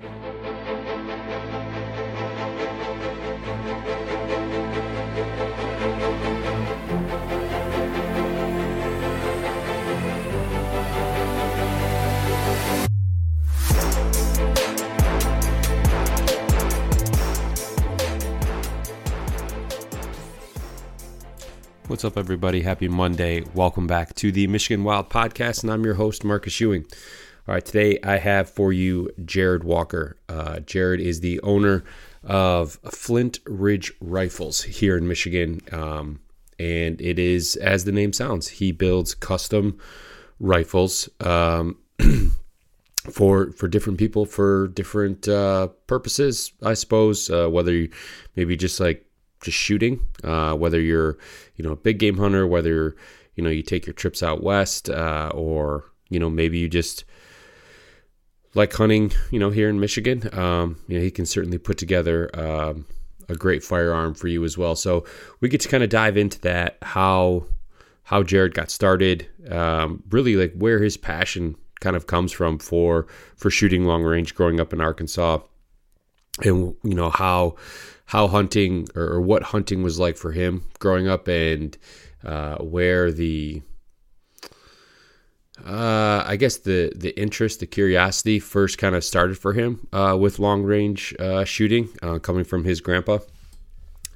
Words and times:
What's 0.00 0.12
up, 22.06 22.16
everybody? 22.16 22.62
Happy 22.62 22.88
Monday. 22.88 23.44
Welcome 23.52 23.86
back 23.86 24.14
to 24.14 24.32
the 24.32 24.46
Michigan 24.46 24.82
Wild 24.82 25.10
Podcast, 25.10 25.62
and 25.62 25.70
I'm 25.70 25.84
your 25.84 25.94
host, 25.94 26.24
Marcus 26.24 26.58
Ewing. 26.58 26.86
All 27.48 27.54
right, 27.54 27.64
today 27.64 27.98
I 28.04 28.18
have 28.18 28.50
for 28.50 28.70
you 28.70 29.10
Jared 29.24 29.64
Walker. 29.64 30.18
Uh, 30.28 30.60
Jared 30.60 31.00
is 31.00 31.20
the 31.20 31.40
owner 31.40 31.84
of 32.22 32.72
Flint 32.90 33.38
Ridge 33.46 33.92
Rifles 33.98 34.62
here 34.62 34.98
in 34.98 35.08
Michigan, 35.08 35.62
um, 35.72 36.20
and 36.58 37.00
it 37.00 37.18
is, 37.18 37.56
as 37.56 37.84
the 37.84 37.92
name 37.92 38.12
sounds, 38.12 38.48
he 38.48 38.72
builds 38.72 39.14
custom 39.14 39.78
rifles 40.38 41.08
um, 41.20 41.78
for 43.10 43.52
for 43.52 43.68
different 43.68 43.98
people 43.98 44.26
for 44.26 44.68
different 44.68 45.26
uh, 45.26 45.68
purposes, 45.86 46.52
I 46.62 46.74
suppose. 46.74 47.30
Uh, 47.30 47.48
whether 47.48 47.72
you 47.72 47.90
maybe 48.36 48.54
just 48.54 48.78
like 48.80 49.06
just 49.42 49.56
shooting, 49.56 50.04
uh, 50.22 50.54
whether 50.54 50.78
you're 50.78 51.16
you 51.56 51.64
know 51.64 51.72
a 51.72 51.76
big 51.76 51.98
game 51.98 52.18
hunter, 52.18 52.46
whether 52.46 52.96
you 53.34 53.42
know 53.42 53.50
you 53.50 53.62
take 53.62 53.86
your 53.86 53.94
trips 53.94 54.22
out 54.22 54.42
west, 54.42 54.90
uh, 54.90 55.30
or 55.34 55.90
you 56.10 56.20
know 56.20 56.28
maybe 56.28 56.58
you 56.58 56.68
just 56.68 57.04
like 58.54 58.72
hunting, 58.72 59.12
you 59.30 59.38
know, 59.38 59.50
here 59.50 59.68
in 59.68 59.80
Michigan. 59.80 60.28
Um, 60.32 60.76
you 60.88 60.98
know, 60.98 61.04
he 61.04 61.10
can 61.10 61.26
certainly 61.26 61.58
put 61.58 61.78
together 61.78 62.30
um, 62.34 62.86
a 63.28 63.36
great 63.36 63.62
firearm 63.62 64.14
for 64.14 64.28
you 64.28 64.44
as 64.44 64.58
well. 64.58 64.74
So 64.74 65.04
we 65.40 65.48
get 65.48 65.60
to 65.62 65.68
kind 65.68 65.82
of 65.82 65.90
dive 65.90 66.16
into 66.16 66.40
that 66.42 66.78
how 66.82 67.46
how 68.02 68.24
Jared 68.24 68.54
got 68.54 68.72
started, 68.72 69.28
um, 69.50 70.02
really 70.10 70.34
like 70.34 70.52
where 70.54 70.82
his 70.82 70.96
passion 70.96 71.54
kind 71.80 71.94
of 71.94 72.08
comes 72.08 72.32
from 72.32 72.58
for 72.58 73.06
for 73.36 73.50
shooting 73.50 73.84
long 73.84 74.02
range 74.02 74.34
growing 74.34 74.58
up 74.58 74.72
in 74.72 74.80
Arkansas, 74.80 75.38
and 76.42 76.74
you 76.82 76.94
know 76.94 77.10
how 77.10 77.54
how 78.06 78.26
hunting 78.26 78.88
or, 78.96 79.04
or 79.04 79.20
what 79.20 79.44
hunting 79.44 79.84
was 79.84 80.00
like 80.00 80.16
for 80.16 80.32
him 80.32 80.64
growing 80.80 81.06
up, 81.06 81.28
and 81.28 81.78
uh, 82.24 82.56
where 82.56 83.12
the 83.12 83.62
uh, 85.64 86.24
I 86.26 86.36
guess 86.36 86.58
the 86.58 86.92
the 86.94 87.18
interest, 87.18 87.60
the 87.60 87.66
curiosity 87.66 88.38
first 88.38 88.78
kind 88.78 88.94
of 88.94 89.04
started 89.04 89.38
for 89.38 89.52
him 89.52 89.86
uh, 89.92 90.16
with 90.18 90.38
long 90.38 90.62
range 90.62 91.14
uh, 91.18 91.44
shooting, 91.44 91.88
uh, 92.02 92.18
coming 92.18 92.44
from 92.44 92.64
his 92.64 92.80
grandpa. 92.80 93.18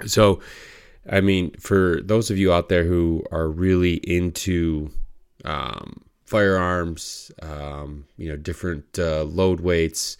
So, 0.06 0.41
I 1.10 1.21
mean, 1.21 1.53
for 1.53 2.00
those 2.03 2.31
of 2.31 2.38
you 2.38 2.53
out 2.53 2.69
there 2.69 2.84
who 2.84 3.25
are 3.31 3.49
really 3.49 3.94
into 3.94 4.91
um, 5.44 6.03
firearms, 6.25 7.31
um, 7.43 8.06
you 8.16 8.28
know, 8.28 8.37
different 8.37 8.99
uh, 8.99 9.25
load 9.25 9.60
weights, 9.60 10.16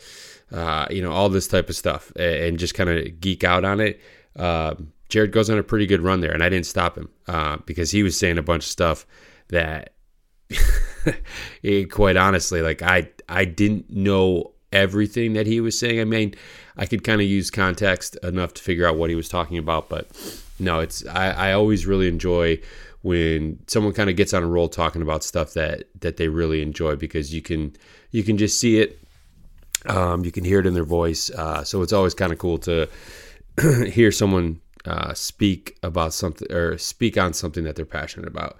uh, 0.52 0.86
you 0.90 1.02
know, 1.02 1.12
all 1.12 1.28
this 1.28 1.48
type 1.48 1.68
of 1.68 1.76
stuff, 1.76 2.12
and 2.16 2.58
just 2.58 2.74
kind 2.74 2.90
of 2.90 3.20
geek 3.20 3.44
out 3.44 3.64
on 3.64 3.80
it. 3.80 4.00
Um, 4.36 4.92
Jared 5.08 5.32
goes 5.32 5.48
on 5.48 5.58
a 5.58 5.62
pretty 5.62 5.86
good 5.86 6.00
run 6.00 6.20
there, 6.20 6.32
and 6.32 6.42
I 6.42 6.48
didn't 6.48 6.66
stop 6.66 6.96
him 6.96 7.08
because 7.66 7.90
he 7.90 8.02
was 8.02 8.18
saying 8.18 8.38
a 8.38 8.42
bunch 8.42 8.64
of 8.64 8.70
stuff 8.70 9.06
that 9.48 9.94
quite 11.91 12.16
honestly, 12.16 12.62
like 12.62 12.82
I 12.82 13.09
I 13.28 13.44
didn't 13.44 13.91
know 13.91 14.53
everything 14.72 15.34
that 15.34 15.47
he 15.47 15.60
was 15.60 15.78
saying. 15.78 16.00
I 16.00 16.05
mean, 16.05 16.34
I 16.77 16.87
could 16.87 17.05
kind 17.05 17.21
of 17.21 17.27
use 17.27 17.50
context 17.50 18.16
enough 18.22 18.55
to 18.55 18.62
figure 18.62 18.87
out 18.87 18.97
what 18.97 19.10
he 19.10 19.16
was 19.16 19.28
talking 19.28 19.59
about, 19.59 19.88
but 19.88 20.09
no, 20.59 20.81
it's 20.81 21.06
I, 21.06 21.31
I 21.31 21.53
always 21.53 21.87
really 21.87 22.09
enjoy 22.09 22.60
when 23.03 23.59
someone 23.66 23.93
kind 23.93 24.09
of 24.09 24.16
gets 24.16 24.32
on 24.32 24.43
a 24.43 24.47
roll 24.47 24.69
talking 24.69 25.03
about 25.03 25.22
stuff 25.22 25.53
that 25.55 25.84
that 26.00 26.16
they 26.16 26.28
really 26.28 26.62
enjoy 26.62 26.97
because 26.97 27.34
you 27.34 27.43
can 27.43 27.75
you 28.11 28.22
can 28.22 28.38
just 28.38 28.59
see 28.59 28.81
it, 28.81 28.99
um, 29.87 30.25
you 30.25 30.32
can 30.32 30.44
hear 30.44 30.61
it 30.61 30.66
in 30.66 30.75
their 30.75 30.84
voice. 30.84 31.31
Uh, 31.31 31.65
so 31.65 31.82
it's 31.82 31.93
always 31.93 32.15
kind 32.15 32.32
of 32.32 32.38
cool 32.38 32.59
to 32.59 32.88
hear 33.91 34.11
someone 34.11 34.61
uh, 34.84 35.15
speak 35.15 35.76
about 35.82 36.12
something 36.12 36.50
or 36.53 36.78
speak 36.78 37.16
on 37.19 37.32
something 37.32 37.65
that 37.65 37.76
they're 37.76 37.84
passionate 37.84 38.28
about. 38.28 38.56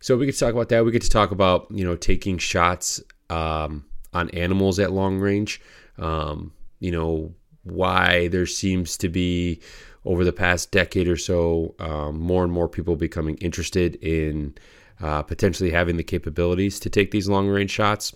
So 0.00 0.16
we 0.16 0.26
get 0.26 0.32
to 0.34 0.40
talk 0.40 0.52
about 0.52 0.68
that. 0.68 0.84
We 0.84 0.92
get 0.92 1.02
to 1.02 1.10
talk 1.10 1.30
about 1.30 1.66
you 1.70 1.84
know 1.84 1.96
taking 1.96 2.38
shots 2.38 3.02
um, 3.30 3.84
on 4.12 4.30
animals 4.30 4.78
at 4.78 4.92
long 4.92 5.18
range. 5.18 5.60
Um, 5.98 6.52
you 6.80 6.90
know 6.90 7.34
why 7.64 8.28
there 8.28 8.46
seems 8.46 8.96
to 8.98 9.08
be 9.08 9.60
over 10.04 10.24
the 10.24 10.32
past 10.32 10.70
decade 10.70 11.08
or 11.08 11.16
so 11.16 11.74
um, 11.80 12.20
more 12.20 12.44
and 12.44 12.52
more 12.52 12.68
people 12.68 12.94
becoming 12.94 13.36
interested 13.38 13.96
in 13.96 14.54
uh, 15.00 15.22
potentially 15.22 15.70
having 15.70 15.96
the 15.96 16.04
capabilities 16.04 16.78
to 16.80 16.88
take 16.88 17.10
these 17.10 17.28
long 17.28 17.48
range 17.48 17.70
shots. 17.70 18.14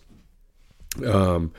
Um, 1.05 1.53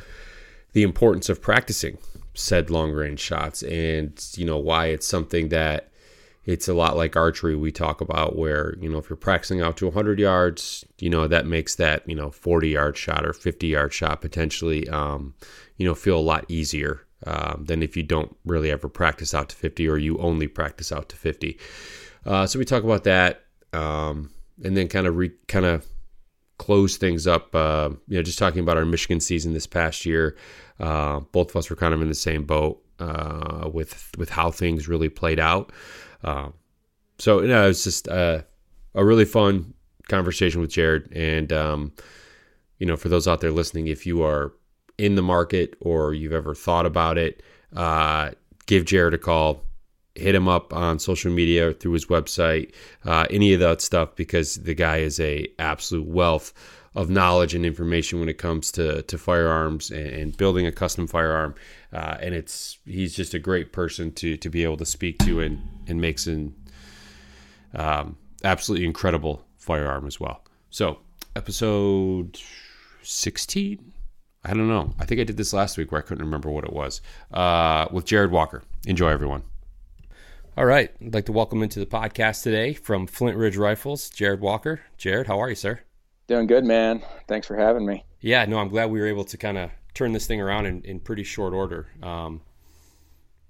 the 0.73 0.83
importance 0.83 1.29
of 1.29 1.41
practicing 1.41 1.97
said 2.33 2.69
long 2.69 2.91
range 2.91 3.19
shots, 3.19 3.61
and 3.63 4.13
you 4.35 4.45
know 4.45 4.57
why 4.57 4.87
it's 4.87 5.07
something 5.07 5.49
that 5.49 5.90
it's 6.45 6.67
a 6.67 6.73
lot 6.73 6.97
like 6.97 7.15
archery 7.15 7.55
we 7.55 7.71
talk 7.71 8.01
about 8.01 8.35
where 8.35 8.75
you 8.79 8.89
know 8.89 8.97
if 8.97 9.09
you're 9.09 9.17
practicing 9.17 9.61
out 9.61 9.77
to 9.77 9.85
100 9.85 10.19
yards 10.19 10.85
you 10.99 11.09
know 11.09 11.27
that 11.27 11.45
makes 11.45 11.75
that 11.75 12.07
you 12.07 12.15
know 12.15 12.31
40 12.31 12.69
yard 12.69 12.97
shot 12.97 13.25
or 13.25 13.33
50 13.33 13.67
yard 13.67 13.93
shot 13.93 14.21
potentially 14.21 14.87
um, 14.89 15.33
you 15.77 15.85
know 15.85 15.95
feel 15.95 16.17
a 16.17 16.19
lot 16.19 16.45
easier 16.47 17.01
um, 17.27 17.65
than 17.67 17.83
if 17.83 17.95
you 17.95 18.03
don't 18.03 18.35
really 18.45 18.71
ever 18.71 18.89
practice 18.89 19.33
out 19.33 19.49
to 19.49 19.55
50 19.55 19.87
or 19.87 19.97
you 19.97 20.17
only 20.17 20.47
practice 20.47 20.91
out 20.91 21.09
to 21.09 21.15
50 21.15 21.59
uh, 22.25 22.47
so 22.47 22.57
we 22.57 22.65
talk 22.65 22.83
about 22.83 23.03
that 23.03 23.43
um, 23.73 24.31
and 24.63 24.75
then 24.75 24.87
kind 24.87 25.07
of 25.07 25.17
re 25.17 25.31
kind 25.47 25.65
of 25.65 25.85
close 26.57 26.97
things 26.97 27.25
up 27.27 27.55
uh, 27.55 27.89
you 28.07 28.17
know 28.17 28.23
just 28.23 28.39
talking 28.39 28.61
about 28.61 28.77
our 28.77 28.85
michigan 28.85 29.19
season 29.19 29.53
this 29.53 29.67
past 29.67 30.05
year 30.05 30.35
uh, 30.79 31.19
both 31.31 31.51
of 31.51 31.55
us 31.55 31.69
were 31.69 31.75
kind 31.75 31.93
of 31.93 32.01
in 32.01 32.07
the 32.07 32.15
same 32.15 32.45
boat 32.45 32.83
uh, 33.01 33.69
with 33.73 34.11
with 34.17 34.29
how 34.29 34.51
things 34.51 34.87
really 34.87 35.09
played 35.09 35.39
out 35.39 35.71
um, 36.23 36.53
so 37.21 37.41
you 37.41 37.47
know, 37.47 37.65
it 37.65 37.67
was 37.67 37.83
just 37.83 38.07
uh, 38.07 38.41
a 38.95 39.05
really 39.05 39.25
fun 39.25 39.73
conversation 40.09 40.61
with 40.61 40.71
Jared. 40.71 41.11
And 41.13 41.53
um, 41.53 41.93
you 42.79 42.85
know, 42.85 42.97
for 42.97 43.09
those 43.09 43.27
out 43.27 43.41
there 43.41 43.51
listening, 43.51 43.87
if 43.87 44.05
you 44.05 44.23
are 44.23 44.53
in 44.97 45.15
the 45.15 45.21
market 45.21 45.75
or 45.81 46.13
you've 46.13 46.33
ever 46.33 46.55
thought 46.55 46.85
about 46.85 47.17
it, 47.17 47.43
uh, 47.75 48.31
give 48.65 48.85
Jared 48.85 49.13
a 49.13 49.17
call. 49.17 49.63
Hit 50.15 50.35
him 50.35 50.49
up 50.49 50.73
on 50.73 50.99
social 50.99 51.31
media 51.31 51.73
through 51.73 51.93
his 51.93 52.07
website, 52.07 52.73
uh, 53.05 53.27
any 53.29 53.53
of 53.53 53.61
that 53.61 53.79
stuff, 53.79 54.13
because 54.17 54.55
the 54.55 54.73
guy 54.73 54.97
is 54.97 55.21
a 55.21 55.47
absolute 55.57 56.05
wealth 56.05 56.53
of 56.95 57.09
knowledge 57.09 57.55
and 57.55 57.65
information 57.65 58.19
when 58.19 58.27
it 58.27 58.37
comes 58.37 58.73
to 58.73 59.03
to 59.03 59.17
firearms 59.17 59.89
and, 59.89 60.07
and 60.07 60.37
building 60.37 60.67
a 60.67 60.71
custom 60.71 61.07
firearm. 61.07 61.55
Uh, 61.93 62.17
and 62.21 62.33
it's 62.33 62.77
he's 62.85 63.15
just 63.15 63.33
a 63.33 63.39
great 63.39 63.73
person 63.73 64.11
to 64.13 64.37
to 64.37 64.49
be 64.49 64.63
able 64.63 64.77
to 64.77 64.85
speak 64.85 65.17
to 65.19 65.41
and 65.41 65.61
and 65.87 65.99
makes 65.99 66.27
an 66.27 66.55
um, 67.73 68.17
absolutely 68.43 68.85
incredible 68.85 69.45
firearm 69.57 70.07
as 70.07 70.19
well. 70.19 70.43
So 70.69 70.99
episode 71.35 72.39
sixteen. 73.01 73.93
I 74.43 74.49
don't 74.55 74.67
know. 74.67 74.93
I 74.99 75.05
think 75.05 75.21
I 75.21 75.23
did 75.23 75.37
this 75.37 75.53
last 75.53 75.77
week 75.77 75.91
where 75.91 76.01
I 76.01 76.03
couldn't 76.03 76.25
remember 76.25 76.49
what 76.49 76.63
it 76.63 76.73
was 76.73 77.01
uh, 77.31 77.87
with 77.91 78.05
Jared 78.05 78.31
Walker. 78.31 78.63
enjoy, 78.87 79.09
everyone. 79.09 79.43
All 80.57 80.65
right. 80.65 80.91
I'd 80.99 81.13
like 81.13 81.25
to 81.27 81.31
welcome 81.31 81.61
into 81.61 81.79
the 81.79 81.85
podcast 81.85 82.41
today 82.41 82.73
from 82.73 83.05
Flint 83.05 83.37
Ridge 83.37 83.55
Rifles, 83.55 84.09
Jared 84.09 84.41
Walker. 84.41 84.81
Jared, 84.97 85.27
how 85.27 85.39
are 85.39 85.49
you, 85.49 85.55
sir? 85.55 85.81
Doing 86.27 86.47
good, 86.47 86.65
man. 86.65 87.03
Thanks 87.27 87.45
for 87.45 87.55
having 87.55 87.85
me. 87.85 88.03
Yeah, 88.19 88.45
no, 88.45 88.57
I'm 88.57 88.69
glad 88.69 88.89
we 88.89 88.99
were 88.99 89.07
able 89.07 89.23
to 89.25 89.37
kind 89.37 89.57
of 89.57 89.69
turn 89.93 90.13
this 90.13 90.27
thing 90.27 90.41
around 90.41 90.65
in, 90.65 90.81
in 90.83 90.99
pretty 90.99 91.23
short 91.23 91.53
order. 91.53 91.87
Um, 92.01 92.41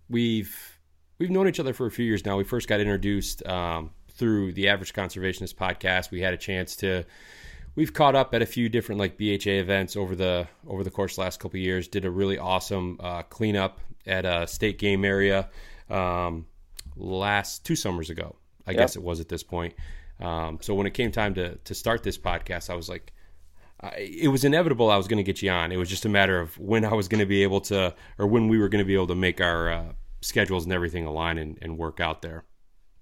we've 0.09 0.79
we've 1.19 1.29
known 1.29 1.47
each 1.47 1.59
other 1.59 1.73
for 1.73 1.85
a 1.85 1.91
few 1.91 2.05
years 2.05 2.25
now. 2.25 2.38
We 2.38 2.43
first 2.43 2.67
got 2.67 2.79
introduced 2.79 3.45
um, 3.47 3.91
through 4.09 4.53
the 4.53 4.67
Average 4.69 4.93
Conservationist 4.93 5.55
podcast. 5.55 6.11
We 6.11 6.21
had 6.21 6.33
a 6.33 6.38
chance 6.38 6.75
to 6.77 7.05
we've 7.75 7.93
caught 7.93 8.15
up 8.15 8.33
at 8.33 8.41
a 8.41 8.45
few 8.45 8.69
different 8.69 8.99
like 8.99 9.17
BHA 9.17 9.51
events 9.51 9.95
over 9.95 10.15
the 10.15 10.47
over 10.67 10.83
the 10.83 10.91
course 10.91 11.15
the 11.15 11.21
last 11.21 11.39
couple 11.39 11.59
years. 11.59 11.88
Did 11.88 12.05
a 12.05 12.11
really 12.11 12.38
awesome 12.38 12.97
uh, 12.99 13.23
cleanup 13.23 13.79
at 14.05 14.25
a 14.25 14.47
state 14.47 14.79
game 14.79 15.05
area. 15.05 15.49
Um, 15.89 16.47
last 16.95 17.65
two 17.65 17.75
summers 17.75 18.09
ago. 18.09 18.35
I 18.67 18.71
yep. 18.71 18.79
guess 18.79 18.95
it 18.95 19.03
was 19.03 19.19
at 19.19 19.29
this 19.29 19.44
point. 19.44 19.73
Um, 20.19 20.59
so 20.61 20.75
when 20.75 20.85
it 20.85 20.94
came 20.94 21.11
time 21.11 21.33
to 21.35 21.55
to 21.55 21.73
start 21.73 22.03
this 22.03 22.17
podcast, 22.17 22.69
I 22.69 22.75
was 22.75 22.89
like, 22.89 23.13
I, 23.83 23.89
it 24.22 24.28
was 24.28 24.44
inevitable 24.44 24.89
I 24.92 24.98
was 24.98 25.07
going 25.07 25.18
to 25.18 25.24
get 25.24 25.42
you 25.42 25.50
on. 25.50 25.72
It 25.72 25.78
was 25.78 25.89
just 25.89 26.06
a 26.06 26.10
matter 26.10 26.39
of 26.39 26.57
when 26.57 26.86
I 26.86 26.94
was 26.94 27.07
going 27.07 27.19
to 27.19 27.25
be 27.25 27.44
able 27.44 27.62
to, 27.62 27.94
or 28.18 28.28
when 28.28 28.48
we 28.48 28.57
were 28.57 28.69
going 28.69 28.83
to 28.83 28.88
be 28.88 28.94
able 28.94 29.07
to 29.07 29.16
make 29.16 29.42
our 29.42 29.72
uh, 29.72 29.94
schedules 30.22 30.66
and 30.66 30.74
everything 30.74 31.06
align 31.06 31.38
and, 31.38 31.57
and, 31.62 31.78
work 31.78 32.00
out 32.00 32.22
there. 32.22 32.44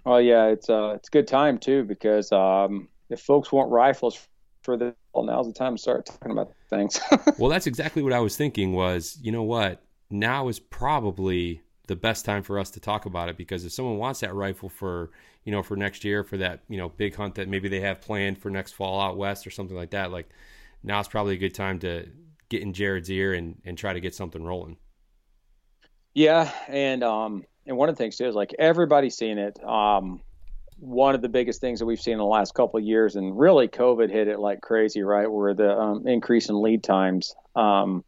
Well, 0.05 0.21
yeah, 0.21 0.45
it's 0.45 0.69
uh, 0.69 0.93
it's 0.95 1.09
a 1.09 1.11
good 1.11 1.27
time 1.27 1.57
too 1.57 1.83
because 1.83 2.31
um, 2.31 2.87
if 3.09 3.19
folks 3.19 3.51
want 3.51 3.69
rifles 3.71 4.27
for 4.63 4.77
the 4.77 4.95
well, 5.13 5.25
now's 5.25 5.47
the 5.47 5.53
time 5.53 5.75
to 5.75 5.81
start 5.81 6.05
talking 6.05 6.31
about 6.31 6.53
things. 6.69 6.99
well, 7.37 7.49
that's 7.49 7.67
exactly 7.67 8.01
what 8.01 8.13
I 8.13 8.19
was 8.19 8.37
thinking. 8.37 8.73
Was 8.73 9.17
you 9.21 9.31
know 9.31 9.43
what? 9.43 9.83
Now 10.09 10.47
is 10.47 10.59
probably 10.59 11.61
the 11.87 11.95
best 11.95 12.23
time 12.23 12.43
for 12.43 12.59
us 12.59 12.69
to 12.71 12.79
talk 12.79 13.05
about 13.05 13.29
it 13.29 13.37
because 13.37 13.65
if 13.65 13.71
someone 13.71 13.97
wants 13.97 14.19
that 14.19 14.33
rifle 14.33 14.69
for 14.69 15.09
you 15.43 15.51
know 15.51 15.63
for 15.63 15.75
next 15.75 16.03
year 16.03 16.23
for 16.23 16.37
that 16.37 16.61
you 16.69 16.77
know 16.77 16.89
big 16.89 17.15
hunt 17.15 17.33
that 17.35 17.47
maybe 17.47 17.67
they 17.67 17.79
have 17.79 17.99
planned 17.99 18.37
for 18.37 18.51
next 18.51 18.73
fall 18.73 19.01
out 19.01 19.17
west 19.17 19.47
or 19.47 19.49
something 19.49 19.75
like 19.75 19.89
that 19.89 20.11
like 20.11 20.29
now 20.83 20.99
it's 20.99 21.09
probably 21.09 21.33
a 21.33 21.37
good 21.37 21.53
time 21.53 21.79
to 21.79 22.07
get 22.49 22.61
in 22.61 22.73
jared's 22.73 23.09
ear 23.09 23.33
and 23.33 23.61
and 23.65 23.77
try 23.77 23.93
to 23.93 23.99
get 23.99 24.15
something 24.15 24.43
rolling 24.43 24.77
yeah 26.13 26.51
and 26.67 27.03
um 27.03 27.43
and 27.65 27.77
one 27.77 27.89
of 27.89 27.95
the 27.95 28.03
things 28.03 28.17
too 28.17 28.25
is 28.25 28.35
like 28.35 28.53
everybody's 28.59 29.15
seen 29.15 29.37
it 29.37 29.63
um 29.63 30.21
one 30.77 31.13
of 31.13 31.21
the 31.21 31.29
biggest 31.29 31.59
things 31.59 31.79
that 31.79 31.85
we've 31.85 31.99
seen 31.99 32.13
in 32.13 32.19
the 32.19 32.25
last 32.25 32.53
couple 32.53 32.79
of 32.79 32.85
years 32.85 33.15
and 33.15 33.37
really 33.37 33.67
covid 33.67 34.09
hit 34.09 34.27
it 34.27 34.39
like 34.39 34.61
crazy 34.61 35.01
right 35.01 35.29
where 35.29 35.53
the 35.53 35.77
um, 35.77 36.07
increase 36.07 36.49
in 36.49 36.61
lead 36.61 36.83
times 36.83 37.35
um 37.55 38.03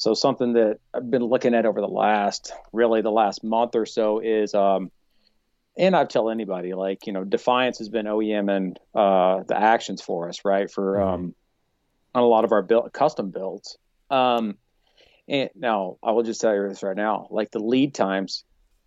so 0.00 0.14
something 0.14 0.54
that 0.54 0.78
I've 0.94 1.10
been 1.10 1.24
looking 1.24 1.54
at 1.54 1.66
over 1.66 1.82
the 1.82 1.86
last, 1.86 2.54
really 2.72 3.02
the 3.02 3.10
last 3.10 3.44
month 3.44 3.74
or 3.74 3.84
so 3.84 4.18
is, 4.20 4.54
um, 4.54 4.90
and 5.76 5.94
I've 5.94 6.08
tell 6.08 6.30
anybody 6.30 6.72
like 6.72 7.06
you 7.06 7.12
know 7.12 7.22
Defiance 7.22 7.76
has 7.80 7.90
been 7.90 8.06
OEM 8.06 8.50
and 8.50 8.80
uh, 8.94 9.42
the 9.46 9.60
actions 9.60 10.00
for 10.00 10.30
us, 10.30 10.42
right? 10.42 10.70
For 10.70 10.94
mm-hmm. 10.94 11.08
um, 11.08 11.34
on 12.14 12.22
a 12.22 12.26
lot 12.26 12.44
of 12.44 12.52
our 12.52 12.62
build, 12.62 12.92
custom 12.92 13.30
builds. 13.30 13.78
Um, 14.10 14.56
and 15.28 15.50
now 15.54 15.98
I 16.02 16.12
will 16.12 16.22
just 16.22 16.40
tell 16.40 16.54
you 16.54 16.68
this 16.68 16.82
right 16.82 16.96
now, 16.96 17.28
like 17.30 17.50
the 17.50 17.60
lead 17.60 17.94
times, 17.94 18.44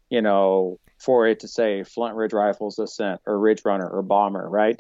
you 0.10 0.22
know, 0.22 0.80
for 1.00 1.28
it 1.28 1.42
to 1.42 1.48
say 1.48 1.84
Flint 1.84 2.16
Ridge 2.16 2.34
Rifles 2.34 2.80
Ascent 2.80 3.22
or 3.25 3.40
Ridge 3.40 3.62
Runner 3.66 3.88
or 3.88 4.02
Bomber, 4.02 4.48
right? 4.50 4.80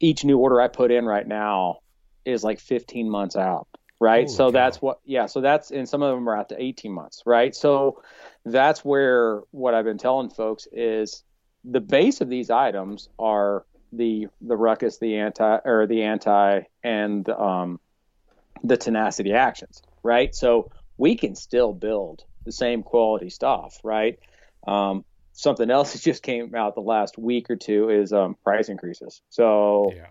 Each 0.00 0.24
new 0.24 0.38
order 0.38 0.60
I 0.60 0.68
put 0.68 0.90
in 0.90 1.06
right 1.06 1.26
now 1.26 1.78
is 2.24 2.44
like 2.44 2.60
15 2.60 3.08
months 3.10 3.36
out 3.36 3.68
right? 4.00 4.26
Holy 4.26 4.36
so 4.36 4.46
cow. 4.46 4.50
that's 4.50 4.82
what, 4.82 5.00
yeah. 5.04 5.26
So 5.26 5.40
that's, 5.40 5.70
and 5.70 5.88
some 5.88 6.02
of 6.02 6.14
them 6.14 6.28
are 6.28 6.36
out 6.36 6.50
to 6.50 6.62
18 6.62 6.92
months, 6.92 7.22
right? 7.26 7.54
So 7.54 8.02
that's 8.44 8.84
where 8.84 9.40
what 9.50 9.74
I've 9.74 9.84
been 9.84 9.98
telling 9.98 10.30
folks 10.30 10.68
is 10.72 11.24
the 11.64 11.80
base 11.80 12.20
of 12.20 12.28
these 12.28 12.50
items 12.50 13.08
are 13.18 13.66
the 13.92 14.28
the 14.40 14.56
ruckus, 14.56 14.98
the 14.98 15.16
anti 15.16 15.58
or 15.64 15.86
the 15.86 16.02
anti, 16.02 16.60
and 16.82 17.28
um, 17.28 17.80
the 18.62 18.76
tenacity 18.76 19.32
actions, 19.32 19.82
right? 20.02 20.34
So 20.34 20.70
we 20.96 21.16
can 21.16 21.34
still 21.34 21.72
build 21.72 22.24
the 22.44 22.52
same 22.52 22.82
quality 22.82 23.30
stuff, 23.30 23.78
right? 23.82 24.18
Um, 24.66 25.04
something 25.32 25.70
else 25.70 25.92
that 25.94 26.02
just 26.02 26.22
came 26.22 26.54
out 26.54 26.74
the 26.74 26.80
last 26.80 27.18
week 27.18 27.50
or 27.50 27.56
two 27.56 27.90
is 27.90 28.12
um, 28.12 28.36
price 28.44 28.68
increases. 28.68 29.22
So. 29.30 29.92
Yeah 29.94 30.06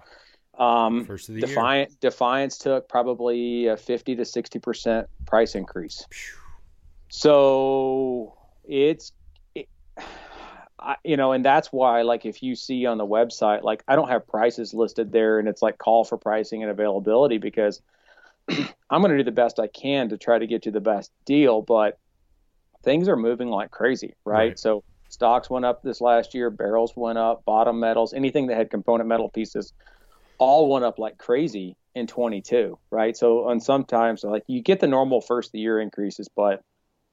um, 0.57 1.05
First 1.05 1.29
of 1.29 1.35
the 1.35 1.41
Defiant, 1.41 1.89
year. 1.91 1.97
Defiance 2.01 2.57
took 2.57 2.89
probably 2.89 3.67
a 3.67 3.77
50 3.77 4.15
to 4.15 4.25
60 4.25 4.59
percent 4.59 5.07
price 5.25 5.55
increase. 5.55 6.05
So 7.09 8.35
it's, 8.63 9.11
it, 9.55 9.67
I, 10.79 10.95
you 11.03 11.17
know, 11.17 11.31
and 11.31 11.43
that's 11.43 11.71
why, 11.71 12.03
like, 12.03 12.25
if 12.25 12.43
you 12.43 12.55
see 12.55 12.85
on 12.85 12.97
the 12.97 13.05
website, 13.05 13.63
like, 13.63 13.83
I 13.87 13.95
don't 13.95 14.09
have 14.09 14.27
prices 14.27 14.73
listed 14.73 15.11
there, 15.11 15.39
and 15.39 15.47
it's 15.47 15.61
like 15.61 15.77
call 15.77 16.03
for 16.03 16.17
pricing 16.17 16.61
and 16.61 16.71
availability 16.71 17.37
because 17.37 17.81
I'm 18.49 19.01
going 19.01 19.11
to 19.11 19.17
do 19.17 19.23
the 19.23 19.31
best 19.31 19.59
I 19.59 19.67
can 19.67 20.09
to 20.09 20.17
try 20.17 20.37
to 20.37 20.47
get 20.47 20.65
you 20.65 20.71
the 20.71 20.79
best 20.79 21.11
deal, 21.25 21.61
but 21.61 21.97
things 22.83 23.07
are 23.07 23.17
moving 23.17 23.49
like 23.49 23.71
crazy, 23.71 24.13
right? 24.23 24.49
right. 24.49 24.59
So 24.59 24.83
stocks 25.09 25.49
went 25.49 25.65
up 25.65 25.81
this 25.81 25.99
last 26.01 26.33
year, 26.33 26.49
barrels 26.49 26.93
went 26.95 27.17
up, 27.17 27.43
bottom 27.45 27.79
metals, 27.79 28.13
anything 28.13 28.47
that 28.47 28.57
had 28.57 28.69
component 28.69 29.09
metal 29.09 29.29
pieces 29.29 29.73
all 30.37 30.69
went 30.69 30.85
up 30.85 30.99
like 30.99 31.17
crazy 31.17 31.75
in 31.95 32.07
22, 32.07 32.77
right? 32.91 33.17
So, 33.17 33.49
and 33.49 33.61
sometimes 33.61 34.23
like 34.23 34.43
you 34.47 34.61
get 34.61 34.79
the 34.79 34.87
normal 34.87 35.21
first 35.21 35.49
of 35.49 35.51
the 35.53 35.59
year 35.59 35.79
increases, 35.79 36.29
but 36.33 36.61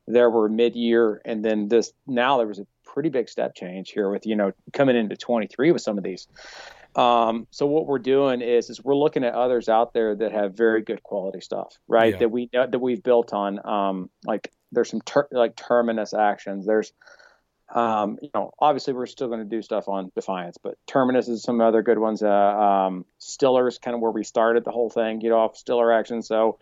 there 0.07 0.29
were 0.29 0.49
mid 0.49 0.77
year 0.77 1.23
and 1.25 1.45
then 1.45 1.69
this 1.69 1.93
now 2.07 2.37
there 2.37 2.47
was 2.47 2.59
a 2.59 2.67
pretty 2.85 3.09
big 3.09 3.29
step 3.29 3.55
change 3.55 3.91
here 3.91 4.11
with 4.11 4.27
you 4.27 4.37
know 4.37 4.53
coming 4.73 4.97
into 4.97 5.17
23 5.17 5.73
with 5.73 5.83
some 5.83 5.99
of 5.99 6.05
these. 6.05 6.29
Um, 6.97 7.49
so 7.51 7.67
what 7.67 7.87
we're 7.87 7.99
doing 7.99 8.41
is 8.41 8.71
is 8.71 8.83
we're 8.83 8.97
looking 8.97 9.25
at 9.25 9.35
others 9.35 9.69
out 9.69 9.93
there 9.93 10.15
that 10.15 10.33
have 10.33 10.55
very 10.55 10.83
good 10.83 11.03
quality 11.03 11.41
stuff, 11.41 11.79
right? 11.89 12.13
Yeah. 12.13 12.19
That 12.19 12.31
we 12.31 12.51
that 12.53 12.81
we've 12.81 13.03
built 13.03 13.33
on. 13.33 13.65
Um, 13.67 14.11
like 14.25 14.53
there's 14.73 14.91
some 14.91 15.01
ter- 15.01 15.29
like 15.33 15.57
terminus 15.57 16.15
actions. 16.15 16.67
There's 16.67 16.93
um, 17.75 18.19
you 18.21 18.31
know, 18.35 18.53
obviously 18.59 18.93
we're 18.93 19.07
still 19.07 19.29
going 19.29 19.41
to 19.41 19.45
do 19.45 19.63
stuff 19.63 19.89
on 19.89 20.13
Defiance, 20.15 20.59
but 20.63 20.77
Terminus 20.87 21.29
is 21.29 21.43
some 21.43 21.61
other 21.61 21.83
good 21.83 21.99
ones. 21.99 22.23
Uh, 22.23 22.29
um, 22.29 23.05
Stiller's 23.19 23.79
kind 23.79 23.95
of 23.95 24.01
where 24.01 24.11
we 24.11 24.23
started 24.23 24.65
the 24.65 24.71
whole 24.71 24.91
thing, 24.91 25.19
get 25.19 25.33
off 25.33 25.57
Stiller 25.57 25.93
action. 25.93 26.23
So, 26.23 26.59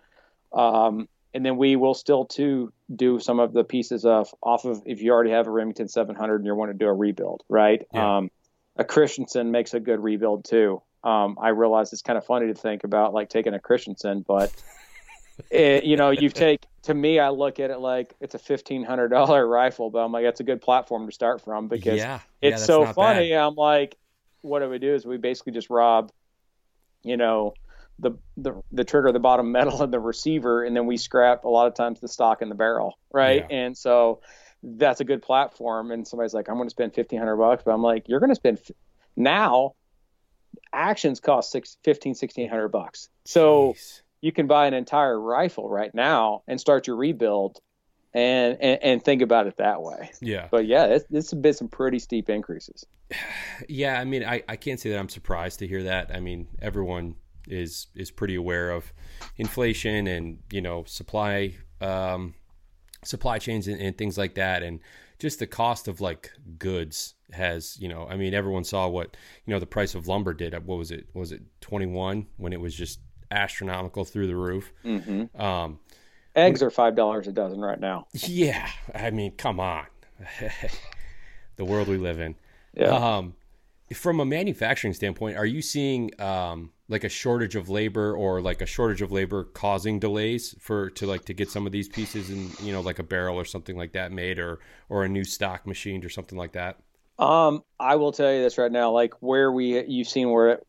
um, 0.53 1.09
and 1.35 1.45
then 1.45 1.57
we 1.57 1.77
will 1.77 1.95
still 1.95 2.25
too 2.25 2.73
do 2.95 3.19
some 3.19 3.41
of 3.41 3.53
the 3.53 3.65
pieces 3.65 4.05
of 4.05 4.29
off 4.43 4.65
of 4.65 4.83
if 4.87 5.01
you 5.01 5.13
already 5.13 5.31
have 5.31 5.47
a 5.47 5.51
Remington 5.51 5.89
700 5.89 6.37
and 6.37 6.47
you 6.47 6.55
want 6.55 6.71
to 6.71 6.79
do 6.79 6.87
a 6.87 6.93
rebuild, 6.93 7.43
right? 7.49 7.87
Yeah. 7.93 8.19
Um, 8.19 8.31
a 8.77 8.85
Christensen 8.85 9.51
makes 9.51 9.75
a 9.75 9.81
good 9.81 10.03
rebuild 10.03 10.45
too. 10.45 10.83
Um, 11.05 11.37
I 11.41 11.49
realize 11.49 11.93
it's 11.93 12.03
kind 12.03 12.17
of 12.17 12.25
funny 12.25 12.47
to 12.47 12.55
think 12.55 12.85
about 12.85 13.13
like 13.13 13.29
taking 13.29 13.55
a 13.55 13.59
Christensen, 13.59 14.25
but 14.27 14.53
it, 15.51 15.85
you 15.85 15.97
know, 15.97 16.11
you 16.11 16.29
take 16.29 16.67
to 16.83 16.95
me, 16.95 17.19
I 17.19 17.31
look 17.31 17.61
at 17.61 17.71
it 17.71 17.79
like 17.79 18.15
it's 18.21 18.35
a 18.35 18.39
fifteen 18.39 18.85
hundred 18.85 19.09
dollar 19.09 19.47
rifle, 19.47 19.91
but 19.91 19.99
I'm 19.99 20.13
like, 20.13 20.25
that's 20.25 20.41
a 20.41 20.45
good 20.45 20.63
platform 20.63 21.07
to 21.07 21.13
start 21.13 21.41
from 21.43 21.69
because 21.69 21.99
yeah, 21.99 22.21
it's 22.41 22.61
yeah, 22.61 22.67
so 22.67 22.87
funny. 22.87 23.31
Bad. 23.31 23.39
I'm 23.39 23.55
like, 23.55 23.97
what 24.43 24.61
do 24.61 24.69
we 24.69 24.79
do? 24.79 24.95
Is 24.95 25.07
we 25.07 25.17
basically 25.17 25.53
just 25.53 25.71
rob, 25.71 26.13
you 27.03 27.17
know, 27.17 27.55
the 28.03 28.13
the 28.37 28.63
the 28.73 28.85
trigger, 28.85 29.13
the 29.13 29.21
bottom 29.21 29.53
metal, 29.53 29.83
and 29.83 29.93
the 29.93 30.01
receiver, 30.01 30.65
and 30.65 30.77
then 30.77 30.87
we 30.87 30.97
scrap 30.97 31.45
a 31.45 31.49
lot 31.49 31.67
of 31.67 31.75
times 31.75 32.01
the 32.01 32.09
stock 32.09 32.43
and 32.43 32.51
the 32.51 32.55
barrel, 32.55 32.99
right? 33.13 33.47
Yeah. 33.49 33.57
And 33.57 33.79
so 33.79 34.21
that's 34.63 35.01
a 35.01 35.05
good 35.05 35.23
platform. 35.23 35.91
And 35.91 36.07
somebody's 36.07 36.35
like, 36.35 36.49
I'm 36.49 36.57
going 36.57 36.69
to 36.69 36.71
spend 36.71 36.95
fifteen 36.95 37.19
hundred 37.19 37.37
bucks, 37.37 37.63
but 37.65 37.73
I'm 37.73 37.83
like, 37.83 38.09
you're 38.09 38.21
going 38.21 38.31
to 38.31 38.37
spend 38.37 38.59
f- 38.59 38.77
now. 39.17 39.75
Actions 40.75 41.19
cost 41.19 41.51
six, 41.51 41.79
15, 41.83 42.11
1600 42.11 42.69
bucks. 42.69 43.09
So 43.25 43.73
Jeez 43.73 44.03
you 44.23 44.33
can 44.33 44.47
buy 44.47 44.67
an 44.67 44.73
entire 44.73 45.21
rifle 45.21 45.69
right 45.69 45.95
now 45.95 46.43
and 46.47 46.59
start 46.59 46.87
your 46.87 46.97
rebuild 46.97 47.61
and, 48.15 48.57
and, 48.61 48.83
and 48.83 49.05
think 49.05 49.21
about 49.21 49.49
it 49.49 49.57
that 49.59 49.83
way. 49.83 50.11
Yeah. 50.21 50.49
But 50.51 50.67
yeah, 50.67 50.87
it's, 50.87 51.05
it's 51.11 51.35
been 51.35 51.53
some 51.53 51.69
pretty 51.69 51.99
steep 51.99 52.31
increases. 52.31 52.87
Yeah. 53.69 54.01
I 54.01 54.05
mean, 54.05 54.25
I, 54.25 54.43
I 54.49 54.57
can't 54.57 54.81
say 54.81 54.91
that 54.91 54.99
I'm 54.99 55.09
surprised 55.09 55.61
to 55.61 55.69
hear 55.69 55.85
that. 55.85 56.11
I 56.13 56.19
mean, 56.19 56.49
everyone 56.61 57.15
is, 57.49 57.89
is 57.95 58.11
pretty 58.11 58.35
aware 58.35 58.71
of 58.71 58.93
inflation 59.37 60.07
and, 60.07 60.39
you 60.51 60.61
know, 60.61 60.85
supply, 60.85 61.55
um, 61.81 62.35
supply 63.05 63.39
chains 63.39 63.69
and, 63.69 63.81
and 63.81 63.97
things 63.97 64.17
like 64.19 64.35
that. 64.35 64.63
And 64.63 64.81
just 65.19 65.39
the 65.39 65.47
cost 65.47 65.89
of 65.89 66.01
like 66.01 66.31
goods 66.59 67.15
has, 67.33 67.79
you 67.81 67.89
know, 67.89 68.07
I 68.09 68.17
mean, 68.17 68.35
everyone 68.35 68.65
saw 68.65 68.89
what, 68.89 69.17
you 69.47 69.53
know, 69.53 69.61
the 69.61 69.67
price 69.67 69.95
of 69.95 70.09
lumber 70.09 70.35
did. 70.35 70.55
at 70.55 70.65
What 70.65 70.79
was 70.79 70.91
it? 70.91 71.07
Was 71.15 71.33
it 71.33 71.43
21 71.61 72.27
when 72.37 72.53
it 72.53 72.61
was 72.61 72.75
just 72.75 73.01
astronomical 73.33 74.05
through 74.05 74.27
the 74.27 74.37
roof. 74.37 74.73
Mm-hmm. 74.85 75.41
Um, 75.41 75.81
Eggs 76.35 76.63
are 76.63 76.71
five 76.71 76.95
dollars 76.95 77.27
a 77.27 77.33
dozen 77.33 77.61
right 77.61 77.81
now. 77.81 78.07
Yeah, 78.13 78.69
I 78.95 79.11
mean, 79.11 79.33
come 79.33 79.61
on, 79.61 79.87
the 81.57 81.65
world 81.65 81.89
we 81.89 81.99
live 81.99 82.21
in. 82.21 82.37
Yeah. 82.75 82.87
Um, 83.17 83.35
from 83.93 84.21
a 84.21 84.25
manufacturing 84.25 84.95
standpoint, 84.95 85.37
are 85.37 85.45
you 85.45 85.61
seeing 85.61 86.11
um, 86.19 86.71
like 86.93 87.05
a 87.05 87.09
shortage 87.09 87.57
of 87.57 87.69
labor 87.69 88.15
or 88.15 88.41
like 88.41 88.61
a 88.61 88.67
shortage 88.67 89.03
of 89.03 89.11
labor 89.11 89.45
causing 89.45 89.99
delays 89.99 90.55
for 90.61 90.91
to 90.91 91.07
like 91.07 91.25
to 91.25 91.35
get 91.35 91.51
some 91.51 91.67
of 91.67 91.73
these 91.73 91.89
pieces 91.89 92.31
and 92.31 92.61
you 92.61 92.73
know 92.73 92.83
like 92.83 92.99
a 92.99 93.03
barrel 93.03 93.37
or 93.37 93.45
something 93.45 93.77
like 93.77 93.93
that 93.93 94.13
made 94.13 94.39
or 94.39 94.61
or 94.89 95.05
a 95.05 95.09
new 95.09 95.25
stock 95.25 95.67
machined 95.67 96.05
or 96.05 96.11
something 96.11 96.39
like 96.39 96.53
that? 96.53 96.79
Um, 97.19 97.63
I 97.79 97.97
will 97.97 98.13
tell 98.13 98.33
you 98.33 98.43
this 98.43 98.59
right 98.59 98.71
now, 98.71 98.91
like 98.91 99.15
where 99.21 99.51
we 99.51 99.85
you've 99.87 100.09
seen 100.09 100.31
where 100.31 100.61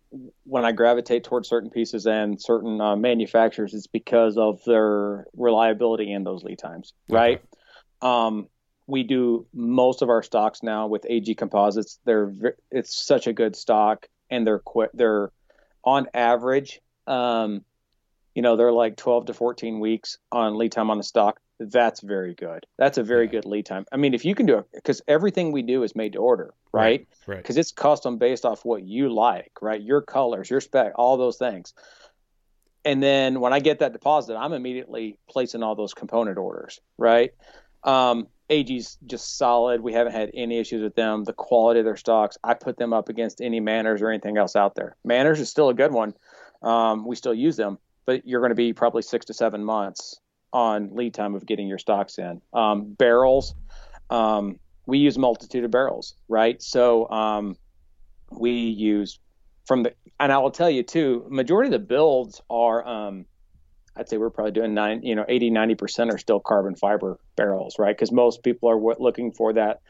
when 0.44 0.66
I 0.66 0.72
gravitate 0.72 1.26
towards 1.26 1.50
certain 1.50 1.70
pieces 1.70 2.06
and 2.06 2.42
certain 2.42 2.80
uh, 2.80 2.96
manufacturers, 2.96 3.74
it's 3.74 3.88
because 3.88 4.38
of 4.38 4.64
their 4.66 5.26
reliability 5.36 6.12
and 6.12 6.26
those 6.26 6.44
lead 6.44 6.60
times, 6.60 6.94
right? 7.10 7.38
Okay. 7.38 7.48
Um, 8.02 8.48
we 8.88 9.04
do 9.04 9.46
most 9.54 10.02
of 10.02 10.10
our 10.10 10.24
stocks 10.24 10.62
now 10.64 10.88
with 10.88 11.06
AG 11.10 11.34
composites. 11.36 12.00
They're 12.06 12.34
it's 12.72 13.06
such 13.06 13.28
a 13.28 13.34
good 13.34 13.56
stock, 13.56 14.08
and 14.30 14.46
they're 14.46 14.60
quick. 14.60 14.92
They're 14.94 15.32
on 15.84 16.08
average, 16.14 16.82
um, 17.08 17.64
you 18.36 18.42
know, 18.42 18.56
they're 18.56 18.72
like 18.72 18.98
12 18.98 19.28
to 19.28 19.34
14 19.34 19.80
weeks 19.80 20.18
on 20.32 20.58
lead 20.58 20.72
time 20.72 20.90
on 20.90 20.98
the 20.98 21.04
stock. 21.04 21.40
That's 21.60 22.02
very 22.02 22.34
good. 22.34 22.66
That's 22.78 22.98
a 22.98 23.04
very 23.04 23.26
yeah. 23.26 23.32
good 23.32 23.46
lead 23.46 23.66
time. 23.66 23.86
I 23.92 23.98
mean, 23.98 24.14
if 24.14 24.26
you 24.26 24.36
can 24.36 24.46
do 24.46 24.58
it, 24.58 24.66
because 24.74 25.02
everything 25.08 25.52
we 25.52 25.62
do 25.62 25.84
is 25.84 25.96
made 25.96 26.14
to 26.14 26.20
order, 26.20 26.54
right? 26.72 27.08
Right. 27.28 27.38
Because 27.38 27.56
right. 27.56 27.62
it's 27.62 27.72
custom 27.72 28.18
based 28.18 28.44
off 28.44 28.66
what 28.66 28.84
you 28.84 29.14
like, 29.14 29.52
right? 29.62 29.82
Your 29.82 30.02
colors, 30.02 30.50
your 30.50 30.62
spec, 30.62 30.94
all 30.96 31.18
those 31.18 31.38
things. 31.38 31.74
And 32.86 33.02
then 33.02 33.40
when 33.40 33.54
I 33.54 33.60
get 33.60 33.80
that 33.80 33.94
deposit, 33.94 34.36
I'm 34.36 34.52
immediately 34.52 35.18
placing 35.30 35.64
all 35.64 35.76
those 35.76 35.94
component 35.94 36.38
orders, 36.38 36.82
right? 36.98 37.34
Um, 37.84 38.28
AG's 38.54 38.98
just 39.06 39.38
solid. 39.38 39.82
We 39.82 39.94
haven't 39.94 40.14
had 40.14 40.32
any 40.34 40.60
issues 40.60 40.84
with 40.84 40.96
them. 40.96 41.24
The 41.24 41.34
quality 41.34 41.80
of 41.80 41.86
their 41.86 41.98
stocks, 41.98 42.38
I 42.44 42.54
put 42.54 42.78
them 42.78 42.94
up 42.94 43.10
against 43.10 43.42
any 43.42 43.60
Manners 43.60 44.02
or 44.02 44.10
anything 44.10 44.38
else 44.38 44.56
out 44.56 44.76
there. 44.76 44.96
Manners 45.04 45.40
is 45.40 45.50
still 45.50 45.70
a 45.70 45.74
good 45.74 45.92
one. 45.92 46.14
Um, 46.62 47.06
we 47.06 47.16
still 47.16 47.34
use 47.34 47.58
them, 47.58 47.78
but 48.06 48.26
you're 48.28 48.40
going 48.40 48.52
to 48.52 48.56
be 48.56 48.74
probably 48.74 49.02
six 49.02 49.26
to 49.26 49.34
seven 49.34 49.64
months 49.64 50.20
on 50.54 50.96
lead 50.96 51.14
time 51.14 51.34
of 51.36 51.46
getting 51.46 51.68
your 51.68 51.80
stocks 51.80 52.18
in. 52.18 52.42
Um, 52.54 52.94
barrels, 52.94 53.56
um, 54.10 54.60
we 54.86 55.00
use 55.00 55.18
multitude 55.18 55.64
of 55.64 55.72
barrels, 55.72 56.16
right? 56.28 56.62
So 56.62 57.10
um, 57.10 57.58
we 58.32 58.52
use 58.52 59.20
from 59.66 59.84
the, 59.84 59.94
and 60.20 60.32
I 60.32 60.38
will 60.38 60.52
tell 60.52 60.70
you 60.70 60.84
too, 60.84 61.26
majority 61.30 61.68
of 61.68 61.72
the 61.82 61.86
builds 61.86 62.42
are 62.50 62.86
um, 62.88 63.26
I'd 63.96 64.10
say 64.10 64.18
we're 64.18 64.30
probably 64.30 64.52
doing 64.52 64.74
nine, 64.74 65.04
you 65.04 65.16
know, 65.16 65.26
80, 65.28 65.52
90% 65.52 66.14
are 66.14 66.18
still 66.18 66.40
carbon 66.40 66.76
fiber 66.76 67.20
barrels, 67.36 67.78
right? 67.78 67.96
Because 67.96 68.12
most 68.12 68.44
people 68.44 68.70
are 68.70 68.76
w- 68.76 68.96
looking 69.00 69.32
for 69.32 69.54
that 69.54 69.82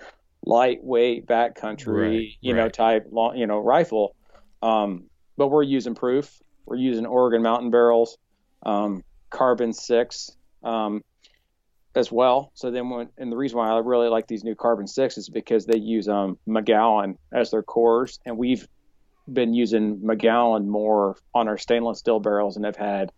lightweight 0.45 1.25
backcountry, 1.25 1.87
right, 1.87 2.27
you 2.41 2.53
right. 2.53 2.63
know, 2.63 2.69
type, 2.69 3.07
long, 3.11 3.37
you 3.37 3.47
know, 3.47 3.59
rifle. 3.59 4.15
Um, 4.61 5.05
but 5.37 5.47
we're 5.47 5.63
using 5.63 5.95
proof. 5.95 6.41
We're 6.65 6.77
using 6.77 7.05
Oregon 7.05 7.41
Mountain 7.41 7.71
barrels, 7.71 8.17
um, 8.65 9.03
carbon 9.29 9.73
six 9.73 10.31
um, 10.63 11.01
as 11.95 12.11
well. 12.11 12.51
So 12.55 12.71
then, 12.71 12.89
when, 12.89 13.09
and 13.17 13.31
the 13.31 13.37
reason 13.37 13.57
why 13.57 13.69
I 13.69 13.77
really 13.79 14.09
like 14.09 14.27
these 14.27 14.43
new 14.43 14.55
carbon 14.55 14.87
six 14.87 15.17
is 15.17 15.29
because 15.29 15.65
they 15.65 15.77
use 15.77 16.07
um, 16.07 16.37
McGowen 16.47 17.17
as 17.33 17.51
their 17.51 17.63
cores, 17.63 18.19
and 18.25 18.37
we've 18.37 18.67
been 19.31 19.53
using 19.53 19.99
McGowen 19.99 20.65
more 20.65 21.17
on 21.33 21.47
our 21.47 21.57
stainless 21.57 21.99
steel 21.99 22.19
barrels 22.19 22.57
and 22.57 22.65
have 22.65 22.75
had 22.75 23.11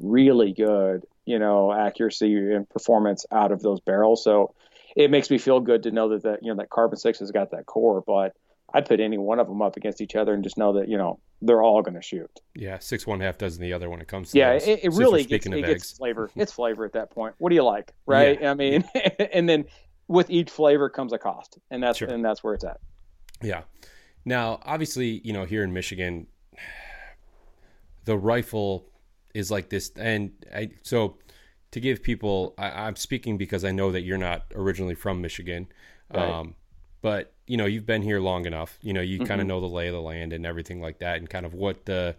really 0.00 0.52
good, 0.52 1.06
you 1.24 1.38
know, 1.38 1.72
accuracy 1.72 2.34
and 2.34 2.68
performance 2.68 3.26
out 3.30 3.52
of 3.52 3.62
those 3.62 3.80
barrels. 3.80 4.24
So 4.24 4.54
it 4.96 5.10
makes 5.10 5.30
me 5.30 5.38
feel 5.38 5.60
good 5.60 5.84
to 5.84 5.90
know 5.90 6.08
that 6.10 6.22
that 6.24 6.42
you 6.42 6.50
know 6.50 6.56
that 6.56 6.70
carbon 6.70 6.98
six 6.98 7.20
has 7.20 7.30
got 7.30 7.50
that 7.52 7.66
core, 7.66 8.02
but 8.04 8.34
I'd 8.72 8.86
put 8.86 9.00
any 9.00 9.18
one 9.18 9.38
of 9.38 9.48
them 9.48 9.62
up 9.62 9.76
against 9.76 10.00
each 10.00 10.16
other 10.16 10.32
and 10.32 10.42
just 10.42 10.58
know 10.58 10.74
that 10.74 10.88
you 10.88 10.96
know 10.96 11.20
they're 11.42 11.62
all 11.62 11.82
going 11.82 11.94
to 11.94 12.02
shoot. 12.02 12.30
Yeah, 12.54 12.78
six 12.78 13.06
one 13.06 13.20
half 13.20 13.38
dozen 13.38 13.62
the 13.62 13.72
other 13.72 13.88
when 13.88 14.00
it 14.00 14.08
comes 14.08 14.30
to 14.32 14.38
yeah. 14.38 14.54
Those. 14.54 14.68
It, 14.68 14.80
it 14.84 14.92
really 14.92 15.24
gets, 15.24 15.46
it 15.46 15.64
gets 15.64 15.92
flavor. 15.92 16.30
It's 16.36 16.52
flavor 16.52 16.84
at 16.84 16.92
that 16.94 17.10
point. 17.10 17.34
What 17.38 17.50
do 17.50 17.54
you 17.54 17.64
like, 17.64 17.92
right? 18.06 18.40
Yeah. 18.40 18.50
I 18.50 18.54
mean, 18.54 18.84
and 19.32 19.48
then 19.48 19.64
with 20.08 20.30
each 20.30 20.50
flavor 20.50 20.88
comes 20.88 21.12
a 21.12 21.18
cost, 21.18 21.58
and 21.70 21.82
that's 21.82 21.98
sure. 21.98 22.08
and 22.08 22.24
that's 22.24 22.42
where 22.42 22.54
it's 22.54 22.64
at. 22.64 22.80
Yeah. 23.42 23.62
Now, 24.24 24.60
obviously, 24.64 25.20
you 25.24 25.32
know, 25.32 25.44
here 25.44 25.64
in 25.64 25.72
Michigan, 25.72 26.26
the 28.04 28.18
rifle 28.18 28.89
is 29.34 29.50
like 29.50 29.68
this, 29.68 29.90
and 29.96 30.32
I 30.54 30.70
so 30.82 31.18
to 31.72 31.80
give 31.80 32.02
people, 32.02 32.54
I, 32.58 32.88
am 32.88 32.96
speaking 32.96 33.36
because 33.36 33.64
I 33.64 33.70
know 33.70 33.92
that 33.92 34.02
you're 34.02 34.18
not 34.18 34.44
originally 34.54 34.94
from 34.94 35.20
Michigan, 35.20 35.68
right. 36.12 36.28
um, 36.28 36.54
but 37.00 37.32
you 37.46 37.56
know 37.56 37.66
you've 37.66 37.86
been 37.86 38.02
here 38.02 38.20
long 38.20 38.46
enough. 38.46 38.78
You 38.82 38.92
know 38.92 39.00
you 39.00 39.18
mm-hmm. 39.18 39.26
kind 39.26 39.40
of 39.40 39.46
know 39.46 39.60
the 39.60 39.68
lay 39.68 39.88
of 39.88 39.94
the 39.94 40.00
land 40.00 40.32
and 40.32 40.44
everything 40.44 40.80
like 40.80 40.98
that, 40.98 41.18
and 41.18 41.28
kind 41.28 41.46
of 41.46 41.54
what 41.54 41.86
the 41.86 42.16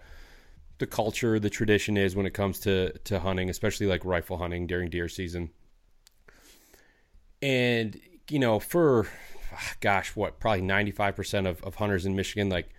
the 0.81 0.87
culture, 0.87 1.39
the 1.39 1.49
tradition 1.49 1.95
is 1.95 2.15
when 2.15 2.25
it 2.25 2.33
comes 2.33 2.59
to 2.59 2.91
to 3.03 3.19
hunting, 3.19 3.49
especially 3.49 3.87
like 3.87 4.03
rifle 4.03 4.37
hunting 4.37 4.67
during 4.67 4.89
deer 4.89 5.07
season. 5.07 5.51
And 7.41 7.99
you 8.29 8.39
know, 8.39 8.59
for 8.59 9.07
gosh, 9.79 10.15
what 10.15 10.39
probably 10.39 10.61
ninety 10.61 10.91
five 10.91 11.15
percent 11.15 11.45
of 11.47 11.61
of 11.63 11.75
hunters 11.75 12.05
in 12.05 12.15
Michigan, 12.15 12.49
like 12.49 12.69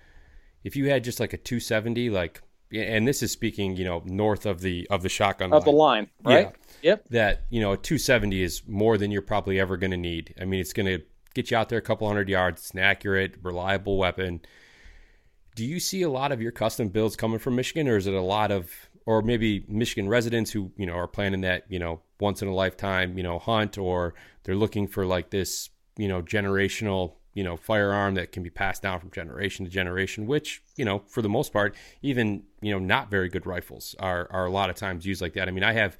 if 0.64 0.74
you 0.74 0.90
had 0.90 1.04
just 1.04 1.20
like 1.20 1.32
a 1.32 1.36
two 1.36 1.60
seventy, 1.60 2.10
like 2.10 2.42
and 2.72 3.06
this 3.06 3.22
is 3.22 3.30
speaking, 3.30 3.76
you 3.76 3.84
know, 3.84 4.02
north 4.04 4.46
of 4.46 4.60
the 4.60 4.86
of 4.90 5.02
the 5.02 5.08
shotgun 5.08 5.52
of 5.52 5.64
line. 5.64 5.64
the 5.64 5.78
line, 5.78 6.10
right? 6.24 6.54
Yeah, 6.82 6.90
yep. 6.90 7.04
That 7.10 7.44
you 7.50 7.60
know, 7.60 7.72
a 7.72 7.76
270 7.76 8.42
is 8.42 8.62
more 8.66 8.98
than 8.98 9.10
you're 9.10 9.22
probably 9.22 9.60
ever 9.60 9.76
going 9.76 9.90
to 9.90 9.96
need. 9.96 10.34
I 10.40 10.44
mean, 10.44 10.60
it's 10.60 10.72
going 10.72 10.86
to 10.86 11.04
get 11.34 11.50
you 11.50 11.56
out 11.56 11.68
there 11.68 11.78
a 11.78 11.82
couple 11.82 12.06
hundred 12.06 12.28
yards. 12.28 12.60
It's 12.60 12.70
an 12.72 12.80
accurate, 12.80 13.36
reliable 13.42 13.98
weapon. 13.98 14.40
Do 15.54 15.64
you 15.64 15.80
see 15.80 16.02
a 16.02 16.10
lot 16.10 16.32
of 16.32 16.40
your 16.40 16.52
custom 16.52 16.88
builds 16.88 17.16
coming 17.16 17.38
from 17.38 17.56
Michigan, 17.56 17.88
or 17.88 17.96
is 17.96 18.06
it 18.06 18.14
a 18.14 18.22
lot 18.22 18.50
of, 18.50 18.70
or 19.04 19.20
maybe 19.20 19.64
Michigan 19.68 20.08
residents 20.08 20.50
who 20.50 20.72
you 20.76 20.86
know 20.86 20.94
are 20.94 21.08
planning 21.08 21.42
that 21.42 21.64
you 21.68 21.78
know 21.78 22.00
once 22.20 22.42
in 22.42 22.48
a 22.48 22.54
lifetime 22.54 23.16
you 23.16 23.22
know 23.22 23.38
hunt, 23.38 23.76
or 23.76 24.14
they're 24.44 24.56
looking 24.56 24.86
for 24.86 25.04
like 25.04 25.30
this 25.30 25.70
you 25.98 26.08
know 26.08 26.22
generational 26.22 27.16
you 27.34 27.42
know 27.42 27.56
firearm 27.56 28.14
that 28.14 28.32
can 28.32 28.42
be 28.42 28.50
passed 28.50 28.82
down 28.82 29.00
from 29.00 29.10
generation 29.10 29.64
to 29.64 29.70
generation 29.70 30.26
which 30.26 30.62
you 30.76 30.84
know 30.84 31.02
for 31.06 31.22
the 31.22 31.28
most 31.28 31.52
part 31.52 31.74
even 32.02 32.42
you 32.60 32.72
know 32.72 32.78
not 32.78 33.10
very 33.10 33.28
good 33.28 33.46
rifles 33.46 33.94
are 33.98 34.28
are 34.30 34.46
a 34.46 34.50
lot 34.50 34.70
of 34.70 34.76
times 34.76 35.06
used 35.06 35.22
like 35.22 35.34
that. 35.34 35.48
I 35.48 35.50
mean 35.50 35.64
i 35.64 35.72
have 35.72 35.96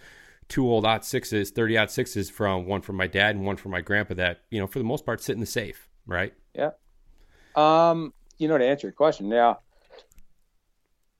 two 0.48 0.68
old 0.68 0.84
aught 0.84 1.04
sixes 1.04 1.50
30 1.50 1.78
aught 1.78 1.90
sixes 1.90 2.28
from 2.28 2.66
one 2.66 2.82
from 2.82 2.96
my 2.96 3.06
dad 3.06 3.34
and 3.34 3.44
one 3.46 3.56
from 3.56 3.70
my 3.70 3.80
grandpa 3.80 4.14
that 4.14 4.42
you 4.50 4.60
know 4.60 4.66
for 4.66 4.78
the 4.78 4.84
most 4.84 5.06
part 5.06 5.22
sit 5.22 5.32
in 5.32 5.40
the 5.40 5.46
safe 5.46 5.88
right? 6.06 6.34
Yeah. 6.54 6.70
Um 7.54 8.12
you 8.38 8.48
know 8.48 8.58
to 8.58 8.64
answer 8.64 8.88
your 8.88 8.92
question 8.92 9.28
yeah 9.28 9.54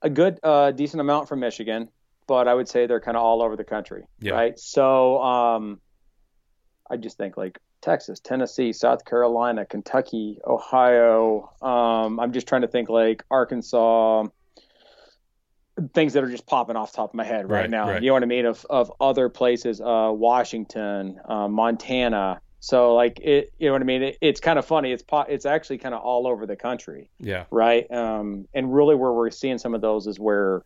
a 0.01 0.09
good 0.09 0.39
uh 0.43 0.71
decent 0.71 0.99
amount 0.99 1.29
from 1.29 1.39
michigan 1.39 1.87
but 2.27 2.47
i 2.47 2.53
would 2.53 2.67
say 2.67 2.85
they're 2.85 2.99
kind 2.99 3.15
of 3.15 3.23
all 3.23 3.41
over 3.41 3.55
the 3.55 3.63
country 3.63 4.05
yeah. 4.19 4.33
right? 4.33 4.59
So 4.59 5.21
um 5.21 5.79
i 6.89 6.97
just 6.97 7.17
think 7.17 7.37
like 7.37 7.57
Texas, 7.83 8.19
Tennessee, 8.19 8.71
South 8.71 9.05
Carolina, 9.05 9.65
Kentucky, 9.65 10.39
Ohio. 10.47 11.51
Um, 11.61 12.19
I'm 12.19 12.31
just 12.31 12.47
trying 12.47 12.61
to 12.61 12.67
think 12.67 12.89
like 12.89 13.23
Arkansas, 13.29 14.23
things 15.93 16.13
that 16.13 16.23
are 16.23 16.29
just 16.29 16.47
popping 16.47 16.77
off 16.77 16.93
top 16.93 17.09
of 17.09 17.15
my 17.15 17.25
head 17.25 17.49
right, 17.49 17.61
right 17.61 17.69
now. 17.69 17.89
Right. 17.89 18.01
You 18.01 18.07
know 18.07 18.13
what 18.13 18.23
I 18.23 18.27
mean? 18.27 18.45
Of 18.45 18.65
of 18.69 18.91
other 19.01 19.27
places, 19.27 19.81
uh, 19.81 20.11
Washington, 20.13 21.19
uh, 21.25 21.49
Montana. 21.49 22.39
So 22.61 22.95
like 22.95 23.19
it, 23.19 23.51
you 23.59 23.67
know 23.67 23.73
what 23.73 23.81
I 23.81 23.85
mean? 23.85 24.03
It, 24.03 24.17
it's 24.21 24.39
kind 24.39 24.57
of 24.57 24.65
funny. 24.65 24.93
It's 24.93 25.03
po- 25.03 25.25
it's 25.27 25.45
actually 25.45 25.79
kind 25.79 25.93
of 25.93 26.01
all 26.01 26.25
over 26.25 26.45
the 26.45 26.55
country. 26.55 27.09
Yeah. 27.19 27.45
Right. 27.51 27.91
Um, 27.91 28.47
and 28.53 28.73
really 28.73 28.95
where 28.95 29.11
we're 29.11 29.29
seeing 29.29 29.57
some 29.57 29.75
of 29.75 29.81
those 29.81 30.07
is 30.07 30.17
where 30.17 30.63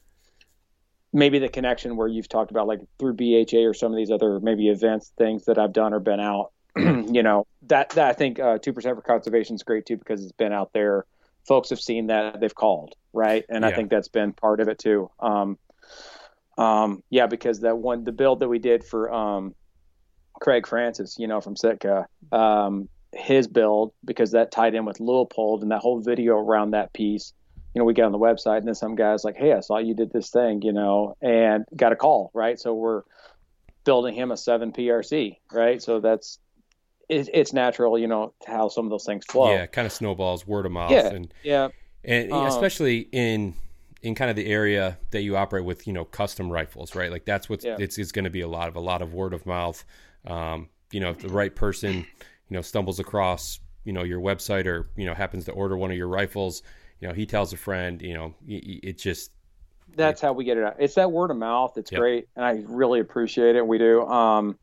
maybe 1.12 1.40
the 1.40 1.50
connection 1.50 1.96
where 1.96 2.08
you've 2.08 2.30
talked 2.30 2.52
about 2.52 2.68
like 2.68 2.82
through 3.00 3.14
BHA 3.14 3.62
or 3.66 3.74
some 3.74 3.92
of 3.92 3.98
these 3.98 4.12
other 4.12 4.40
maybe 4.40 4.70
events 4.70 5.12
things 5.18 5.46
that 5.46 5.58
I've 5.58 5.74
done 5.74 5.94
or 5.94 6.00
been 6.00 6.20
out 6.20 6.52
you 7.12 7.24
know 7.24 7.48
that 7.64 7.90
that 7.92 8.10
I 8.10 8.14
think 8.14 8.40
uh, 8.40 8.58
two 8.58 8.72
uh, 8.72 8.74
percent 8.74 8.96
for 8.96 9.02
conservation 9.02 9.56
is 9.56 9.64
great 9.64 9.86
too 9.86 9.98
because 9.98 10.24
it's 10.24 10.32
been 10.34 10.54
out 10.54 10.72
there. 10.74 11.06
Folks 11.48 11.70
have 11.70 11.80
seen 11.80 12.08
that 12.08 12.40
they've 12.40 12.54
called 12.54 12.96
right, 13.14 13.46
and 13.50 13.64
yeah. 13.64 13.70
I 13.70 13.74
think 13.74 13.90
that's 13.90 14.10
been 14.10 14.34
part 14.34 14.60
of 14.60 14.68
it 14.68 14.80
too. 14.80 15.10
Um, 15.20 15.58
um, 16.58 17.04
yeah, 17.10 17.28
because 17.28 17.62
that 17.62 17.78
one 17.78 18.04
the 18.04 18.12
build 18.12 18.40
that 18.40 18.50
we 18.50 18.60
did 18.60 18.84
for 18.84 19.14
um, 19.14 19.56
Craig 20.40 20.68
Francis, 20.68 21.18
you 21.20 21.28
know, 21.28 21.42
from 21.42 21.56
Sitka, 21.56 22.08
um, 22.32 22.90
his 23.14 23.48
build 23.48 23.94
because 24.04 24.32
that 24.32 24.52
tied 24.52 24.76
in 24.76 24.86
with 24.86 24.98
Leupold 24.98 25.62
and 25.62 25.72
that 25.72 25.80
whole 25.80 26.00
video 26.02 26.38
around 26.38 26.72
that 26.72 26.94
piece. 26.94 27.34
You 27.74 27.80
know, 27.80 27.86
we 27.86 27.94
got 27.94 28.06
on 28.06 28.12
the 28.12 28.18
website 28.18 28.58
and 28.58 28.68
then 28.68 28.76
some 28.76 28.96
guys 28.96 29.24
like, 29.24 29.38
"Hey, 29.38 29.54
I 29.54 29.60
saw 29.60 29.78
you 29.78 29.94
did 29.94 30.12
this 30.12 30.30
thing," 30.30 30.62
you 30.64 30.74
know, 30.74 31.16
and 31.22 31.66
got 31.76 31.92
a 31.92 31.96
call, 31.96 32.32
right? 32.34 32.60
So 32.60 32.74
we're 32.74 33.04
building 33.84 34.16
him 34.16 34.32
a 34.32 34.38
seven 34.38 34.72
PRC, 34.72 35.38
right? 35.52 35.82
So 35.82 36.00
that's 36.00 36.40
it, 37.10 37.30
it's 37.34 37.54
natural, 37.54 37.98
you 37.98 38.08
know, 38.08 38.34
how 38.46 38.70
some 38.70 38.86
of 38.86 38.92
those 38.92 39.06
things 39.06 39.26
flow. 39.26 39.52
Yeah, 39.52 39.66
kind 39.66 39.86
of 39.86 39.92
snowballs, 39.92 40.46
word 40.46 40.66
of 40.66 40.72
mouth, 40.72 40.92
yeah, 40.92 41.08
and 41.08 41.34
yeah, 41.44 41.70
and 42.04 42.32
um, 42.32 42.48
especially 42.48 43.08
in 43.12 43.54
in 44.02 44.16
kind 44.16 44.30
of 44.30 44.36
the 44.36 44.46
area 44.48 44.98
that 45.12 45.22
you 45.22 45.36
operate 45.36 45.66
with, 45.66 45.88
you 45.88 45.94
know, 45.94 46.06
custom 46.06 46.52
rifles, 46.52 46.96
right? 46.96 47.12
Like 47.12 47.26
that's 47.26 47.50
what 47.50 47.64
yeah. 47.64 47.78
it's, 47.80 47.98
it's 47.98 48.12
going 48.12 48.26
to 48.26 48.32
be 48.32 48.42
a 48.42 48.48
lot 48.48 48.68
of 48.68 48.76
a 48.76 48.80
lot 48.80 49.02
of 49.02 49.14
word 49.14 49.34
of 49.34 49.46
mouth. 49.46 49.84
Um, 50.26 50.70
you 50.92 51.00
know, 51.00 51.12
if 51.12 51.20
the 51.20 51.30
right 51.30 51.54
person, 51.54 51.94
you 51.96 52.06
know, 52.50 52.62
stumbles 52.62 53.00
across 53.00 53.60
you 53.84 53.94
know 53.94 54.04
your 54.04 54.20
website 54.20 54.66
or 54.66 54.90
you 54.98 55.06
know 55.06 55.14
happens 55.14 55.46
to 55.46 55.52
order 55.52 55.78
one 55.78 55.92
of 55.92 55.98
your 55.98 56.08
rifles, 56.08 56.62
you 57.00 57.08
know 57.08 57.14
he 57.14 57.26
tells 57.26 57.54
a 57.54 57.58
friend, 57.58 58.02
you 58.02 58.14
know 58.14 58.34
it 58.48 58.98
just 58.98 59.32
that's 59.96 60.22
how 60.22 60.34
we 60.34 60.44
get 60.44 60.58
it 60.58 60.64
out. 60.64 60.76
It's 60.80 60.96
that 60.96 61.12
word 61.12 61.32
of 61.32 61.38
mouth. 61.38 61.78
It's 61.78 61.92
yep. 61.92 62.00
great, 62.00 62.28
and 62.36 62.46
I 62.46 62.64
really 62.68 63.00
appreciate 63.00 63.56
it. 63.56 63.66
We 63.66 63.78
do. 63.78 64.06
Um, 64.06 64.60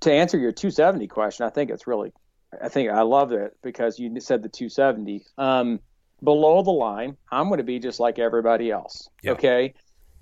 to 0.00 0.12
answer 0.12 0.38
your 0.38 0.52
270 0.52 1.06
question, 1.08 1.46
I 1.46 1.50
think 1.50 1.70
it's 1.70 1.86
really, 1.86 2.12
I 2.60 2.68
think 2.68 2.90
I 2.90 3.02
love 3.02 3.32
it 3.32 3.56
because 3.62 3.98
you 3.98 4.20
said 4.20 4.42
the 4.42 4.48
270. 4.48 5.22
Um, 5.38 5.80
below 6.22 6.62
the 6.62 6.70
line, 6.70 7.16
I'm 7.30 7.48
going 7.48 7.58
to 7.58 7.64
be 7.64 7.78
just 7.78 8.00
like 8.00 8.18
everybody 8.18 8.70
else. 8.70 9.08
Yep. 9.22 9.38
Okay. 9.38 9.74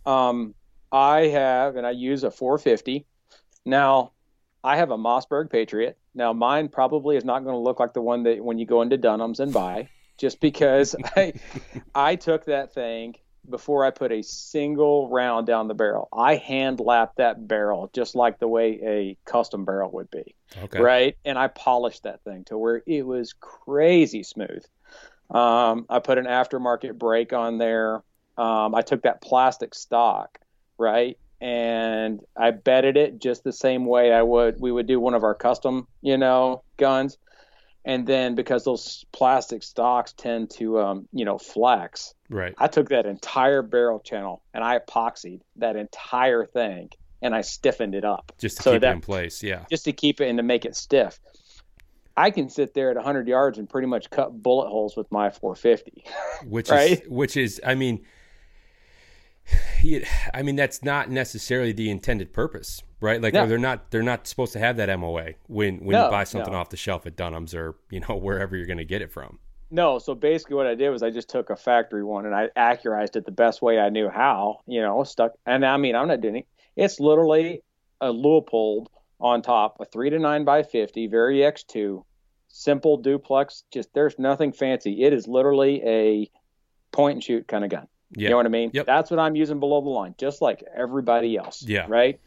Um, 0.07 0.55
I 0.91 1.27
have, 1.29 1.77
and 1.77 1.87
I 1.87 1.91
use 1.91 2.25
a 2.25 2.31
450. 2.31 3.07
Now, 3.65 4.13
I 4.63 4.77
have 4.77 4.91
a 4.91 4.97
Mossberg 4.97 5.51
Patriot. 5.51 5.99
Now, 6.15 6.33
mine 6.33 6.69
probably 6.69 7.17
is 7.17 7.25
not 7.25 7.45
going 7.45 7.55
to 7.55 7.61
look 7.61 7.81
like 7.81 7.93
the 7.93 8.01
one 8.01 8.23
that 8.25 8.43
when 8.43 8.59
you 8.59 8.67
go 8.67 8.83
into 8.83 8.97
Dunham's 8.97 9.41
and 9.41 9.53
buy, 9.53 9.89
just 10.17 10.41
because 10.41 10.95
I, 11.17 11.33
I 11.95 12.17
took 12.17 12.47
that 12.47 12.73
thing 12.73 13.17
before 13.49 13.85
I 13.85 13.91
put 13.91 14.13
a 14.13 14.23
single 14.23 15.09
round 15.09 15.47
down 15.47 15.69
the 15.69 15.75
barrel. 15.75 16.09
I 16.13 16.37
hand 16.37 16.81
lap 16.81 17.13
that 17.17 17.47
barrel 17.47 17.91
just 17.93 18.15
like 18.15 18.39
the 18.39 18.49
way 18.49 18.81
a 18.83 19.17
custom 19.31 19.65
barrel 19.65 19.91
would 19.93 20.11
be. 20.11 20.35
Okay. 20.63 20.81
Right. 20.81 21.17
And 21.25 21.39
I 21.39 21.49
polished 21.49 22.05
that 22.05 22.23
thing 22.25 22.45
to 22.45 22.59
where 22.59 22.83
it 22.87 23.07
was 23.07 23.35
crazy 23.39 24.23
smooth. 24.23 24.65
Um, 25.31 25.87
I 25.89 25.99
put 25.99 26.19
an 26.19 26.27
aftermarket 26.27 26.99
brake 26.99 27.33
on 27.33 27.59
there. 27.59 28.03
Um, 28.37 28.75
I 28.75 28.83
took 28.83 29.03
that 29.03 29.23
plastic 29.23 29.75
stock, 29.75 30.39
right, 30.77 31.17
and 31.41 32.21
I 32.37 32.51
bedded 32.51 32.97
it 32.97 33.21
just 33.21 33.45
the 33.45 33.53
same 33.53 33.87
way 33.87 34.13
I 34.13 34.23
would 34.23 34.61
we 34.61 34.73
would 34.73 34.87
do 34.87 34.99
one 34.99 35.15
of 35.15 35.25
our 35.25 35.35
custom, 35.35 35.87
you 36.03 36.19
know, 36.19 36.63
guns. 36.77 37.17
And 37.85 38.07
then 38.07 38.35
because 38.35 38.65
those 38.65 39.05
plastic 39.13 39.63
stocks 39.63 40.13
tend 40.13 40.51
to, 40.53 40.81
um, 40.81 41.09
you 41.13 41.25
know, 41.25 41.37
flex, 41.37 42.15
right? 42.31 42.55
I 42.57 42.69
took 42.69 42.89
that 42.89 43.05
entire 43.05 43.63
barrel 43.63 44.01
channel 44.01 44.43
and 44.55 44.65
I 44.65 44.79
epoxied 44.79 45.41
that 45.57 45.77
entire 45.77 46.47
thing 46.47 46.91
and 47.21 47.35
I 47.35 47.43
stiffened 47.43 47.95
it 47.95 48.05
up 48.05 48.33
just 48.39 48.59
to 48.59 48.63
so 48.63 48.73
keep 48.73 48.83
that, 48.83 48.93
it 48.93 48.95
in 48.95 49.01
place. 49.03 49.43
Yeah, 49.43 49.65
just 49.69 49.85
to 49.85 49.93
keep 49.93 50.21
it 50.21 50.29
and 50.29 50.39
to 50.39 50.43
make 50.43 50.65
it 50.65 50.77
stiff. 50.77 51.21
I 52.17 52.31
can 52.31 52.49
sit 52.49 52.75
there 52.75 52.91
at 52.91 52.97
100 52.97 53.27
yards 53.27 53.59
and 53.59 53.69
pretty 53.69 53.89
much 53.89 54.09
cut 54.09 54.41
bullet 54.41 54.69
holes 54.69 54.97
with 54.97 55.11
my 55.11 55.31
450. 55.31 56.05
Which 56.49 56.69
right? 56.71 57.03
is 57.03 57.09
which 57.09 57.37
is 57.37 57.61
I 57.67 57.75
mean 57.75 58.05
I 60.35 60.43
mean 60.43 60.57
that's 60.57 60.83
not 60.83 61.11
necessarily 61.11 61.73
the 61.73 61.91
intended 61.91 62.33
purpose, 62.33 62.83
right? 63.01 63.21
Like 63.21 63.35
no. 63.35 63.47
they're 63.47 63.59
not 63.59 63.91
they're 63.91 64.03
not 64.03 64.27
supposed 64.27 64.53
to 64.55 64.59
have 64.59 64.77
that 64.77 64.99
MOA 64.99 65.35
when 65.47 65.79
when 65.79 65.93
no, 65.93 66.07
you 66.07 66.11
buy 66.11 66.25
something 66.25 66.53
no. 66.53 66.59
off 66.59 66.71
the 66.71 66.77
shelf 66.77 67.07
at 67.07 67.17
Dunham's 67.17 67.55
or 67.55 67.77
you 67.91 68.01
know 68.01 68.17
wherever 68.17 68.57
you're 68.57 68.67
going 68.67 68.79
to 68.79 68.85
get 68.85 69.03
it 69.03 69.11
from. 69.11 69.39
No, 69.71 69.99
so 69.99 70.15
basically 70.15 70.57
what 70.57 70.67
I 70.67 70.75
did 70.75 70.91
was 70.91 71.03
I 71.03 71.11
just 71.11 71.29
took 71.29 71.51
a 71.51 71.57
factory 71.57 72.05
one 72.05 72.27
and 72.27 72.35
I 72.35 72.49
accurized 72.57 73.17
it 73.17 73.25
the 73.25 73.33
best 73.33 73.61
way 73.61 73.79
I 73.79 73.89
knew 73.89 74.09
how, 74.09 74.61
you 74.67 74.81
know, 74.81 75.03
stuck 75.05 75.33
and 75.47 75.65
I 75.65 75.77
mean 75.77 75.97
I'm 75.97 76.09
not 76.09 76.21
doing 76.21 76.37
it. 76.37 76.47
It's 76.77 77.01
literally 77.01 77.63
a 78.01 78.13
Leupold 78.13 78.87
on 79.21 79.43
top, 79.43 79.77
a 79.81 79.85
three 79.85 80.11
to 80.11 80.19
nine 80.19 80.45
by 80.45 80.63
fifty, 80.63 81.07
Vari 81.07 81.39
X2, 81.39 82.05
simple 82.49 82.97
duplex. 82.97 83.65
Just 83.73 83.93
there's 83.95 84.19
nothing 84.19 84.53
fancy. 84.53 85.03
It 85.03 85.13
is 85.13 85.27
literally 85.27 85.83
a 85.85 86.31
point 86.93 87.17
and 87.17 87.25
shoot 87.25 87.49
kind 87.49 87.65
of 87.65 87.71
gun. 87.71 87.87
You 88.17 88.31
know 88.31 88.37
what 88.37 88.47
I 88.47 88.51
mean? 88.51 88.71
Yep. 88.73 88.87
That's 88.87 89.11
what 89.11 89.21
I'm 89.21 89.37
using 89.37 89.61
below 89.61 89.81
the 89.81 89.89
line, 89.89 90.15
just 90.19 90.41
like 90.41 90.65
everybody 90.75 91.37
else. 91.37 91.63
Yeah. 91.63 91.87
Right. 91.89 92.21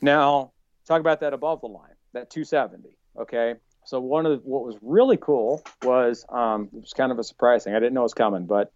Now, 0.00 0.52
talk 0.86 1.00
about 1.00 1.20
that 1.20 1.32
above 1.32 1.60
the 1.60 1.68
line, 1.68 1.94
that 2.12 2.30
270. 2.30 2.96
Okay. 3.18 3.54
So 3.84 4.00
one 4.00 4.26
of 4.26 4.32
the, 4.32 4.48
what 4.48 4.64
was 4.64 4.76
really 4.80 5.16
cool 5.16 5.62
was 5.82 6.24
um, 6.28 6.68
it 6.72 6.80
was 6.80 6.92
kind 6.92 7.10
of 7.12 7.18
a 7.18 7.24
surprise 7.24 7.64
thing. 7.64 7.74
I 7.74 7.80
didn't 7.80 7.94
know 7.94 8.00
it 8.00 8.04
was 8.04 8.14
coming, 8.14 8.46
but 8.46 8.72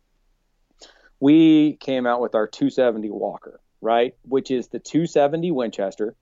we 1.20 1.74
came 1.74 2.06
out 2.06 2.20
with 2.20 2.34
our 2.34 2.46
270 2.46 3.10
Walker, 3.10 3.60
right? 3.80 4.14
Which 4.22 4.50
is 4.50 4.68
the 4.68 4.78
270 4.78 5.50
Winchester, 5.52 6.14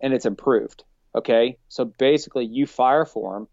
and 0.00 0.12
it's 0.12 0.26
improved. 0.26 0.84
Okay. 1.14 1.58
So 1.68 1.84
basically, 1.84 2.44
you 2.44 2.66
fire 2.66 3.04
for 3.04 3.34
them 3.34 3.48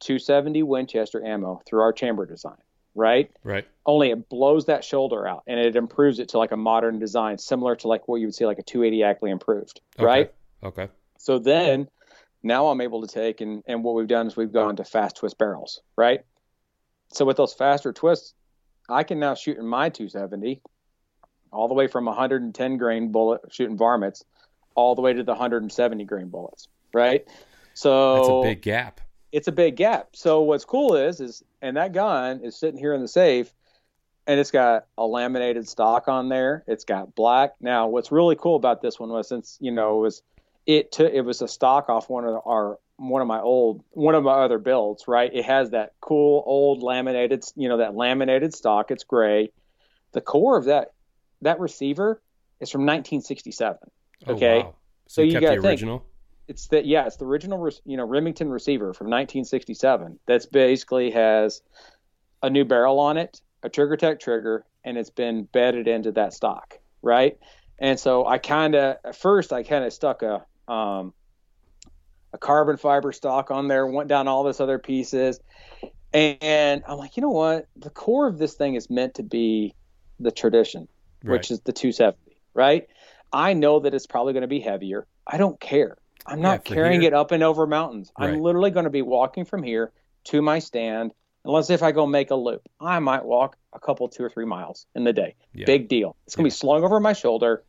270 0.00 0.62
Winchester 0.62 1.24
ammo 1.24 1.60
through 1.66 1.80
our 1.80 1.92
chamber 1.92 2.24
design 2.24 2.56
right? 2.98 3.30
Right. 3.44 3.66
Only 3.86 4.10
it 4.10 4.28
blows 4.28 4.66
that 4.66 4.84
shoulder 4.84 5.26
out 5.26 5.44
and 5.46 5.58
it 5.58 5.76
improves 5.76 6.18
it 6.18 6.30
to 6.30 6.38
like 6.38 6.52
a 6.52 6.56
modern 6.56 6.98
design, 6.98 7.38
similar 7.38 7.76
to 7.76 7.88
like 7.88 8.08
what 8.08 8.16
you 8.16 8.26
would 8.26 8.34
see 8.34 8.44
like 8.44 8.58
a 8.58 8.62
280 8.62 9.04
Ackley 9.04 9.30
improved, 9.30 9.80
okay. 9.96 10.04
right? 10.04 10.34
Okay. 10.62 10.88
So 11.16 11.38
then 11.38 11.88
now 12.42 12.66
I'm 12.68 12.80
able 12.80 13.06
to 13.06 13.08
take 13.08 13.40
and, 13.40 13.62
and 13.66 13.84
what 13.84 13.94
we've 13.94 14.08
done 14.08 14.26
is 14.26 14.36
we've 14.36 14.52
gone 14.52 14.76
to 14.76 14.84
fast 14.84 15.16
twist 15.16 15.38
barrels, 15.38 15.80
right? 15.96 16.20
So 17.12 17.24
with 17.24 17.36
those 17.36 17.54
faster 17.54 17.92
twists, 17.92 18.34
I 18.88 19.04
can 19.04 19.20
now 19.20 19.34
shoot 19.34 19.56
in 19.56 19.66
my 19.66 19.88
270 19.88 20.60
all 21.52 21.68
the 21.68 21.74
way 21.74 21.86
from 21.86 22.04
110 22.04 22.76
grain 22.76 23.12
bullet 23.12 23.40
shooting 23.50 23.78
varmints 23.78 24.24
all 24.74 24.94
the 24.94 25.02
way 25.02 25.12
to 25.12 25.22
the 25.22 25.32
170 25.32 26.04
grain 26.04 26.28
bullets, 26.28 26.68
right? 26.92 27.26
So 27.74 28.16
that's 28.16 28.28
a 28.28 28.42
big 28.42 28.62
gap 28.62 29.00
it's 29.32 29.48
a 29.48 29.52
big 29.52 29.76
gap. 29.76 30.10
So 30.14 30.42
what's 30.42 30.64
cool 30.64 30.96
is 30.96 31.20
is 31.20 31.42
and 31.60 31.76
that 31.76 31.92
gun 31.92 32.40
is 32.42 32.56
sitting 32.56 32.78
here 32.78 32.94
in 32.94 33.00
the 33.00 33.08
safe 33.08 33.52
and 34.26 34.38
it's 34.38 34.50
got 34.50 34.86
a 34.96 35.06
laminated 35.06 35.68
stock 35.68 36.08
on 36.08 36.28
there. 36.28 36.64
It's 36.66 36.84
got 36.84 37.14
black. 37.14 37.54
Now 37.60 37.88
what's 37.88 38.12
really 38.12 38.36
cool 38.36 38.56
about 38.56 38.82
this 38.82 38.98
one 38.98 39.10
was 39.10 39.28
since, 39.28 39.56
you 39.60 39.70
know, 39.70 39.98
it 39.98 40.02
was 40.02 40.22
it 40.66 40.92
took 40.92 41.12
it 41.12 41.22
was 41.22 41.42
a 41.42 41.48
stock 41.48 41.88
off 41.88 42.08
one 42.10 42.24
of 42.24 42.42
our 42.46 42.78
one 42.96 43.22
of 43.22 43.28
my 43.28 43.40
old 43.40 43.84
one 43.90 44.14
of 44.14 44.24
my 44.24 44.32
other 44.32 44.58
builds, 44.58 45.08
right? 45.08 45.30
It 45.32 45.44
has 45.44 45.70
that 45.70 45.92
cool 46.00 46.42
old 46.46 46.82
laminated, 46.82 47.44
you 47.56 47.68
know, 47.68 47.78
that 47.78 47.94
laminated 47.94 48.54
stock. 48.54 48.90
It's 48.90 49.04
gray. 49.04 49.52
The 50.12 50.20
core 50.20 50.56
of 50.56 50.66
that 50.66 50.92
that 51.42 51.60
receiver 51.60 52.20
is 52.60 52.70
from 52.70 52.82
1967. 52.82 53.78
Okay. 54.26 54.46
Oh, 54.46 54.58
wow. 54.58 54.74
So, 55.06 55.14
so 55.14 55.22
you, 55.22 55.32
you 55.32 55.40
got 55.40 55.60
the 55.62 55.68
original. 55.68 55.98
Think, 55.98 56.07
it's 56.48 56.66
that 56.68 56.86
yeah, 56.86 57.06
it's 57.06 57.16
the 57.16 57.26
original 57.26 57.70
you 57.84 57.96
know 57.96 58.06
Remington 58.06 58.48
receiver 58.48 58.92
from 58.94 59.06
1967. 59.06 60.18
That's 60.26 60.46
basically 60.46 61.10
has 61.10 61.62
a 62.42 62.50
new 62.50 62.64
barrel 62.64 62.98
on 62.98 63.18
it, 63.18 63.40
a 63.62 63.68
Trigger 63.68 63.96
Tech 63.96 64.18
trigger, 64.18 64.64
and 64.84 64.96
it's 64.96 65.10
been 65.10 65.44
bedded 65.44 65.86
into 65.86 66.12
that 66.12 66.32
stock, 66.32 66.78
right? 67.02 67.38
And 67.78 68.00
so 68.00 68.26
I 68.26 68.38
kind 68.38 68.74
of 68.74 68.96
at 69.04 69.14
first 69.14 69.52
I 69.52 69.62
kind 69.62 69.84
of 69.84 69.92
stuck 69.92 70.22
a 70.22 70.44
um, 70.70 71.12
a 72.32 72.38
carbon 72.38 72.76
fiber 72.76 73.12
stock 73.12 73.50
on 73.50 73.68
there, 73.68 73.86
went 73.86 74.08
down 74.08 74.26
all 74.26 74.42
this 74.42 74.60
other 74.60 74.78
pieces, 74.78 75.40
and 76.12 76.82
I'm 76.88 76.98
like, 76.98 77.16
you 77.16 77.20
know 77.20 77.30
what? 77.30 77.66
The 77.76 77.90
core 77.90 78.26
of 78.26 78.38
this 78.38 78.54
thing 78.54 78.74
is 78.74 78.88
meant 78.88 79.14
to 79.14 79.22
be 79.22 79.74
the 80.18 80.30
tradition, 80.30 80.88
right. 81.22 81.32
which 81.32 81.50
is 81.50 81.60
the 81.60 81.72
270, 81.72 82.18
right? 82.54 82.88
I 83.32 83.52
know 83.52 83.80
that 83.80 83.94
it's 83.94 84.06
probably 84.06 84.32
going 84.32 84.42
to 84.42 84.48
be 84.48 84.60
heavier. 84.60 85.06
I 85.26 85.36
don't 85.36 85.60
care. 85.60 85.98
I'm 86.28 86.40
not 86.40 86.68
yeah, 86.68 86.74
carrying 86.74 87.00
here. 87.00 87.08
it 87.08 87.14
up 87.14 87.32
and 87.32 87.42
over 87.42 87.66
mountains. 87.66 88.12
Right. 88.18 88.30
I'm 88.30 88.40
literally 88.40 88.70
going 88.70 88.84
to 88.84 88.90
be 88.90 89.02
walking 89.02 89.44
from 89.44 89.62
here 89.62 89.92
to 90.24 90.42
my 90.42 90.58
stand. 90.58 91.12
Unless 91.44 91.70
if 91.70 91.82
I 91.82 91.92
go 91.92 92.06
make 92.06 92.30
a 92.30 92.34
loop, 92.34 92.62
I 92.80 92.98
might 92.98 93.24
walk 93.24 93.56
a 93.72 93.78
couple, 93.78 94.08
two 94.08 94.24
or 94.24 94.28
three 94.28 94.44
miles 94.44 94.86
in 94.94 95.04
the 95.04 95.12
day. 95.12 95.34
Yeah. 95.54 95.66
Big 95.66 95.88
deal. 95.88 96.16
It's 96.26 96.36
going 96.36 96.44
to 96.44 96.48
yeah. 96.48 96.56
be 96.56 96.58
slung 96.58 96.84
over 96.84 97.00
my 97.00 97.12
shoulder, 97.12 97.64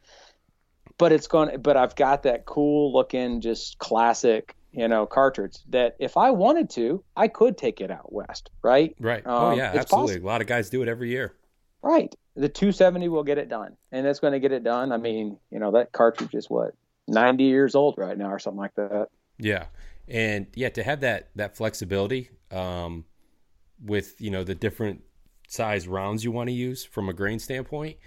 but 0.97 1.11
it's 1.11 1.27
going. 1.27 1.61
But 1.61 1.77
I've 1.77 1.95
got 1.95 2.23
that 2.23 2.45
cool 2.45 2.91
looking, 2.91 3.41
just 3.41 3.77
classic, 3.77 4.55
you 4.71 4.87
know, 4.87 5.05
cartridge 5.05 5.57
that 5.69 5.95
if 5.99 6.17
I 6.17 6.31
wanted 6.31 6.69
to, 6.71 7.03
I 7.15 7.27
could 7.27 7.57
take 7.57 7.79
it 7.79 7.91
out 7.91 8.11
west. 8.11 8.49
Right. 8.61 8.95
Right. 8.99 9.23
Oh, 9.25 9.37
um, 9.37 9.53
oh 9.53 9.55
yeah, 9.55 9.71
absolutely. 9.75 10.13
Possible. 10.15 10.27
A 10.27 10.29
lot 10.29 10.41
of 10.41 10.47
guys 10.47 10.69
do 10.69 10.81
it 10.81 10.87
every 10.87 11.09
year. 11.09 11.35
Right. 11.81 12.13
The 12.35 12.49
270 12.49 13.07
will 13.07 13.23
get 13.23 13.37
it 13.37 13.49
done, 13.49 13.77
and 13.91 14.05
it's 14.05 14.19
going 14.19 14.33
to 14.33 14.39
get 14.39 14.51
it 14.51 14.63
done. 14.63 14.91
I 14.91 14.97
mean, 14.97 15.37
you 15.51 15.59
know, 15.59 15.71
that 15.71 15.91
cartridge 15.91 16.33
is 16.33 16.49
what 16.49 16.73
90 17.09 17.43
years 17.43 17.75
old 17.75 17.97
right 17.97 18.17
now 18.17 18.31
or 18.31 18.39
something 18.39 18.59
like 18.59 18.75
that. 18.75 19.07
Yeah. 19.37 19.65
And 20.07 20.47
yeah, 20.55 20.69
to 20.69 20.83
have 20.83 21.01
that, 21.01 21.29
that 21.35 21.55
flexibility, 21.55 22.29
um, 22.51 23.05
with, 23.83 24.19
you 24.19 24.31
know, 24.31 24.43
the 24.43 24.55
different 24.55 25.03
size 25.47 25.87
rounds 25.87 26.23
you 26.23 26.31
want 26.31 26.47
to 26.47 26.53
use 26.53 26.83
from 26.83 27.09
a 27.09 27.13
grain 27.13 27.39
standpoint. 27.39 27.97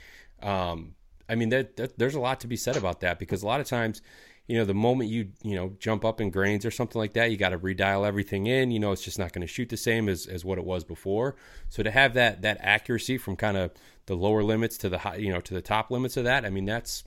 Um, 0.42 0.94
I 1.28 1.34
mean, 1.34 1.48
that, 1.50 1.76
that, 1.76 1.98
there's 1.98 2.14
a 2.14 2.20
lot 2.20 2.40
to 2.40 2.46
be 2.46 2.56
said 2.56 2.76
about 2.76 3.00
that 3.00 3.18
because 3.18 3.42
a 3.42 3.46
lot 3.46 3.60
of 3.60 3.66
times, 3.66 4.02
you 4.48 4.58
know, 4.58 4.64
the 4.64 4.74
moment 4.74 5.08
you, 5.08 5.28
you 5.42 5.54
know, 5.54 5.72
jump 5.78 6.04
up 6.04 6.20
in 6.20 6.30
grains 6.30 6.66
or 6.66 6.70
something 6.70 6.98
like 6.98 7.14
that, 7.14 7.30
you 7.30 7.36
got 7.36 7.50
to 7.50 7.58
redial 7.58 8.06
everything 8.06 8.46
in, 8.46 8.70
you 8.70 8.80
know, 8.80 8.92
it's 8.92 9.02
just 9.02 9.18
not 9.18 9.32
going 9.32 9.46
to 9.46 9.52
shoot 9.52 9.68
the 9.68 9.76
same 9.76 10.08
as, 10.08 10.26
as 10.26 10.44
what 10.44 10.58
it 10.58 10.64
was 10.64 10.84
before. 10.84 11.36
So 11.68 11.82
to 11.82 11.90
have 11.90 12.14
that, 12.14 12.42
that 12.42 12.58
accuracy 12.60 13.18
from 13.18 13.36
kind 13.36 13.56
of 13.56 13.70
the 14.06 14.16
lower 14.16 14.42
limits 14.42 14.76
to 14.78 14.88
the 14.88 14.98
high, 14.98 15.16
you 15.16 15.32
know, 15.32 15.40
to 15.40 15.54
the 15.54 15.62
top 15.62 15.90
limits 15.90 16.16
of 16.16 16.24
that, 16.24 16.44
I 16.44 16.50
mean, 16.50 16.64
that's, 16.64 17.04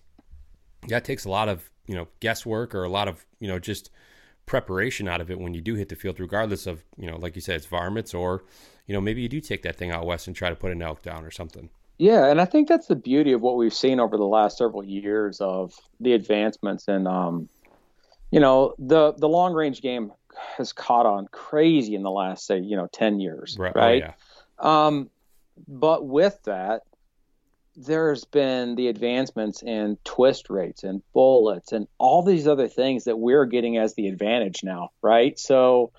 that 0.88 1.03
takes 1.03 1.25
a 1.25 1.29
lot 1.29 1.49
of 1.49 1.69
you 1.88 1.95
know 1.95 2.08
guesswork 2.19 2.74
or 2.76 2.84
a 2.84 2.89
lot 2.89 3.08
of 3.08 3.26
you 3.39 3.48
know 3.48 3.60
just 3.60 3.89
preparation 4.45 5.08
out 5.08 5.21
of 5.21 5.32
it 5.32 5.39
when 5.39 5.54
you 5.54 5.62
do 5.62 5.76
hit 5.76 5.89
the 5.89 5.95
field, 5.95 6.19
regardless 6.19 6.67
of 6.67 6.84
you 6.98 7.08
know 7.10 7.17
like 7.17 7.36
you 7.36 7.41
said 7.41 7.56
it's 7.56 7.65
varmints 7.65 8.13
or 8.13 8.43
you 8.88 8.93
know 8.93 9.02
maybe 9.02 9.21
you 9.21 9.30
do 9.30 9.41
take 9.41 9.63
that 9.63 9.76
thing 9.76 9.91
out 9.91 10.06
west 10.06 10.28
and 10.28 10.36
try 10.36 10.50
to 10.50 10.56
put 10.56 10.71
an 10.71 10.82
elk 10.82 11.02
down 11.02 11.26
or 11.26 11.32
something. 11.32 11.69
Yeah, 11.98 12.26
and 12.26 12.41
I 12.41 12.45
think 12.45 12.67
that's 12.67 12.88
the 12.88 12.95
beauty 12.95 13.32
of 13.32 13.41
what 13.41 13.56
we've 13.56 13.74
seen 13.74 14.02
over 14.02 14.17
the 14.17 14.26
last 14.26 14.58
several 14.58 14.84
years 14.84 15.39
of 15.39 15.74
the 16.02 16.12
advancements 16.12 16.88
and 16.89 17.08
um, 17.08 17.48
you 18.32 18.39
know 18.39 18.76
the 18.78 19.13
the 19.13 19.30
long 19.30 19.54
range 19.54 19.82
game 19.82 20.12
has 20.58 20.74
caught 20.74 21.06
on 21.06 21.28
crazy 21.32 21.95
in 21.95 22.04
the 22.04 22.12
last 22.12 22.45
say 22.45 22.60
you 22.60 22.76
know 22.76 22.88
10 22.91 23.21
years 23.21 23.56
Right. 23.58 23.71
Oh, 23.74 23.80
right 23.80 24.04
yeah. 24.04 24.13
um 24.60 25.10
but 25.67 26.06
with 26.06 26.38
that 26.43 26.82
there's 27.75 28.23
been 28.25 28.75
the 28.75 28.88
advancements 28.88 29.61
in 29.61 29.97
twist 30.03 30.49
rates 30.49 30.83
and 30.83 31.01
bullets 31.13 31.71
and 31.73 31.88
all 31.97 32.23
these 32.23 32.47
other 32.47 32.67
things 32.67 33.03
that 33.03 33.17
we're 33.17 33.45
getting 33.45 33.77
as 33.77 33.93
the 33.95 34.07
advantage 34.07 34.63
now 34.63 34.89
right? 35.01 35.38
So 35.38 35.91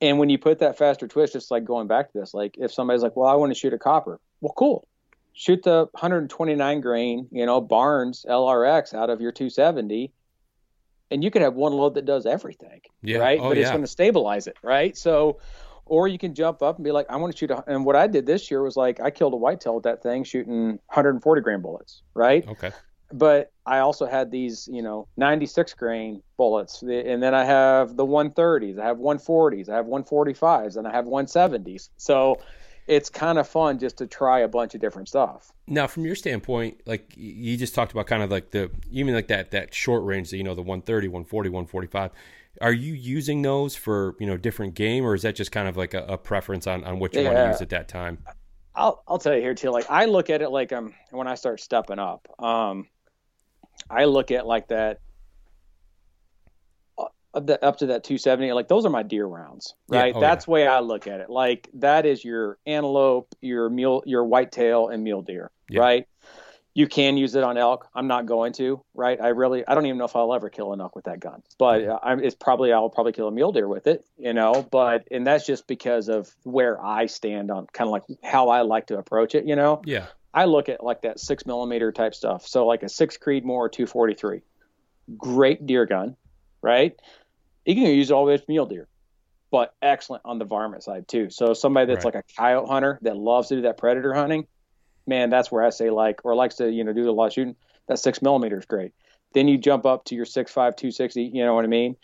and 0.00 0.18
when 0.18 0.28
you 0.28 0.36
put 0.38 0.58
that 0.58 0.76
faster 0.76 1.08
twist 1.08 1.34
it's 1.34 1.50
like 1.50 1.64
going 1.64 1.86
back 1.86 2.12
to 2.12 2.18
this 2.18 2.34
like 2.34 2.56
if 2.58 2.72
somebody's 2.72 3.02
like 3.02 3.16
well 3.16 3.28
i 3.28 3.34
want 3.34 3.52
to 3.52 3.58
shoot 3.58 3.72
a 3.72 3.78
copper. 3.78 4.20
Well 4.40 4.52
cool. 4.56 4.86
Shoot 5.32 5.62
the 5.64 5.86
129 5.92 6.80
grain 6.80 7.28
you 7.30 7.46
know 7.46 7.60
barnes 7.60 8.24
lrx 8.28 8.92
out 8.94 9.08
of 9.10 9.20
your 9.20 9.32
270 9.32 10.12
and 11.10 11.22
you 11.24 11.30
can 11.30 11.42
have 11.42 11.54
one 11.54 11.72
load 11.72 11.94
that 11.94 12.04
does 12.04 12.26
everything 12.26 12.80
Yeah. 13.02 13.18
right? 13.18 13.38
Oh, 13.40 13.48
but 13.50 13.58
it's 13.58 13.70
going 13.70 13.82
to 13.82 13.86
stabilize 13.88 14.46
it 14.48 14.56
right? 14.62 14.96
So 14.96 15.38
or 15.86 16.08
you 16.08 16.18
can 16.18 16.34
jump 16.34 16.62
up 16.62 16.76
and 16.76 16.84
be 16.84 16.92
like 16.92 17.06
i 17.08 17.16
want 17.16 17.32
to 17.32 17.38
shoot 17.38 17.50
a, 17.50 17.64
and 17.66 17.84
what 17.84 17.96
i 17.96 18.06
did 18.06 18.26
this 18.26 18.50
year 18.50 18.62
was 18.62 18.76
like 18.76 19.00
i 19.00 19.10
killed 19.10 19.32
a 19.32 19.36
whitetail 19.36 19.74
with 19.74 19.84
that 19.84 20.02
thing 20.02 20.24
shooting 20.24 20.78
140 20.88 21.40
grain 21.42 21.60
bullets 21.60 22.02
right 22.14 22.46
Okay. 22.48 22.70
but 23.12 23.52
I 23.68 23.80
also 23.80 24.06
had 24.06 24.30
these, 24.30 24.68
you 24.70 24.80
know, 24.80 25.08
96 25.16 25.74
grain 25.74 26.22
bullets, 26.36 26.82
and 26.82 27.20
then 27.20 27.34
I 27.34 27.44
have 27.44 27.96
the 27.96 28.06
130s, 28.06 28.78
I 28.78 28.86
have 28.86 28.98
140s, 28.98 29.68
I 29.68 29.74
have 29.74 29.86
145s, 29.86 30.76
and 30.76 30.86
I 30.86 30.92
have 30.92 31.04
170s. 31.06 31.88
So 31.96 32.40
it's 32.86 33.10
kind 33.10 33.38
of 33.38 33.48
fun 33.48 33.80
just 33.80 33.98
to 33.98 34.06
try 34.06 34.40
a 34.40 34.48
bunch 34.48 34.74
of 34.76 34.80
different 34.80 35.08
stuff. 35.08 35.50
Now, 35.66 35.88
from 35.88 36.04
your 36.04 36.14
standpoint, 36.14 36.80
like 36.86 37.12
you 37.16 37.56
just 37.56 37.74
talked 37.74 37.90
about 37.90 38.06
kind 38.06 38.22
of 38.22 38.30
like 38.30 38.52
the, 38.52 38.70
you 38.88 39.04
mean 39.04 39.16
like 39.16 39.28
that, 39.28 39.50
that 39.50 39.74
short 39.74 40.04
range, 40.04 40.32
you 40.32 40.44
know, 40.44 40.54
the 40.54 40.62
130, 40.62 41.08
140, 41.08 41.50
145. 41.50 42.12
Are 42.60 42.72
you 42.72 42.94
using 42.94 43.42
those 43.42 43.76
for, 43.76 44.14
you 44.18 44.26
know, 44.26 44.36
different 44.36 44.74
game 44.74 45.04
or 45.04 45.14
is 45.14 45.22
that 45.22 45.34
just 45.36 45.52
kind 45.52 45.68
of 45.68 45.76
like 45.76 45.94
a, 45.94 46.02
a 46.04 46.18
preference 46.18 46.66
on, 46.66 46.84
on 46.84 46.98
what 46.98 47.14
you 47.14 47.22
want 47.24 47.36
to 47.36 47.46
use 47.46 47.60
at 47.62 47.68
that 47.70 47.88
time? 47.88 48.18
I'll 48.74 49.02
I'll 49.08 49.18
tell 49.18 49.34
you 49.34 49.40
here 49.40 49.54
too. 49.54 49.70
Like 49.70 49.86
I 49.90 50.04
look 50.04 50.28
at 50.30 50.42
it 50.42 50.50
like 50.50 50.72
um 50.72 50.94
when 51.10 51.26
I 51.26 51.34
start 51.34 51.60
stepping 51.60 51.98
up, 51.98 52.28
um, 52.38 52.88
I 53.88 54.04
look 54.04 54.30
at 54.30 54.46
like 54.46 54.68
that. 54.68 54.98
uh, 56.98 57.06
Up 57.34 57.76
to 57.78 57.86
that 57.86 58.04
270, 58.04 58.52
like 58.52 58.68
those 58.68 58.84
are 58.86 58.90
my 58.90 59.02
deer 59.02 59.26
rounds, 59.26 59.74
Yeah, 59.90 60.00
right? 60.00 60.14
oh, 60.14 60.20
That's 60.20 60.44
the 60.46 60.50
way 60.50 60.66
I 60.66 60.80
look 60.80 61.06
at 61.06 61.20
it. 61.20 61.30
Like 61.30 61.68
that 61.74 62.06
is 62.06 62.24
your 62.24 62.58
antelope, 62.66 63.34
your 63.40 63.68
mule, 63.70 64.02
your 64.06 64.24
whitetail, 64.24 64.88
and 64.88 65.02
mule 65.04 65.22
deer, 65.22 65.50
Yeah. 65.68 65.80
right? 65.80 66.06
You 66.76 66.86
can 66.86 67.16
use 67.16 67.34
it 67.34 67.42
on 67.42 67.56
elk. 67.56 67.88
I'm 67.94 68.06
not 68.06 68.26
going 68.26 68.52
to, 68.54 68.82
right? 68.92 69.18
I 69.18 69.28
really, 69.28 69.66
I 69.66 69.74
don't 69.74 69.86
even 69.86 69.96
know 69.96 70.04
if 70.04 70.14
I'll 70.14 70.34
ever 70.34 70.50
kill 70.50 70.74
an 70.74 70.80
elk 70.82 70.94
with 70.94 71.06
that 71.06 71.20
gun, 71.20 71.42
but 71.58 71.80
I'm, 72.02 72.22
it's 72.22 72.34
probably 72.34 72.70
I'll 72.70 72.90
probably 72.90 73.12
kill 73.12 73.28
a 73.28 73.32
mule 73.32 73.50
deer 73.50 73.66
with 73.66 73.86
it, 73.86 74.04
you 74.18 74.34
know. 74.34 74.62
But 74.70 75.08
and 75.10 75.26
that's 75.26 75.46
just 75.46 75.66
because 75.66 76.10
of 76.10 76.30
where 76.42 76.78
I 76.84 77.06
stand 77.06 77.50
on 77.50 77.66
kind 77.72 77.88
of 77.88 77.92
like 77.92 78.02
how 78.22 78.50
I 78.50 78.60
like 78.60 78.88
to 78.88 78.98
approach 78.98 79.34
it, 79.34 79.46
you 79.46 79.56
know. 79.56 79.80
Yeah. 79.86 80.08
I 80.34 80.44
look 80.44 80.68
at 80.68 80.84
like 80.84 81.00
that 81.00 81.18
six 81.18 81.46
millimeter 81.46 81.92
type 81.92 82.14
stuff. 82.14 82.46
So 82.46 82.66
like 82.66 82.82
a 82.82 82.90
six 82.90 83.16
Creedmoor 83.16 83.72
243, 83.72 84.42
great 85.16 85.66
deer 85.66 85.86
gun, 85.86 86.14
right? 86.60 86.94
You 87.64 87.74
can 87.74 87.84
use 87.84 88.10
it 88.10 88.12
all 88.12 88.26
the 88.26 88.32
way 88.32 88.36
to 88.36 88.44
mule 88.48 88.66
deer, 88.66 88.86
but 89.50 89.72
excellent 89.80 90.24
on 90.26 90.38
the 90.38 90.44
varmint 90.44 90.82
side 90.82 91.08
too. 91.08 91.30
So 91.30 91.54
somebody 91.54 91.86
that's 91.86 92.04
Right. 92.04 92.14
like 92.14 92.24
a 92.28 92.34
coyote 92.36 92.68
hunter 92.68 92.98
that 93.00 93.16
loves 93.16 93.48
to 93.48 93.56
do 93.56 93.62
that 93.62 93.78
predator 93.78 94.12
hunting, 94.12 94.46
man, 95.06 95.30
that's 95.30 95.50
where 95.50 95.64
I 95.64 95.70
say 95.70 95.90
like, 95.90 96.24
or 96.24 96.34
likes 96.34 96.56
to, 96.56 96.70
you 96.70 96.84
know, 96.84 96.92
do 96.92 97.08
a 97.08 97.12
lot 97.12 97.26
of 97.26 97.32
shooting. 97.32 97.56
That 97.88 97.98
six 97.98 98.20
millimeter 98.20 98.58
is 98.58 98.66
great. 98.66 98.92
Then 99.32 99.48
you 99.48 99.58
jump 99.58 99.86
up 99.86 100.04
to 100.06 100.14
your 100.14 100.24
six 100.24 100.52
five 100.52 100.76
two 100.76 100.90
sixty. 100.90 101.24
You 101.24 101.44
know 101.44 101.54
what 101.54 101.64
I 101.64 101.68
mean? 101.68 101.96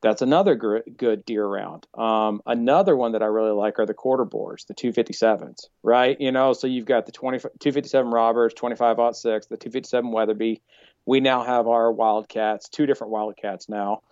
That's 0.00 0.22
another 0.22 0.54
gr- 0.54 0.78
good 0.96 1.24
deer 1.24 1.44
round. 1.44 1.86
Um, 1.92 2.40
another 2.46 2.96
one 2.96 3.12
that 3.12 3.22
I 3.22 3.26
really 3.26 3.50
like 3.50 3.80
are 3.80 3.86
the 3.86 3.94
quarter 3.94 4.24
bores, 4.24 4.64
the 4.68 4.74
257s, 4.74 5.64
right? 5.82 6.16
You 6.20 6.30
know, 6.30 6.52
so 6.52 6.68
you've 6.68 6.86
got 6.86 7.06
the 7.06 7.12
20, 7.12 7.38
257 7.40 8.10
Roberts, 8.12 8.54
25 8.54 8.98
aught 9.00 9.16
six, 9.16 9.46
the 9.46 9.56
257 9.56 10.12
Weatherby. 10.12 10.62
We 11.04 11.20
now 11.20 11.42
have 11.42 11.66
our 11.66 11.90
Wildcats, 11.90 12.68
two 12.68 12.86
different 12.86 13.12
Wildcats 13.12 13.68
now, 13.68 14.02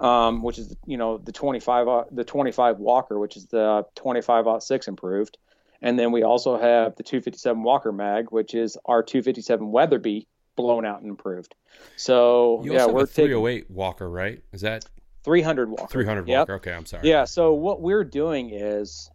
um, 0.00 0.42
which 0.42 0.58
is 0.58 0.74
you 0.86 0.96
know 0.96 1.18
the 1.18 1.32
25 1.32 1.86
aught- 1.88 2.14
the 2.14 2.24
25 2.24 2.78
Walker, 2.78 3.18
which 3.18 3.36
is 3.36 3.46
the 3.46 3.84
25 3.94 4.46
aught 4.46 4.62
six 4.64 4.88
improved, 4.88 5.38
and 5.82 5.98
then 5.98 6.12
we 6.12 6.22
also 6.22 6.58
have 6.58 6.96
the 6.96 7.02
257 7.02 7.62
Walker 7.62 7.92
Mag, 7.92 8.30
which 8.30 8.54
is 8.54 8.76
our 8.84 9.02
257 9.02 9.70
Weatherby 9.70 10.26
blown 10.56 10.84
out 10.84 11.00
and 11.00 11.08
improved. 11.08 11.54
So 11.96 12.62
You 12.64 12.72
yeah, 12.74 12.86
we're 12.86 13.00
have 13.00 13.08
a 13.10 13.12
taking 13.12 13.30
308 13.30 13.70
Walker, 13.70 14.10
right? 14.10 14.42
Is 14.52 14.62
that 14.62 14.84
300 15.24 15.70
Walker. 15.70 15.86
300 15.92 16.28
Yep. 16.28 16.38
Walker? 16.38 16.54
Okay. 16.54 16.72
I'm 16.72 16.86
sorry. 16.86 17.08
Yeah. 17.08 17.24
So 17.24 17.52
what 17.54 17.80
we're 17.80 18.04
doing 18.04 18.50
is 18.50 19.10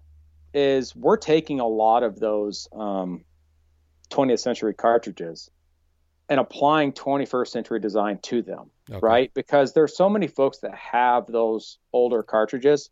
is 0.53 0.95
we're 0.95 1.17
taking 1.17 1.59
a 1.59 1.67
lot 1.67 2.03
of 2.03 2.19
those 2.19 2.67
um, 2.73 3.25
20th 4.11 4.39
century 4.39 4.73
cartridges 4.75 5.49
and 6.29 6.39
applying 6.39 6.93
21st 6.93 7.47
century 7.47 7.79
design 7.79 8.19
to 8.21 8.41
them, 8.43 8.69
Okay. 8.91 8.99
right? 9.01 9.33
Because 9.33 9.73
there's 9.73 9.97
so 9.97 10.07
many 10.09 10.27
folks 10.27 10.59
that 10.59 10.73
have 10.75 11.25
those 11.25 11.79
older 11.91 12.21
cartridges, 12.21 12.91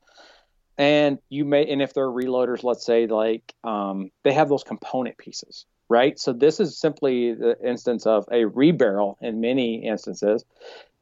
and 0.82 1.20
you 1.30 1.46
may 1.46 1.72
and 1.72 1.82
if 1.82 1.94
they're 1.94 2.08
reloaders, 2.08 2.63
let's 2.63 2.86
say 2.86 3.06
like 3.08 3.54
um, 3.63 4.10
they 4.24 4.34
have 4.34 4.50
those 4.50 4.63
component 4.63 5.17
pieces, 5.17 5.65
right? 5.89 6.17
So 6.20 6.34
this 6.34 6.60
is 6.60 6.80
simply 6.80 7.34
the 7.34 7.56
instance 7.63 8.08
of 8.08 8.26
a 8.32 8.46
rebarrel 8.46 9.15
in 9.22 9.41
many 9.41 9.86
instances, 9.86 10.44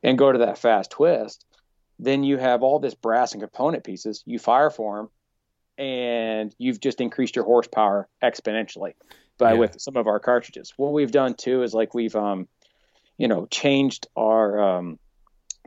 and 0.03 0.17
go 0.17 0.31
to 0.31 0.39
that 0.39 0.57
fast 0.57 0.91
twist 0.91 1.45
then 1.99 2.23
you 2.23 2.37
have 2.37 2.63
all 2.63 2.79
this 2.79 2.95
brass 2.95 3.33
and 3.33 3.41
component 3.41 3.83
pieces. 3.83 4.23
You 4.25 4.39
fire 4.39 4.69
for 4.69 4.97
them, 4.97 5.09
and 5.77 6.55
you've 6.57 6.79
just 6.79 7.01
increased 7.01 7.35
your 7.35 7.45
horsepower 7.45 8.07
exponentially 8.23 8.93
by 9.37 9.53
Yeah. 9.53 9.59
with 9.59 9.81
some 9.81 9.97
of 9.97 10.07
our 10.07 10.19
cartridges. 10.19 10.73
What 10.77 10.93
we've 10.93 11.11
done 11.11 11.33
too 11.33 11.61
is 11.63 11.73
like 11.73 11.93
we've 11.93 12.15
um, 12.15 12.47
you 13.17 13.27
know, 13.27 13.47
changed 13.47 14.07
our 14.15 14.59
um, 14.77 14.97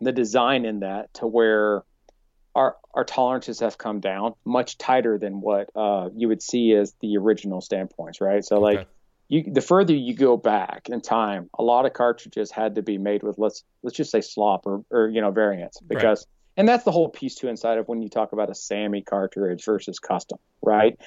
the 0.01 0.13
design 0.13 0.65
in 0.65 0.81
that 0.81 1.13
to 1.15 1.27
where 1.27 1.83
our 2.95 3.05
tolerances 3.05 3.61
have 3.61 3.79
come 3.79 4.01
down 4.01 4.35
much 4.45 4.79
tighter 4.79 5.19
than 5.19 5.41
what 5.41 5.71
uh, 5.75 6.11
you 6.15 6.29
would 6.29 6.43
see 6.43 6.73
as 6.75 6.95
the 7.01 7.17
original 7.17 7.61
standpoints, 7.61 8.21
right? 8.21 8.45
So 8.45 8.61
like 8.61 8.87
you 9.29 9.45
the 9.51 9.63
further 9.63 9.95
you 9.95 10.15
go 10.15 10.37
back 10.37 10.89
in 10.91 11.01
time, 11.01 11.49
a 11.59 11.63
lot 11.63 11.87
of 11.87 11.95
cartridges 11.95 12.51
had 12.51 12.75
to 12.75 12.83
be 12.83 12.99
made 12.99 13.23
with 13.23 13.39
let's 13.39 13.65
let's 13.83 13.97
just 13.97 14.11
say 14.11 14.21
slop 14.21 14.67
or, 14.67 14.85
or 14.91 15.09
you 15.09 15.21
know 15.21 15.31
variants 15.31 15.81
because 15.81 16.27
and 16.57 16.69
that's 16.69 16.85
the 16.85 16.93
whole 16.93 17.09
piece 17.09 17.35
too 17.35 17.49
inside 17.49 17.79
of 17.79 17.89
when 17.89 18.03
you 18.03 18.09
talk 18.09 18.33
about 18.33 18.51
a 18.51 18.53
SAAMI 18.53 19.07
cartridge 19.07 19.65
versus 19.65 19.99
custom, 19.99 20.39
right? 20.61 20.99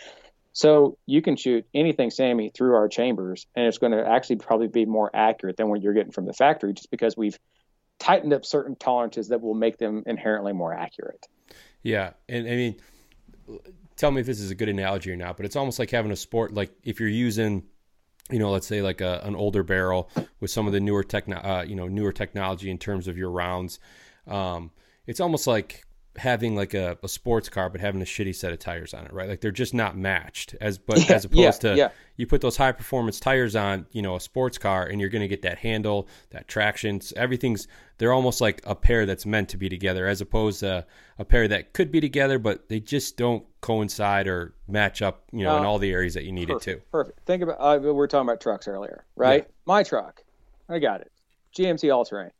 So 0.53 0.97
you 1.05 1.21
can 1.21 1.35
shoot 1.35 1.65
anything 1.73 2.09
SAAMI 2.09 2.53
through 2.53 2.75
our 2.75 2.87
chambers, 2.87 3.45
and 3.55 3.67
it's 3.67 3.77
going 3.77 3.91
to 3.91 4.07
actually 4.07 4.37
probably 4.37 4.67
be 4.67 4.85
more 4.85 5.11
accurate 5.13 5.57
than 5.57 5.69
what 5.69 5.81
you're 5.81 5.93
getting 5.93 6.13
from 6.13 6.25
the 6.25 6.33
factory, 6.33 6.73
just 6.73 6.89
because 6.89 7.15
we've 7.17 7.37
tightened 7.99 8.33
up 8.33 8.45
certain 8.45 8.75
tolerances 8.75 9.27
that 9.29 9.41
will 9.41 9.53
make 9.53 9.77
them 9.77 10.03
inherently 10.05 10.53
more 10.53 10.73
accurate. 10.73 11.27
Yeah, 11.81 12.13
and 12.27 12.47
I 12.47 12.51
mean, 12.51 12.75
tell 13.95 14.11
me 14.11 14.21
if 14.21 14.27
this 14.27 14.39
is 14.39 14.51
a 14.51 14.55
good 14.55 14.69
analogy 14.69 15.11
or 15.11 15.15
not, 15.15 15.37
but 15.37 15.45
it's 15.45 15.55
almost 15.55 15.79
like 15.79 15.91
having 15.91 16.11
a 16.11 16.15
sport. 16.15 16.53
Like 16.53 16.71
if 16.83 16.99
you're 16.99 17.09
using, 17.09 17.63
you 18.31 18.39
know, 18.39 18.51
let's 18.51 18.67
say 18.67 18.81
like 18.81 19.01
a, 19.01 19.21
an 19.23 19.35
older 19.35 19.63
barrel 19.63 20.09
with 20.39 20.51
some 20.51 20.67
of 20.67 20.73
the 20.73 20.79
newer 20.79 21.03
techno, 21.03 21.37
uh, 21.37 21.63
you 21.67 21.75
know, 21.75 21.87
newer 21.87 22.11
technology 22.11 22.69
in 22.69 22.77
terms 22.77 23.07
of 23.07 23.17
your 23.17 23.29
rounds. 23.29 23.79
Um, 24.27 24.71
it's 25.05 25.19
almost 25.19 25.47
like 25.47 25.84
having 26.17 26.55
like 26.55 26.73
a, 26.73 26.97
a 27.03 27.07
sports 27.07 27.49
car, 27.49 27.69
but 27.69 27.81
having 27.81 28.01
a 28.01 28.05
shitty 28.05 28.35
set 28.35 28.51
of 28.51 28.59
tires 28.59 28.93
on 28.93 29.05
it, 29.05 29.13
right? 29.13 29.27
Like 29.27 29.41
they're 29.41 29.51
just 29.51 29.73
not 29.73 29.97
matched. 29.97 30.55
As 30.61 30.77
but 30.77 31.07
Yeah, 31.09 31.15
as 31.15 31.25
opposed 31.25 31.63
yeah, 31.63 31.71
to 31.71 31.77
yeah. 31.77 31.89
you 32.15 32.27
put 32.27 32.41
those 32.41 32.57
high 32.57 32.71
performance 32.71 33.19
tires 33.19 33.55
on, 33.55 33.85
you 33.91 34.01
know, 34.01 34.15
a 34.15 34.19
sports 34.19 34.57
car, 34.57 34.85
and 34.85 34.99
you're 35.01 35.09
going 35.09 35.21
to 35.21 35.27
get 35.27 35.41
that 35.43 35.57
handle, 35.57 36.07
that 36.31 36.47
traction. 36.47 37.01
Everything's 37.15 37.67
they're 37.97 38.13
almost 38.13 38.41
like 38.41 38.61
a 38.65 38.75
pair 38.75 39.05
that's 39.05 39.25
meant 39.25 39.49
to 39.49 39.57
be 39.57 39.69
together, 39.69 40.07
as 40.07 40.21
opposed 40.21 40.59
to 40.61 40.85
a 41.17 41.25
pair 41.25 41.47
that 41.47 41.73
could 41.73 41.91
be 41.91 42.01
together, 42.01 42.37
but 42.39 42.67
they 42.69 42.79
just 42.79 43.17
don't 43.17 43.45
coincide 43.61 44.27
or 44.27 44.53
match 44.67 45.01
up, 45.01 45.23
you 45.31 45.43
know, 45.43 45.57
in 45.57 45.63
Uh, 45.63 45.67
all 45.67 45.79
the 45.79 45.91
areas 45.91 46.13
that 46.13 46.23
you 46.25 46.31
need 46.31 46.49
it 46.49 46.61
to. 46.61 46.75
Perfect. 46.75 46.91
Perfect. 46.91 47.19
Think 47.25 47.43
about 47.43 47.57
uh, 47.59 47.79
we 47.81 47.91
were 47.91 48.07
talking 48.07 48.27
about 48.27 48.41
trucks 48.41 48.67
earlier, 48.67 49.05
right? 49.15 49.47
My 49.65 49.83
truck, 49.83 50.23
I 50.69 50.79
got 50.79 51.01
it. 51.01 51.11
GMC 51.57 51.93
All 51.95 52.03
Terrain. 52.05 52.31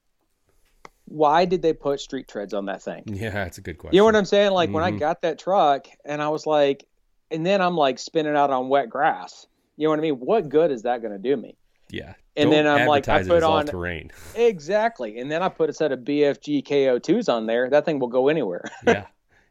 Why 1.06 1.46
did 1.46 1.62
they 1.62 1.74
put 1.74 2.00
street 2.00 2.28
treads 2.28 2.54
on 2.54 2.65
that 2.65 2.82
thing? 2.82 3.04
Yeah, 3.06 3.30
that's 3.30 3.58
a 3.58 3.62
good 3.62 3.78
question. 3.78 3.96
You 3.96 4.02
know 4.02 4.06
what 4.06 4.15
I'm 4.15 4.26
saying? 4.26 4.52
Like 4.52 4.72
when 4.72 4.84
I 4.84 4.91
Mhm. 4.91 5.00
got 5.00 5.22
that 5.22 5.38
truck, 5.39 5.88
and 6.04 6.22
I 6.22 6.30
was 6.30 6.46
like, 6.48 6.86
and 7.32 7.46
then 7.46 7.62
I'm 7.62 7.78
like 7.78 8.00
spinning 8.00 8.36
out 8.36 8.50
on 8.50 8.70
wet 8.70 8.89
grass. 8.89 9.46
You 9.78 9.86
know 9.86 9.91
what 9.91 10.00
I 10.00 10.02
mean? 10.04 10.15
What 10.15 10.50
good 10.50 10.72
is 10.72 10.84
that 10.84 11.02
going 11.02 11.13
to 11.13 11.20
do 11.20 11.36
me? 11.38 11.58
yeah, 11.91 12.13
and 12.36 12.50
Don't 12.50 12.52
then 12.52 12.68
I'm 12.68 12.88
like, 12.88 13.08
I 13.08 13.22
put 13.24 13.44
on- 13.44 13.52
all-terrain. 13.60 14.12
Exactly. 14.36 15.20
And 15.20 15.32
then 15.32 15.44
I 15.44 15.50
put 15.50 15.70
a 15.70 15.74
set 15.74 15.91
of 15.91 16.00
BFG 16.00 16.63
KO2s 16.63 17.30
on 17.30 17.46
there. 17.46 17.70
That 17.70 17.86
thing 17.86 18.00
will 18.00 18.08
go 18.08 18.28
anywhere. 18.28 18.63
yeah, 18.88 19.06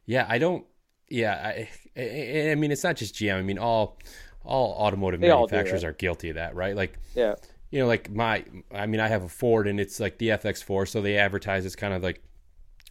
yeah. 0.06 0.26
I 0.28 0.38
don't. 0.38 0.64
Yeah, 1.08 1.34
I, 1.34 1.68
I. 1.96 2.50
I 2.50 2.54
mean, 2.56 2.72
it's 2.72 2.82
not 2.84 2.96
just 2.96 3.14
GM. 3.14 3.36
I 3.36 3.42
mean, 3.42 3.58
all 3.58 3.98
all 4.44 4.72
automotive 4.72 5.20
They 5.20 5.28
manufacturers 5.28 5.82
that. 5.82 5.86
are 5.88 5.92
guilty 5.92 6.30
of 6.30 6.34
that, 6.36 6.54
right? 6.54 6.74
Like, 6.76 6.98
yeah. 7.14 7.34
You 7.70 7.80
know, 7.80 7.86
like 7.86 8.10
my. 8.10 8.44
I 8.72 8.86
mean, 8.86 9.00
I 9.00 9.08
have 9.08 9.22
a 9.24 9.28
Ford, 9.28 9.66
and 9.66 9.80
it's 9.80 9.98
like 10.00 10.18
the 10.18 10.28
FX4, 10.28 10.88
so 10.88 11.00
they 11.02 11.18
advertise 11.18 11.66
it's 11.66 11.76
kind 11.76 11.92
of 11.94 12.02
like 12.02 12.22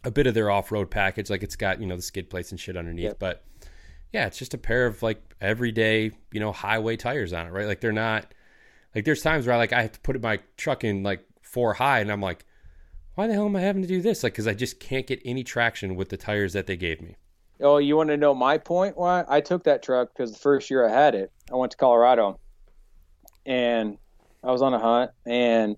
a 0.04 0.10
bit 0.10 0.26
of 0.26 0.34
their 0.34 0.50
off-road 0.50 0.90
package. 0.90 1.30
Like 1.30 1.42
it's 1.42 1.56
got 1.56 1.80
you 1.80 1.86
know 1.86 1.96
the 1.96 2.02
skid 2.02 2.28
plates 2.30 2.50
and 2.50 2.60
shit 2.60 2.76
underneath, 2.76 3.04
Yep. 3.04 3.18
but 3.18 3.44
yeah, 4.12 4.26
it's 4.26 4.38
just 4.38 4.54
a 4.54 4.58
pair 4.58 4.86
of 4.86 5.02
like 5.02 5.22
everyday 5.40 6.10
you 6.32 6.40
know 6.40 6.52
highway 6.52 6.96
tires 6.96 7.32
on 7.32 7.46
it, 7.46 7.50
right? 7.50 7.66
Like 7.66 7.80
they're 7.80 7.92
not 7.92 8.32
like 8.94 9.04
there's 9.04 9.22
times 9.22 9.46
where 9.46 9.54
I 9.54 9.58
like 9.58 9.72
I 9.72 9.82
have 9.82 9.92
to 9.92 10.00
put 10.00 10.20
my 10.22 10.38
truck 10.56 10.84
in 10.84 11.02
like 11.02 11.24
four 11.42 11.74
high, 11.74 12.00
and 12.00 12.12
I'm 12.12 12.20
like, 12.20 12.44
why 13.14 13.26
the 13.26 13.32
hell 13.32 13.46
am 13.46 13.56
I 13.56 13.60
having 13.60 13.82
to 13.82 13.88
do 13.88 14.02
this? 14.02 14.22
Like 14.22 14.34
because 14.34 14.46
I 14.46 14.54
just 14.54 14.80
can't 14.80 15.06
get 15.06 15.20
any 15.24 15.42
traction 15.44 15.96
with 15.96 16.10
the 16.10 16.16
tires 16.16 16.52
that 16.52 16.66
they 16.66 16.76
gave 16.76 17.00
me. 17.00 17.16
Oh, 17.60 17.78
you 17.78 17.96
want 17.96 18.10
to 18.10 18.16
know 18.16 18.34
my 18.34 18.58
point? 18.58 18.98
Why 18.98 19.24
I 19.28 19.40
took 19.40 19.64
that 19.64 19.82
truck 19.82 20.12
because 20.12 20.32
the 20.32 20.38
first 20.38 20.68
year 20.70 20.86
I 20.86 20.92
had 20.92 21.14
it, 21.14 21.32
I 21.50 21.54
went 21.54 21.70
to 21.72 21.78
Colorado, 21.78 22.38
and 23.46 23.96
I 24.44 24.52
was 24.52 24.62
on 24.62 24.74
a 24.74 24.78
hunt, 24.78 25.10
and 25.26 25.76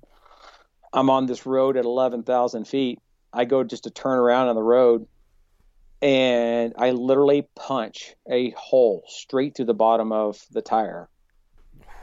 I'm 0.93 1.09
on 1.09 1.27
this 1.27 1.47
road 1.47 1.77
at 1.77 1.85
11,000 1.85 2.67
feet. 2.67 2.99
I 3.33 3.45
go 3.45 3.63
just 3.63 3.85
to 3.85 3.91
turn 3.91 4.19
around 4.19 4.49
on 4.49 4.57
the 4.57 4.63
road, 4.63 5.07
and 6.03 6.75
I 6.77 6.91
literally 6.91 7.47
punch 7.55 8.15
a 8.29 8.51
hole 8.51 9.05
straight 9.07 9.57
through 9.57 9.67
the 9.67 9.75
bottom 9.75 10.11
of 10.11 10.45
the 10.51 10.63
tire, 10.63 11.09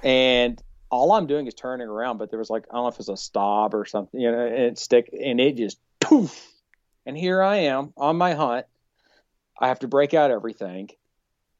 and 0.03 0.61
all 0.89 1.11
I'm 1.11 1.27
doing 1.27 1.47
is 1.47 1.53
turning 1.53 1.87
around. 1.87 2.17
But 2.17 2.29
there 2.29 2.39
was 2.39 2.49
like 2.49 2.65
I 2.71 2.75
don't 2.75 2.83
know 2.83 2.89
if 2.89 2.99
it's 2.99 3.09
a 3.09 3.17
stop 3.17 3.73
or 3.73 3.85
something, 3.85 4.19
you 4.19 4.31
know, 4.31 4.45
and 4.45 4.55
it 4.55 4.77
stick, 4.77 5.09
and 5.11 5.39
it 5.39 5.57
just 5.57 5.79
poof, 5.99 6.47
and 7.05 7.17
here 7.17 7.41
I 7.41 7.57
am 7.57 7.93
on 7.97 8.15
my 8.15 8.33
hunt. 8.33 8.65
I 9.59 9.67
have 9.67 9.79
to 9.79 9.87
break 9.87 10.13
out 10.13 10.31
everything, 10.31 10.89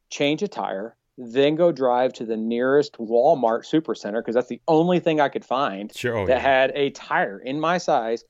change 0.10 0.44
a 0.44 0.48
tire, 0.48 0.96
then 1.18 1.56
go 1.56 1.72
drive 1.72 2.14
to 2.14 2.26
the 2.26 2.38
nearest 2.38 2.94
Walmart 2.94 3.70
supercenter 3.70 4.20
because 4.20 4.36
that's 4.36 4.48
the 4.48 4.62
only 4.68 5.00
thing 5.00 5.20
I 5.22 5.30
could 5.30 5.46
find 5.46 5.96
Sure, 5.96 6.18
oh, 6.18 6.26
that 6.28 6.34
yeah. 6.38 6.40
had 6.40 6.72
a 6.76 6.90
tire 6.90 7.38
in 7.40 7.60
my 7.60 7.78
size. 7.78 8.24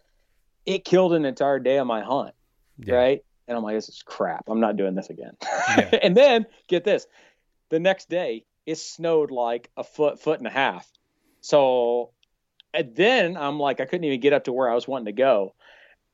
It 0.65 0.83
killed 0.85 1.13
an 1.13 1.25
entire 1.25 1.59
day 1.59 1.77
of 1.77 1.87
my 1.87 2.01
hunt, 2.01 2.33
Yeah. 2.79 2.95
right? 2.95 3.25
And 3.47 3.57
I'm 3.57 3.63
like, 3.63 3.75
this 3.75 3.89
is 3.89 4.03
crap. 4.05 4.45
I'm 4.47 4.59
not 4.59 4.77
doing 4.77 4.95
this 4.95 5.09
again. 5.09 5.35
Yeah. 5.77 5.89
and 6.03 6.15
then 6.15 6.45
get 6.67 6.83
this, 6.83 7.07
the 7.69 7.79
next 7.79 8.09
day 8.09 8.45
it 8.65 8.75
snowed 8.77 9.29
like 9.31 9.69
a 9.75 9.83
foot, 9.83 10.19
foot 10.21 10.39
and 10.39 10.47
a 10.47 10.51
half. 10.51 10.89
So 11.41 12.11
and 12.73 12.95
then 12.95 13.37
I'm 13.37 13.59
like, 13.59 13.79
I 13.81 13.85
couldn't 13.85 14.05
even 14.05 14.19
get 14.19 14.33
up 14.33 14.45
to 14.45 14.53
where 14.53 14.69
I 14.69 14.73
was 14.75 14.87
wanting 14.87 15.05
to 15.05 15.11
go. 15.11 15.53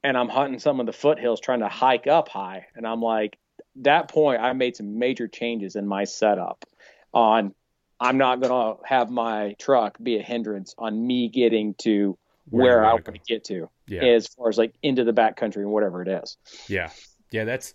And 0.04 0.18
I'm 0.18 0.30
hunting 0.30 0.60
some 0.60 0.80
of 0.80 0.86
the 0.86 0.94
foothills 0.94 1.40
trying 1.40 1.60
to 1.60 1.68
hike 1.70 2.08
up 2.08 2.28
high. 2.30 2.66
And 2.76 2.86
I'm 2.88 3.02
like, 3.02 3.38
that 3.84 4.10
point, 4.10 4.42
I 4.42 4.54
made 4.54 4.76
some 4.76 5.00
major 5.00 5.28
changes 5.28 5.76
in 5.76 5.88
my 5.88 6.04
setup 6.04 6.66
on 7.14 7.54
I'm 8.00 8.18
not 8.18 8.40
going 8.40 8.52
to 8.52 8.82
have 8.88 9.10
my 9.10 9.56
truck 9.60 9.98
be 10.02 10.18
a 10.18 10.22
hindrance 10.22 10.74
on 10.78 11.06
me 11.06 11.28
getting 11.28 11.74
to 11.80 12.18
Where 12.50 12.80
where, 12.80 12.86
I 12.86 12.94
wanna 12.94 13.20
get 13.28 13.44
to 13.46 13.70
Yeah. 13.88 14.06
as 14.06 14.28
far 14.28 14.50
as 14.50 14.58
like 14.58 14.74
into 14.82 15.04
the 15.04 15.14
back 15.14 15.36
country 15.36 15.64
and 15.64 15.72
whatever 15.72 16.02
it 16.02 16.08
is. 16.08 16.38
Yeah, 16.68 16.92
yeah, 17.32 17.44
that's. 17.46 17.74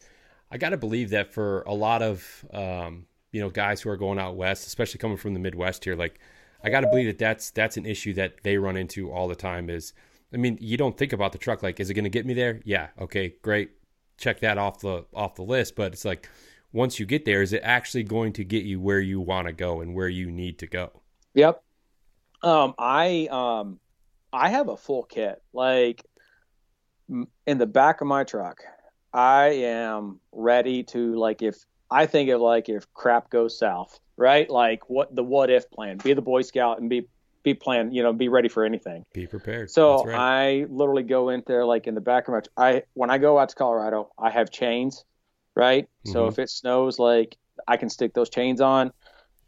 I 0.51 0.59
got 0.59 0.71
to 0.71 0.77
believe 0.77 1.11
that 1.11 1.33
for 1.33 1.63
a 1.63 1.75
lot 1.75 2.01
of 2.03 2.45
um, 2.53 3.07
you 3.33 3.41
know 3.41 3.51
guys 3.51 3.81
who 3.83 3.91
are 3.91 3.97
going 3.97 4.19
out 4.19 4.37
west, 4.37 4.67
especially 4.67 4.99
coming 4.99 5.17
from 5.17 5.35
the 5.35 5.41
Midwest 5.41 5.85
here, 5.85 5.97
like 5.97 6.21
I 6.63 6.71
got 6.71 6.81
to 6.81 6.87
believe 6.87 7.07
that 7.07 7.19
that's 7.19 7.51
that's 7.51 7.77
an 7.77 7.87
issue 7.87 8.15
that 8.15 8.43
they 8.45 8.57
run 8.57 8.77
into 8.77 9.11
all 9.13 9.29
the 9.29 9.35
time. 9.35 9.69
Is 9.69 9.93
I 10.33 10.37
mean, 10.37 10.59
you 10.61 10.77
don't 10.77 10.97
think 10.97 11.13
about 11.13 11.33
the 11.33 11.39
truck 11.39 11.63
like, 11.63 11.81
is 11.81 11.91
it 11.91 11.95
going 11.95 12.05
to 12.05 12.11
get 12.11 12.27
me 12.27 12.35
there? 12.35 12.61
Yeah, 12.65 12.89
okay, 13.01 13.35
great, 13.43 13.71
check 14.17 14.41
that 14.41 14.59
off 14.59 14.81
the 14.81 15.05
off 15.15 15.35
the 15.35 15.43
list. 15.43 15.77
But 15.77 15.93
it's 15.93 16.05
like 16.05 16.29
once 16.73 16.99
you 16.99 17.07
get 17.07 17.25
there, 17.25 17.43
is 17.43 17.53
it 17.53 17.63
actually 17.65 18.03
going 18.03 18.33
to 18.35 18.45
get 18.45 18.65
you 18.65 18.81
where 18.81 19.01
you 19.01 19.21
want 19.21 19.47
to 19.47 19.53
go 19.53 19.81
and 19.81 19.95
where 19.95 20.09
you 20.09 20.31
need 20.31 20.59
to 20.59 20.67
go? 20.67 20.91
Yep. 21.35 21.63
Um, 22.43 22.75
I 22.79 23.29
um, 23.31 23.79
I 24.33 24.51
have 24.51 24.69
a 24.69 24.77
full 24.77 25.05
kit. 25.05 25.43
Like 25.53 26.05
in 27.47 27.59
the 27.59 27.67
back 27.67 28.01
of 28.01 28.07
my 28.07 28.25
truck, 28.25 28.63
I 29.13 29.47
am 29.47 30.21
ready 30.33 30.83
to 30.85 31.15
like 31.17 31.43
if 31.43 31.65
I 31.91 32.07
think 32.07 32.31
of 32.31 32.41
like 32.41 32.69
if 32.69 32.93
crap 32.93 33.31
goes 33.31 33.59
south, 33.59 34.01
right? 34.17 34.49
Like 34.51 34.91
what 34.91 35.15
the 35.15 35.23
what 35.23 35.51
if 35.51 35.71
plan. 35.71 35.99
Be 35.99 36.13
the 36.13 36.23
Boy 36.23 36.43
Scout 36.43 36.81
and 36.81 36.91
be 36.91 37.09
be 37.45 37.55
plan. 37.55 37.93
You 37.93 38.03
know, 38.03 38.13
be 38.13 38.29
ready 38.29 38.49
for 38.49 38.65
anything. 38.65 39.05
Be 39.13 39.27
prepared. 39.29 39.71
So 39.71 40.03
right. 40.05 40.17
I 40.17 40.67
literally 40.69 41.05
go 41.05 41.29
in 41.29 41.45
there 41.47 41.65
like 41.65 41.87
in 41.87 41.95
the 41.95 42.01
back 42.01 42.27
of 42.27 42.35
my 42.35 42.41
I 42.57 42.83
when 42.95 43.11
I 43.11 43.19
go 43.19 43.39
out 43.39 43.51
to 43.51 43.55
Colorado, 43.55 44.11
I 44.19 44.31
have 44.31 44.51
chains, 44.51 45.05
right? 45.55 45.87
So 46.05 46.27
Mhm. 46.27 46.33
if 46.33 46.39
it 46.41 46.51
snows, 46.51 46.99
like 46.99 47.37
I 47.69 47.77
can 47.77 47.89
stick 47.89 48.15
those 48.15 48.31
chains 48.31 48.61
on. 48.61 48.93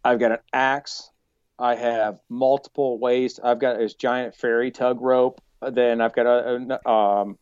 I've 0.04 0.20
got 0.20 0.32
an 0.32 0.38
axe. 0.52 1.10
I 1.58 1.74
have 1.74 2.18
multiple 2.28 2.98
ways. 2.98 3.40
I've 3.42 3.58
got 3.58 3.78
this 3.78 3.94
giant 3.94 4.36
ferry 4.36 4.70
tug 4.70 5.00
rope. 5.00 5.40
Then 5.60 6.00
I've 6.00 6.14
got 6.14 6.26
a, 6.26 6.78
a 6.86 6.88
um, 6.88 7.38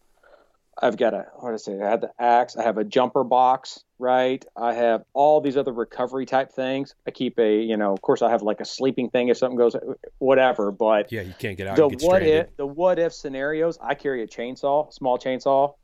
I've 0.81 0.97
got 0.97 1.15
a 1.15 1.27
what 1.37 1.51
did 1.51 1.55
I 1.55 1.57
say? 1.59 1.81
I 1.81 1.89
have 1.91 2.01
the 2.01 2.11
axe. 2.19 2.57
I 2.57 2.63
have 2.63 2.79
a 2.79 2.85
jumper 2.85 3.25
box, 3.25 3.85
right? 3.99 4.45
I 4.57 4.75
have 4.75 5.05
all 5.13 5.41
these 5.41 5.57
other 5.57 5.73
recovery 5.73 6.27
type 6.27 6.53
things. 6.53 6.95
I 7.07 7.11
keep 7.11 7.39
a, 7.39 7.61
you 7.63 7.77
know, 7.77 7.93
of 7.93 8.03
course 8.03 8.23
I 8.23 8.31
have 8.31 8.43
like 8.43 8.61
a 8.61 8.65
sleeping 8.65 9.11
thing 9.11 9.29
if 9.29 9.37
something 9.37 9.57
goes, 9.57 9.77
whatever. 10.19 10.73
But 10.73 11.13
yeah, 11.13 11.23
you 11.23 11.35
can't 11.39 11.57
get 11.57 11.69
out. 11.69 11.77
the 11.77 11.89
get 11.89 12.03
what 12.03 12.17
stranded. 12.23 12.47
if 12.47 12.57
the 12.57 12.67
what 12.67 12.99
if 12.99 13.13
scenarios 13.13 13.79
i 13.83 13.95
carry 13.95 14.23
a 14.23 14.27
chainsaw 14.27 14.93
small 14.93 15.19
chainsaw 15.19 15.75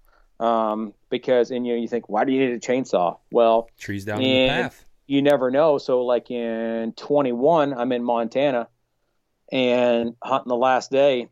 um, 0.41 0.95
because 1.11 1.51
and 1.51 1.67
you 1.67 1.75
know 1.75 1.81
you 1.81 1.89
think 1.89 2.09
why 2.09 2.25
do 2.25 2.33
you 2.33 2.41
need 2.41 2.55
a 2.55 2.59
chainsaw 2.59 3.19
well 3.31 3.69
trees 3.79 4.05
down 4.05 4.23
in 4.23 4.47
the 4.47 4.49
path. 4.49 4.85
you 5.07 5.23
never 5.23 5.51
know 5.51 5.79
so 5.79 6.05
like 6.05 6.31
in 6.31 6.93
21 6.93 7.75
i'm 7.75 7.93
in 7.93 8.03
montana 8.03 8.69
and 9.53 10.15
hunting 10.23 10.49
the 10.49 10.57
last 10.57 10.91
day 10.91 11.29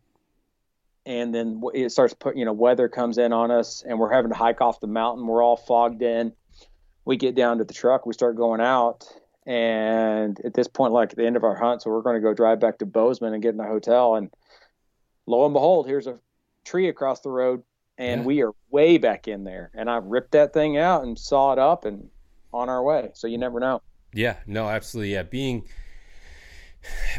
and 1.09 1.33
then 1.33 1.59
it 1.73 1.91
starts 1.91 2.13
put 2.13 2.37
you 2.37 2.45
know 2.45 2.53
weather 2.53 2.87
comes 2.87 3.17
in 3.17 3.33
on 3.33 3.49
us 3.49 3.83
and 3.85 3.97
we're 3.97 4.13
having 4.13 4.29
to 4.29 4.37
hike 4.37 4.61
off 4.61 4.79
the 4.79 4.87
mountain. 4.87 5.25
We're 5.25 5.43
all 5.43 5.57
fogged 5.57 6.03
in. 6.03 6.31
We 7.03 7.17
get 7.17 7.33
down 7.33 7.57
to 7.57 7.63
the 7.63 7.73
truck. 7.73 8.05
We 8.05 8.13
start 8.13 8.35
going 8.37 8.61
out. 8.61 9.05
And 9.47 10.39
at 10.45 10.53
this 10.53 10.67
point 10.67 10.93
like 10.93 11.09
at 11.09 11.17
the 11.17 11.25
end 11.25 11.35
of 11.35 11.43
our 11.43 11.55
hunt 11.55 11.81
so 11.81 11.89
we're 11.89 12.03
going 12.03 12.15
to 12.15 12.21
go 12.21 12.35
drive 12.35 12.59
back 12.59 12.77
to 12.77 12.85
bozeman 12.85 13.33
and 13.33 13.41
get 13.41 13.55
in 13.55 13.59
a 13.59 13.67
hotel. 13.67 14.15
And 14.15 14.29
lo 15.25 15.45
and 15.45 15.53
behold 15.53 15.87
here's 15.87 16.05
a 16.05 16.19
tree 16.63 16.87
across 16.89 17.21
the 17.21 17.31
road 17.31 17.63
and 17.97 18.21
Yeah. 18.21 18.27
we 18.27 18.43
are 18.43 18.51
way 18.69 18.99
back 18.99 19.27
in 19.27 19.43
there. 19.43 19.71
And 19.73 19.89
i 19.89 19.97
ripped 19.97 20.33
that 20.33 20.53
thing 20.53 20.77
out 20.77 21.03
and 21.03 21.17
saw 21.17 21.53
it 21.53 21.59
up 21.59 21.85
and 21.85 22.07
on 22.53 22.69
our 22.69 22.83
way. 22.83 23.09
So 23.15 23.25
you 23.25 23.39
never 23.39 23.59
know. 23.59 23.81
Yeah, 24.13 24.37
no, 24.45 24.69
absolutely. 24.69 25.13
Yeah, 25.13 25.23
being 25.23 25.67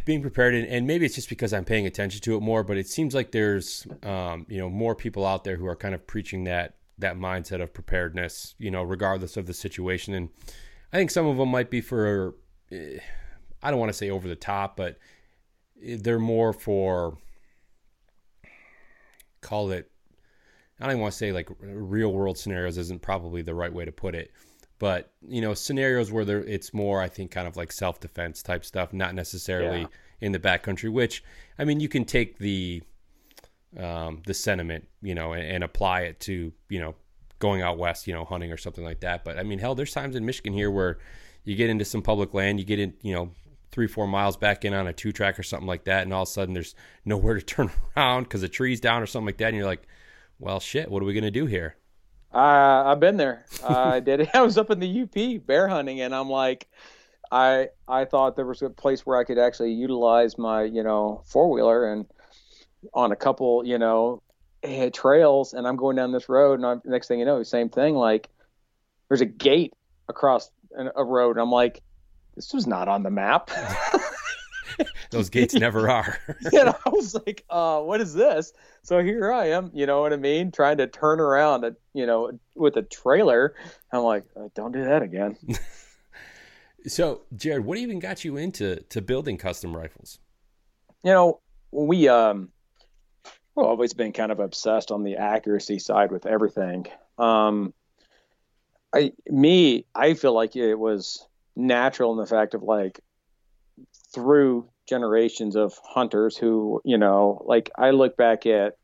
being 0.05 0.23
prepared, 0.23 0.55
and, 0.55 0.67
and 0.67 0.87
maybe 0.87 1.07
it's 1.07 1.15
just 1.15 1.29
because 1.29 1.53
I'm 1.53 1.65
paying 1.65 1.87
attention 1.87 2.21
to 2.23 2.37
it 2.37 2.41
more, 2.41 2.63
but 2.63 2.77
it 2.77 2.89
seems 2.89 3.15
like 3.15 3.33
there's 3.33 3.87
um, 4.03 4.47
you 4.49 4.59
know 4.59 4.71
more 4.71 4.95
people 4.95 5.27
out 5.27 5.45
there 5.45 5.57
who 5.57 5.67
are 5.67 5.77
kind 5.77 5.95
of 5.95 6.07
preaching 6.07 6.45
that 6.45 6.77
that 6.99 7.17
mindset 7.17 7.63
of 7.63 7.73
preparedness, 7.73 8.55
you 8.59 8.71
know, 8.71 8.83
regardless 8.83 9.37
of 9.37 9.47
the 9.47 9.55
situation. 9.55 10.15
And 10.15 10.29
I 10.93 10.99
think 10.99 11.11
some 11.11 11.27
of 11.27 11.39
them 11.39 11.49
might 11.49 11.71
be 11.71 11.81
for 11.81 12.35
eh, 12.71 12.99
I 13.63 13.71
don't 13.71 13.81
want 13.81 13.91
to 13.91 13.99
say 13.99 14.11
over 14.11 14.29
the 14.29 14.37
top, 14.37 14.77
but 14.77 14.99
they're 15.83 16.19
more 16.19 16.53
for 16.53 17.19
call 19.41 19.71
it 19.71 19.91
I 20.79 20.85
don't 20.85 20.93
even 20.93 21.03
want 21.03 21.13
to 21.13 21.19
say 21.19 21.33
like 21.33 21.49
real 21.61 22.13
world 22.13 22.39
scenarios 22.39 22.79
isn't 22.79 23.03
probably 23.03 23.43
the 23.43 23.55
right 23.55 23.73
way 23.73 23.85
to 23.85 23.93
put 23.93 24.15
it 24.15 24.31
but 24.81 25.13
you 25.29 25.41
know 25.41 25.55
scenarios 25.55 26.11
where 26.11 26.25
there 26.25 26.43
it's 26.45 26.75
more 26.75 27.01
i 27.01 27.09
think 27.09 27.31
kind 27.31 27.47
of 27.47 27.57
like 27.57 27.71
self-defense 27.71 28.43
type 28.43 28.65
stuff 28.65 28.93
not 28.93 29.15
necessarily 29.15 29.83
Yeah. 29.83 29.87
in 30.21 30.33
the 30.33 30.41
backcountry 30.41 30.91
which 30.91 31.23
i 31.59 31.65
mean 31.65 31.79
you 31.79 31.89
can 31.89 32.05
take 32.05 32.39
the 32.39 32.83
um, 33.79 34.23
the 34.27 34.35
sentiment 34.35 34.89
you 35.01 35.15
know 35.15 35.33
and, 35.33 35.47
and 35.47 35.63
apply 35.63 36.01
it 36.01 36.19
to 36.21 36.53
you 36.69 36.81
know 36.81 36.97
going 37.39 37.63
out 37.63 37.79
west 37.79 38.09
you 38.09 38.13
know 38.15 38.25
hunting 38.25 38.51
or 38.51 38.57
something 38.57 38.83
like 38.85 39.01
that 39.01 39.25
but 39.25 39.39
i 39.39 39.45
mean 39.45 39.61
hell 39.61 39.77
there's 39.77 39.93
times 39.93 40.17
in 40.17 40.27
michigan 40.27 40.53
here 40.53 40.71
where 40.73 40.99
you 41.45 41.55
get 41.55 41.71
into 41.71 41.85
some 41.85 42.03
public 42.03 42.35
land 42.35 42.59
you 42.59 42.67
get 42.67 42.81
in 42.81 42.93
you 43.03 43.15
know 43.15 43.31
three 43.71 43.87
four 43.87 44.09
miles 44.09 44.37
back 44.37 44.65
in 44.65 44.75
on 44.75 44.89
a 44.89 44.93
two 44.93 45.13
track 45.13 45.39
or 45.39 45.45
something 45.45 45.69
like 45.69 45.85
that 45.85 46.03
and 46.03 46.13
all 46.13 46.23
of 46.25 46.29
a 46.29 46.31
sudden 46.33 46.53
there's 46.55 46.75
nowhere 47.05 47.35
to 47.35 47.41
turn 47.55 47.71
around 47.97 48.25
because 48.25 48.41
the 48.41 48.49
tree's 48.49 48.81
down 48.81 49.01
or 49.03 49.07
something 49.07 49.27
like 49.27 49.39
that 49.39 49.49
and 49.49 49.57
you're 49.57 49.67
like 49.67 49.87
well 50.41 50.59
shit 50.59 50.91
what 50.91 51.01
are 51.03 51.07
we 51.07 51.13
going 51.15 51.23
to 51.23 51.31
do 51.31 51.47
here 51.47 51.77
Uh, 52.33 52.85
I've 52.87 53.01
been 53.01 53.17
there. 53.17 53.45
I 53.67 54.01
did 54.01 54.21
it. 54.21 54.29
I 54.35 54.43
was 54.43 54.57
up 54.57 54.71
in 54.71 54.79
the 54.79 55.03
UP 55.03 55.47
bear 55.47 55.69
hunting, 55.69 56.01
and 56.01 56.15
I'm 56.15 56.29
like, 56.29 56.69
I 57.31 57.69
I 57.89 58.05
thought 58.05 58.37
there 58.37 58.47
was 58.47 58.63
a 58.63 58.71
place 58.71 59.05
where 59.05 59.19
I 59.19 59.25
could 59.25 59.39
actually 59.39 59.73
utilize 59.73 60.39
my 60.39 60.63
you 60.63 60.83
know 60.83 61.23
four 61.27 61.51
wheeler 61.51 61.93
and 61.93 62.07
on 62.95 63.13
a 63.13 63.17
couple 63.17 63.67
you 63.67 63.79
know 63.79 64.23
eh, 64.63 64.91
trails, 64.91 65.55
and 65.55 65.67
I'm 65.67 65.77
going 65.77 65.97
down 65.97 66.13
this 66.13 66.29
road, 66.29 66.55
and 66.55 66.67
I'm, 66.67 66.83
next 66.85 67.09
thing 67.09 67.19
you 67.19 67.25
know, 67.25 67.43
same 67.43 67.69
thing. 67.69 67.95
Like 67.95 68.29
there's 69.09 69.21
a 69.21 69.27
gate 69.27 69.75
across 70.09 70.51
a 70.77 71.05
road, 71.05 71.33
and 71.33 71.41
I'm 71.41 71.51
like, 71.51 71.83
this 72.37 72.53
was 72.53 72.67
not 72.67 72.89
on 72.89 73.03
the 73.03 73.11
map. 73.11 73.51
those 75.11 75.31
gates 75.31 75.55
never 75.55 75.89
are 75.91 76.19
you 76.53 76.65
know, 76.65 76.77
I 76.87 76.91
was 76.91 77.15
like, 77.15 77.45
uh, 77.51 77.81
what 77.81 78.01
is 78.01 78.15
this? 78.15 78.53
So 78.83 79.03
here 79.03 79.33
I 79.33 79.51
am, 79.51 79.71
you 79.75 79.87
know 79.87 80.01
what 80.01 80.13
I 80.13 80.17
mean, 80.17 80.53
trying 80.53 80.79
to 80.79 80.87
turn 80.87 81.21
around, 81.21 81.65
a, 81.65 81.77
you 81.95 82.07
know, 82.07 82.39
with 82.55 82.77
a 82.77 82.83
trailer. 82.83 83.55
I'm 83.93 84.03
like, 84.03 84.25
uh, 84.37 84.49
don't 84.55 84.73
do 84.73 84.85
that 84.85 85.03
again. 85.03 85.37
So, 86.87 87.23
Jared, 87.37 87.65
what 87.65 87.79
even 87.79 87.99
got 87.99 88.25
you 88.25 88.37
into 88.37 88.77
to 88.89 89.03
building 89.03 89.37
custom 89.37 89.77
rifles? 89.77 90.19
You 91.05 91.13
know, 91.13 91.41
we 91.71 92.09
um, 92.09 92.51
we've 93.55 93.67
always 93.67 93.93
been 93.93 94.13
kind 94.13 94.33
of 94.33 94.41
obsessed 94.41 94.91
on 94.91 95.05
the 95.05 95.17
accuracy 95.17 95.79
side 95.79 96.11
with 96.11 96.27
everything. 96.27 96.87
Um, 97.19 97.75
I 98.95 99.13
me, 99.27 99.87
I 99.95 100.15
feel 100.15 100.33
like 100.33 100.57
it 100.57 100.75
was 100.75 101.27
natural 101.55 102.13
in 102.13 102.19
the 102.19 102.27
fact 102.27 102.55
of 102.55 102.63
like 102.63 103.01
through 104.13 104.69
generations 104.89 105.57
of 105.57 105.75
hunters 105.85 106.37
who, 106.37 106.81
you 106.85 106.99
know, 106.99 107.43
like 107.47 107.71
I 107.77 107.91
look 107.91 108.17
back 108.17 108.47
at 108.47 108.77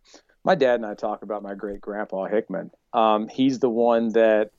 my 0.44 0.54
dad 0.54 0.76
and 0.76 0.86
I 0.86 0.94
talk 0.94 1.22
about 1.22 1.42
my 1.42 1.54
great 1.54 1.80
grandpa 1.80 2.26
Hickman. 2.26 2.70
Um, 2.92 3.28
he's 3.28 3.58
the 3.58 3.68
one 3.68 4.10
that 4.12 4.50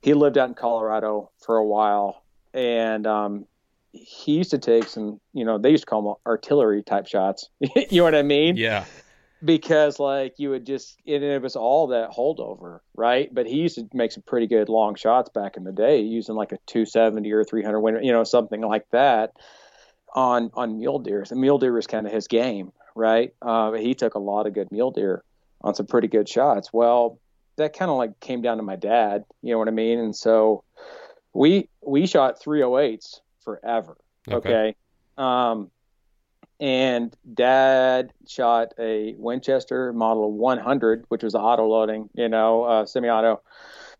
he 0.00 0.14
lived 0.14 0.38
out 0.38 0.48
in 0.48 0.54
Colorado 0.54 1.30
for 1.44 1.58
a 1.58 1.64
while, 1.64 2.24
and 2.54 3.06
um, 3.06 3.46
he 3.92 4.32
used 4.32 4.50
to 4.50 4.58
take 4.58 4.84
some, 4.84 5.20
you 5.32 5.44
know, 5.44 5.58
they 5.58 5.70
used 5.70 5.84
to 5.84 5.86
call 5.86 6.02
them 6.02 6.14
artillery 6.26 6.82
type 6.82 7.06
shots. 7.06 7.50
you 7.60 7.98
know 7.98 8.04
what 8.04 8.14
I 8.14 8.22
mean? 8.22 8.56
Yeah. 8.56 8.84
Because 9.44 9.98
like 9.98 10.34
you 10.38 10.50
would 10.50 10.64
just, 10.64 10.96
and 11.06 11.22
it 11.22 11.42
was 11.42 11.56
all 11.56 11.88
that 11.88 12.10
holdover, 12.10 12.78
right? 12.94 13.32
But 13.32 13.46
he 13.46 13.56
used 13.56 13.74
to 13.74 13.88
make 13.92 14.12
some 14.12 14.22
pretty 14.26 14.46
good 14.46 14.68
long 14.68 14.94
shots 14.94 15.28
back 15.30 15.56
in 15.56 15.64
the 15.64 15.72
day, 15.72 16.00
using 16.00 16.36
like 16.36 16.52
a 16.52 16.58
270 16.66 17.30
or 17.32 17.44
300 17.44 17.80
winner, 17.80 18.00
you 18.00 18.12
know, 18.12 18.24
something 18.24 18.60
like 18.60 18.88
that 18.92 19.32
on 20.12 20.50
on 20.54 20.78
mule 20.78 20.98
deer. 20.98 21.24
And 21.30 21.40
mule 21.40 21.58
deer 21.58 21.72
was 21.72 21.86
kind 21.86 22.06
of 22.06 22.12
his 22.12 22.28
game, 22.28 22.72
right? 22.94 23.34
Uh, 23.40 23.72
he 23.72 23.94
took 23.94 24.14
a 24.14 24.18
lot 24.18 24.46
of 24.46 24.54
good 24.54 24.70
mule 24.70 24.90
deer 24.90 25.24
on 25.60 25.74
some 25.74 25.86
pretty 25.86 26.08
good 26.08 26.28
shots. 26.28 26.72
Well, 26.72 27.18
that 27.56 27.76
kind 27.76 27.90
of 27.90 27.96
like 27.96 28.18
came 28.20 28.42
down 28.42 28.56
to 28.56 28.62
my 28.62 28.76
dad, 28.76 29.24
you 29.42 29.52
know 29.52 29.58
what 29.58 29.68
I 29.68 29.72
mean? 29.72 29.98
And 29.98 30.16
so 30.16 30.64
we 31.32 31.68
we 31.80 32.06
shot 32.06 32.40
308s 32.40 33.20
forever. 33.44 33.96
Okay. 34.30 34.48
okay? 34.48 34.76
Um, 35.18 35.70
and 36.60 37.14
dad 37.34 38.12
shot 38.28 38.72
a 38.78 39.14
Winchester 39.18 39.92
Model 39.92 40.32
100, 40.32 41.04
which 41.08 41.24
was 41.24 41.34
auto 41.34 41.66
loading, 41.66 42.08
you 42.14 42.28
know, 42.28 42.62
uh, 42.62 42.86
semi-auto 42.86 43.42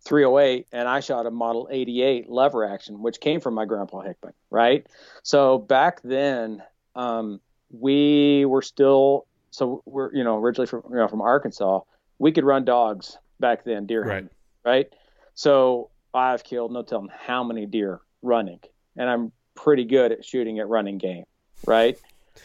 308, 0.05 0.67
and 0.73 0.89
I 0.89 1.01
shot 1.01 1.27
a 1.27 1.31
Model 1.31 1.69
88 1.71 2.29
lever 2.29 2.65
action, 2.65 3.03
which 3.03 3.21
came 3.21 3.41
from 3.41 3.55
my 3.55 3.65
grandpa 3.65 4.01
Hickman, 4.01 4.33
right? 4.51 4.87
So 5.23 5.59
back 5.59 6.03
then, 6.03 6.63
um, 6.95 7.41
we 7.71 8.45
were 8.45 8.63
still 8.63 9.27
so 9.51 9.83
we're 9.85 10.13
you 10.15 10.25
know 10.25 10.39
originally 10.39 10.67
from 10.67 10.83
you 10.91 10.97
know 10.97 11.09
from 11.09 11.21
Arkansas. 11.21 11.81
We 12.19 12.33
could 12.33 12.45
run 12.45 12.65
dogs 12.65 13.19
back 13.41 13.65
then, 13.65 13.87
deer 13.87 14.05
hunting, 14.05 14.31
right? 14.65 14.71
right? 14.71 14.87
So 15.35 15.91
I've 16.13 16.45
killed 16.45 16.73
no 16.73 16.83
telling 16.83 17.09
how 17.09 17.45
many 17.45 17.67
deer 17.67 18.01
running, 18.23 18.61
and 18.97 19.09
I'm 19.09 19.33
pretty 19.55 19.85
good 19.85 20.13
at 20.13 20.25
shooting 20.25 20.59
at 20.59 20.69
running 20.69 20.99
game, 20.99 21.25
right? 21.67 21.99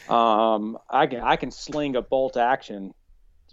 Um, 0.10 0.78
I 0.89 1.08
can 1.08 1.22
I 1.22 1.36
can 1.38 1.52
sling 1.52 1.96
a 1.96 2.02
bolt 2.02 2.38
action 2.38 2.93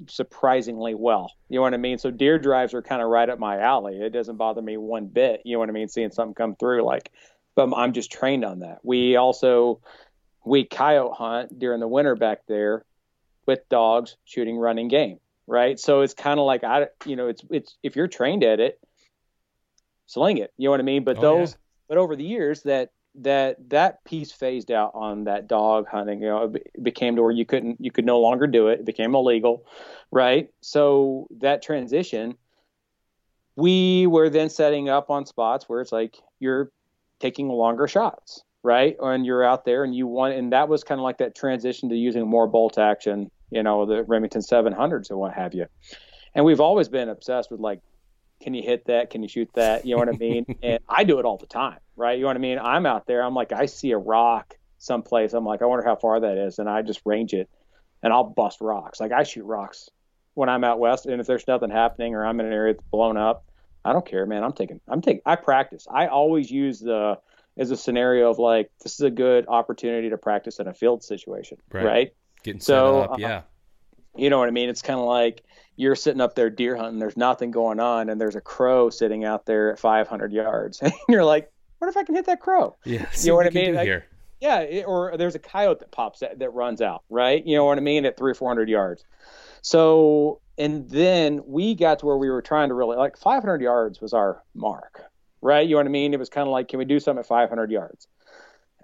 surprisingly 0.08 0.94
well. 0.94 1.32
You 1.48 1.56
know 1.56 1.62
what 1.62 1.74
I 1.74 1.78
mean? 1.78 1.98
So 1.98 2.10
deer 2.10 2.38
drives 2.38 2.74
are 2.74 2.82
kind 2.82 3.02
of 3.02 3.08
right 3.08 3.28
up 3.28 3.38
my 3.38 3.60
alley. 3.60 4.00
It 4.00 4.10
doesn't 4.10 4.36
bother 4.36 4.62
me 4.62 4.76
one 4.76 5.06
bit. 5.06 5.42
You 5.44 5.54
know 5.54 5.60
what 5.60 5.68
I 5.68 5.72
mean? 5.72 5.88
Seeing 5.88 6.10
something 6.10 6.34
come 6.34 6.56
through, 6.56 6.82
like, 6.82 7.10
but 7.54 7.72
I'm 7.74 7.92
just 7.92 8.10
trained 8.10 8.44
on 8.44 8.60
that. 8.60 8.80
We 8.82 9.16
also 9.16 9.80
we 10.44 10.64
coyote 10.64 11.16
hunt 11.16 11.58
during 11.58 11.80
the 11.80 11.88
winter 11.88 12.16
back 12.16 12.40
there 12.46 12.84
with 13.46 13.68
dogs 13.68 14.16
shooting 14.24 14.56
running 14.56 14.88
game, 14.88 15.18
right? 15.46 15.78
So 15.78 16.00
it's 16.02 16.14
kind 16.14 16.38
of 16.38 16.46
like 16.46 16.64
I, 16.64 16.88
you 17.06 17.16
know, 17.16 17.28
it's 17.28 17.42
it's 17.50 17.76
if 17.82 17.96
you're 17.96 18.08
trained 18.08 18.44
at 18.44 18.60
it, 18.60 18.78
sling 20.06 20.38
it. 20.38 20.52
You 20.56 20.66
know 20.66 20.70
what 20.72 20.80
I 20.80 20.84
mean? 20.84 21.04
But 21.04 21.18
oh, 21.18 21.20
those, 21.20 21.52
yeah. 21.52 21.56
but 21.88 21.98
over 21.98 22.16
the 22.16 22.24
years 22.24 22.62
that 22.62 22.90
that 23.16 23.70
that 23.70 24.04
piece 24.04 24.32
phased 24.32 24.70
out 24.70 24.92
on 24.94 25.24
that 25.24 25.46
dog 25.46 25.86
hunting. 25.88 26.20
You 26.20 26.28
know, 26.28 26.52
it 26.54 26.82
became 26.82 27.16
to 27.16 27.22
where 27.22 27.30
you 27.30 27.46
couldn't, 27.46 27.76
you 27.80 27.90
could 27.90 28.04
no 28.04 28.20
longer 28.20 28.46
do 28.46 28.68
it. 28.68 28.80
It 28.80 28.86
became 28.86 29.14
illegal, 29.14 29.66
right? 30.10 30.48
So 30.60 31.28
that 31.38 31.62
transition, 31.62 32.36
we 33.56 34.06
were 34.06 34.30
then 34.30 34.50
setting 34.50 34.88
up 34.88 35.10
on 35.10 35.26
spots 35.26 35.68
where 35.68 35.80
it's 35.80 35.92
like 35.92 36.16
you're 36.40 36.72
taking 37.20 37.48
longer 37.48 37.86
shots, 37.86 38.42
right? 38.62 38.96
And 39.00 39.24
you're 39.24 39.44
out 39.44 39.64
there 39.64 39.84
and 39.84 39.94
you 39.94 40.06
want, 40.06 40.34
and 40.34 40.52
that 40.52 40.68
was 40.68 40.82
kind 40.82 40.98
of 40.98 41.04
like 41.04 41.18
that 41.18 41.36
transition 41.36 41.88
to 41.90 41.96
using 41.96 42.26
more 42.26 42.48
bolt 42.48 42.78
action, 42.78 43.30
you 43.50 43.62
know, 43.62 43.86
the 43.86 44.02
Remington 44.02 44.40
700s 44.40 45.10
and 45.10 45.18
what 45.18 45.34
have 45.34 45.54
you. 45.54 45.66
And 46.34 46.44
we've 46.44 46.60
always 46.60 46.88
been 46.88 47.08
obsessed 47.08 47.50
with 47.50 47.60
like 47.60 47.80
can 48.44 48.52
you 48.52 48.62
hit 48.62 48.84
that? 48.84 49.08
Can 49.08 49.22
you 49.22 49.28
shoot 49.28 49.48
that? 49.54 49.86
You 49.86 49.94
know 49.94 50.00
what 50.00 50.10
I 50.10 50.18
mean? 50.18 50.44
and 50.62 50.78
I 50.86 51.02
do 51.02 51.18
it 51.18 51.24
all 51.24 51.38
the 51.38 51.46
time, 51.46 51.78
right? 51.96 52.18
You 52.18 52.22
know 52.22 52.28
what 52.28 52.36
I 52.36 52.40
mean? 52.40 52.58
I'm 52.58 52.84
out 52.84 53.06
there. 53.06 53.22
I'm 53.22 53.34
like, 53.34 53.52
I 53.52 53.64
see 53.64 53.92
a 53.92 53.98
rock 53.98 54.54
someplace. 54.76 55.32
I'm 55.32 55.46
like, 55.46 55.62
I 55.62 55.64
wonder 55.64 55.82
how 55.84 55.96
far 55.96 56.20
that 56.20 56.36
is, 56.36 56.58
and 56.58 56.68
I 56.68 56.82
just 56.82 57.00
range 57.06 57.32
it, 57.32 57.48
and 58.02 58.12
I'll 58.12 58.24
bust 58.24 58.58
rocks. 58.60 59.00
Like 59.00 59.12
I 59.12 59.22
shoot 59.22 59.44
rocks 59.44 59.88
when 60.34 60.50
I'm 60.50 60.62
out 60.62 60.78
west, 60.78 61.06
and 61.06 61.22
if 61.22 61.26
there's 61.26 61.48
nothing 61.48 61.70
happening 61.70 62.14
or 62.14 62.26
I'm 62.26 62.38
in 62.38 62.44
an 62.44 62.52
area 62.52 62.74
that's 62.74 62.84
blown 62.90 63.16
up, 63.16 63.46
I 63.82 63.94
don't 63.94 64.04
care, 64.04 64.26
man. 64.26 64.44
I'm 64.44 64.52
taking. 64.52 64.78
I'm 64.88 65.00
taking. 65.00 65.22
I 65.24 65.36
practice. 65.36 65.86
I 65.90 66.08
always 66.08 66.50
use 66.50 66.80
the 66.80 67.18
as 67.56 67.70
a 67.70 67.78
scenario 67.78 68.30
of 68.30 68.38
like 68.38 68.70
this 68.82 68.92
is 68.92 69.00
a 69.00 69.10
good 69.10 69.46
opportunity 69.48 70.10
to 70.10 70.18
practice 70.18 70.58
in 70.58 70.68
a 70.68 70.74
field 70.74 71.02
situation, 71.02 71.56
right? 71.72 71.84
right? 71.84 72.14
Getting 72.42 72.60
so, 72.60 73.00
set 73.00 73.04
up, 73.04 73.10
uh, 73.12 73.16
yeah. 73.18 73.42
You 74.16 74.28
know 74.28 74.38
what 74.38 74.48
I 74.48 74.52
mean? 74.52 74.68
It's 74.68 74.82
kind 74.82 75.00
of 75.00 75.06
like 75.06 75.42
you're 75.76 75.96
sitting 75.96 76.20
up 76.20 76.34
there 76.34 76.50
deer 76.50 76.76
hunting, 76.76 76.98
there's 76.98 77.16
nothing 77.16 77.50
going 77.50 77.80
on, 77.80 78.08
and 78.08 78.20
there's 78.20 78.36
a 78.36 78.40
crow 78.40 78.90
sitting 78.90 79.24
out 79.24 79.46
there 79.46 79.72
at 79.72 79.78
500 79.78 80.32
yards, 80.32 80.78
and 80.82 80.92
you're 81.08 81.24
like, 81.24 81.50
what 81.78 81.88
if 81.88 81.96
I 81.96 82.04
can 82.04 82.14
hit 82.14 82.26
that 82.26 82.40
crow? 82.40 82.76
Yeah, 82.84 83.06
you 83.18 83.28
know 83.28 83.36
what 83.36 83.46
I 83.46 83.50
mean? 83.50 83.74
Like. 83.74 84.04
Yeah, 84.40 84.60
it, 84.60 84.82
or 84.86 85.16
there's 85.16 85.34
a 85.34 85.38
coyote 85.38 85.78
that 85.78 85.90
pops 85.90 86.20
that, 86.20 86.38
that 86.40 86.50
runs 86.50 86.82
out, 86.82 87.02
right? 87.08 87.44
You 87.46 87.56
know 87.56 87.64
what 87.64 87.78
I 87.78 87.80
mean? 87.80 88.04
At 88.04 88.18
three 88.18 88.32
or 88.32 88.34
400 88.34 88.68
yards. 88.68 89.02
So, 89.62 90.42
and 90.58 90.86
then 90.90 91.40
we 91.46 91.74
got 91.74 92.00
to 92.00 92.06
where 92.06 92.18
we 92.18 92.28
were 92.28 92.42
trying 92.42 92.68
to 92.68 92.74
really 92.74 92.98
like 92.98 93.16
500 93.16 93.62
yards 93.62 94.02
was 94.02 94.12
our 94.12 94.42
mark, 94.54 95.00
right? 95.40 95.66
You 95.66 95.74
know 95.74 95.78
what 95.78 95.86
I 95.86 95.90
mean? 95.90 96.12
It 96.12 96.18
was 96.18 96.28
kind 96.28 96.46
of 96.46 96.52
like, 96.52 96.68
can 96.68 96.78
we 96.78 96.84
do 96.84 97.00
something 97.00 97.20
at 97.20 97.26
500 97.26 97.70
yards? 97.70 98.06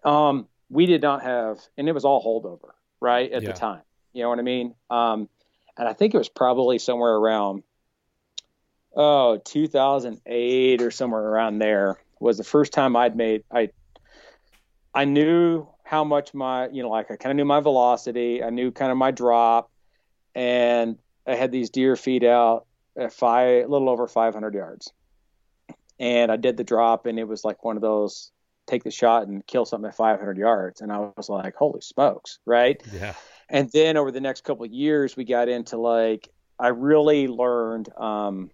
Um, 0.02 0.48
we 0.70 0.86
did 0.86 1.02
not 1.02 1.22
have, 1.22 1.58
and 1.76 1.88
it 1.88 1.92
was 1.92 2.06
all 2.06 2.24
holdover, 2.24 2.70
right, 3.00 3.30
at 3.30 3.42
yeah. 3.42 3.52
the 3.52 3.58
time. 3.58 3.82
You 4.14 4.22
know 4.22 4.30
what 4.30 4.38
I 4.38 4.42
mean? 4.42 4.74
Um, 4.88 5.28
and 5.76 5.88
I 5.88 5.92
think 5.92 6.14
it 6.14 6.18
was 6.18 6.28
probably 6.28 6.78
somewhere 6.78 7.14
around 7.14 7.62
oh 8.96 9.38
2008 9.44 10.82
or 10.82 10.90
somewhere 10.90 11.22
around 11.22 11.58
there 11.58 11.98
was 12.18 12.38
the 12.38 12.44
first 12.44 12.72
time 12.72 12.96
I'd 12.96 13.16
made 13.16 13.44
I 13.50 13.70
I 14.94 15.04
knew 15.04 15.66
how 15.84 16.04
much 16.04 16.34
my 16.34 16.68
you 16.68 16.82
know 16.82 16.88
like 16.88 17.10
I 17.10 17.16
kind 17.16 17.32
of 17.32 17.36
knew 17.36 17.44
my 17.44 17.60
velocity. 17.60 18.42
I 18.42 18.50
knew 18.50 18.70
kind 18.70 18.92
of 18.92 18.98
my 18.98 19.10
drop. 19.10 19.70
And 20.34 20.98
I 21.26 21.34
had 21.34 21.50
these 21.50 21.70
deer 21.70 21.96
feed 21.96 22.22
out 22.22 22.66
at 22.96 23.12
five 23.12 23.64
a 23.64 23.68
little 23.68 23.88
over 23.88 24.06
500 24.06 24.54
yards. 24.54 24.92
And 25.98 26.30
I 26.30 26.36
did 26.36 26.56
the 26.56 26.64
drop 26.64 27.06
and 27.06 27.18
it 27.18 27.26
was 27.26 27.44
like 27.44 27.64
one 27.64 27.76
of 27.76 27.82
those 27.82 28.30
take 28.66 28.84
the 28.84 28.90
shot 28.92 29.26
and 29.26 29.44
kill 29.44 29.64
something 29.64 29.88
at 29.88 29.96
500 29.96 30.38
yards. 30.38 30.80
And 30.80 30.92
I 30.92 30.98
was 31.16 31.28
like 31.28 31.56
holy 31.56 31.80
smokes 31.80 32.38
right? 32.46 32.80
Yeah 32.92 33.14
and 33.50 33.70
then 33.72 33.96
over 33.96 34.10
the 34.10 34.20
next 34.20 34.44
couple 34.44 34.64
of 34.64 34.72
years 34.72 35.16
we 35.16 35.24
got 35.24 35.48
into 35.48 35.76
like 35.76 36.28
i 36.58 36.68
really 36.68 37.28
learned 37.28 37.88
um, 37.98 38.50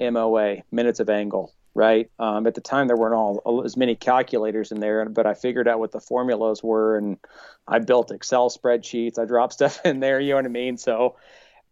moa 0.00 0.56
minutes 0.70 1.00
of 1.00 1.10
angle 1.10 1.52
right? 1.74 2.10
Um, 2.18 2.46
at 2.46 2.54
the 2.54 2.62
time 2.62 2.86
there 2.86 2.96
weren't 2.96 3.14
all 3.14 3.62
as 3.62 3.76
many 3.76 3.94
calculators 3.96 4.72
in 4.72 4.80
there 4.80 5.04
but 5.06 5.26
i 5.26 5.34
figured 5.34 5.68
out 5.68 5.78
what 5.78 5.92
the 5.92 6.00
formulas 6.00 6.62
were 6.62 6.96
and 6.96 7.18
i 7.68 7.78
built 7.78 8.10
excel 8.10 8.48
spreadsheets. 8.48 9.18
I 9.18 9.26
dropped 9.26 9.52
stuff 9.54 9.84
in 9.84 10.00
there 10.00 10.18
you 10.18 10.30
know 10.30 10.36
what 10.36 10.46
i 10.46 10.48
mean? 10.48 10.78
So 10.78 11.16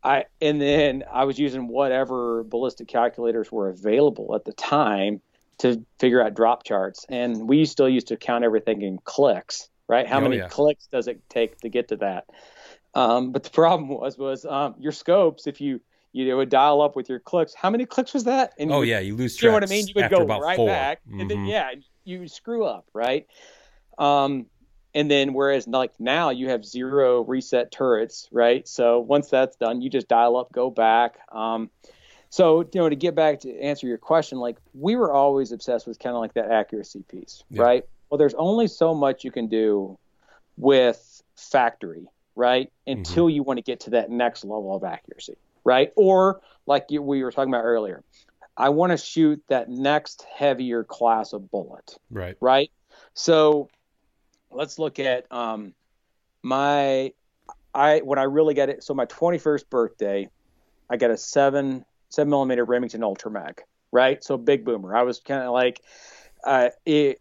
i 0.02 0.26
and 0.42 0.60
then 0.60 1.04
i 1.10 1.24
was 1.24 1.38
using 1.38 1.68
whatever 1.68 2.44
ballistic 2.44 2.86
calculators 2.86 3.50
were 3.50 3.70
available 3.70 4.34
at 4.34 4.44
the 4.44 4.52
time 4.52 5.22
to 5.56 5.82
figure 6.00 6.20
out 6.20 6.34
drop 6.34 6.64
charts. 6.64 7.06
And 7.08 7.48
we 7.48 7.64
still 7.64 7.88
used 7.88 8.08
to 8.08 8.16
count 8.16 8.44
everything 8.44 8.82
in 8.82 8.98
clicks 8.98 9.70
right? 9.88 10.06
How 10.06 10.18
oh, 10.18 10.22
many 10.22 10.38
yeah. 10.38 10.48
clicks 10.48 10.86
does 10.86 11.08
it 11.08 11.20
take 11.28 11.58
to 11.60 11.68
get 11.68 11.88
to 11.88 11.96
that 11.96 12.24
um, 12.94 13.32
but 13.32 13.42
the 13.42 13.50
problem 13.50 13.88
was 13.88 14.16
was 14.16 14.44
um, 14.44 14.74
your 14.78 14.92
scopes. 14.92 15.46
If 15.46 15.60
you 15.60 15.80
you 16.12 16.36
would 16.36 16.48
dial 16.48 16.80
up 16.80 16.94
with 16.94 17.08
your 17.08 17.18
clicks, 17.18 17.54
how 17.54 17.70
many 17.70 17.84
clicks 17.86 18.14
was 18.14 18.24
that? 18.24 18.54
And 18.58 18.70
oh 18.70 18.80
would, 18.80 18.88
yeah, 18.88 19.00
you 19.00 19.16
lose. 19.16 19.40
You 19.42 19.48
know 19.48 19.54
what 19.54 19.64
I 19.64 19.66
mean? 19.66 19.86
You 19.88 19.94
would 19.96 20.10
go 20.10 20.24
right 20.24 20.56
four. 20.56 20.68
back, 20.68 21.00
mm-hmm. 21.08 21.20
and 21.20 21.30
then 21.30 21.38
mm-hmm. 21.38 21.46
yeah, 21.48 21.70
you 22.04 22.28
screw 22.28 22.64
up, 22.64 22.88
right? 22.94 23.26
Um, 23.98 24.46
and 24.94 25.10
then 25.10 25.34
whereas 25.34 25.66
like 25.66 25.92
now 25.98 26.30
you 26.30 26.50
have 26.50 26.64
zero 26.64 27.24
reset 27.24 27.72
turrets, 27.72 28.28
right? 28.30 28.66
So 28.68 29.00
once 29.00 29.28
that's 29.28 29.56
done, 29.56 29.82
you 29.82 29.90
just 29.90 30.08
dial 30.08 30.36
up, 30.36 30.52
go 30.52 30.70
back. 30.70 31.16
Um, 31.32 31.70
so 32.30 32.60
you 32.60 32.80
know 32.80 32.88
to 32.88 32.96
get 32.96 33.16
back 33.16 33.40
to 33.40 33.60
answer 33.60 33.88
your 33.88 33.98
question, 33.98 34.38
like 34.38 34.56
we 34.72 34.94
were 34.94 35.12
always 35.12 35.50
obsessed 35.50 35.86
with 35.86 35.98
kind 35.98 36.14
of 36.14 36.20
like 36.20 36.34
that 36.34 36.50
accuracy 36.50 37.02
piece, 37.08 37.42
yeah. 37.50 37.62
right? 37.62 37.84
Well, 38.08 38.18
there's 38.18 38.34
only 38.34 38.68
so 38.68 38.94
much 38.94 39.24
you 39.24 39.32
can 39.32 39.48
do 39.48 39.98
with 40.56 41.22
factory 41.36 42.06
right? 42.36 42.70
Until 42.86 43.26
mm-hmm. 43.26 43.36
you 43.36 43.42
want 43.42 43.58
to 43.58 43.62
get 43.62 43.80
to 43.80 43.90
that 43.90 44.10
next 44.10 44.44
level 44.44 44.74
of 44.74 44.84
accuracy, 44.84 45.36
right? 45.64 45.92
Or 45.96 46.40
like 46.66 46.86
you, 46.90 47.02
we 47.02 47.22
were 47.22 47.30
talking 47.30 47.52
about 47.52 47.64
earlier, 47.64 48.02
I 48.56 48.68
want 48.68 48.92
to 48.92 48.96
shoot 48.96 49.42
that 49.48 49.68
next 49.68 50.24
heavier 50.34 50.84
class 50.84 51.32
of 51.32 51.50
bullet, 51.50 51.96
right? 52.10 52.36
Right. 52.40 52.70
So 53.14 53.68
let's 54.50 54.78
look 54.78 54.98
at 54.98 55.30
um, 55.32 55.74
my 56.42 57.12
I 57.74 57.98
when 57.98 58.18
I 58.18 58.24
really 58.24 58.54
got 58.54 58.68
it. 58.68 58.84
So 58.84 58.94
my 58.94 59.06
21st 59.06 59.68
birthday, 59.68 60.28
I 60.88 60.96
got 60.96 61.10
a 61.10 61.16
seven 61.16 61.84
seven 62.10 62.30
millimeter 62.30 62.64
Remington 62.64 63.02
Ultra 63.02 63.30
Mag, 63.30 63.62
right? 63.90 64.22
So 64.22 64.36
big 64.36 64.64
boomer. 64.64 64.96
I 64.96 65.02
was 65.02 65.18
kind 65.18 65.42
of 65.42 65.52
like, 65.52 65.80
uh, 66.44 66.68
it 66.86 67.20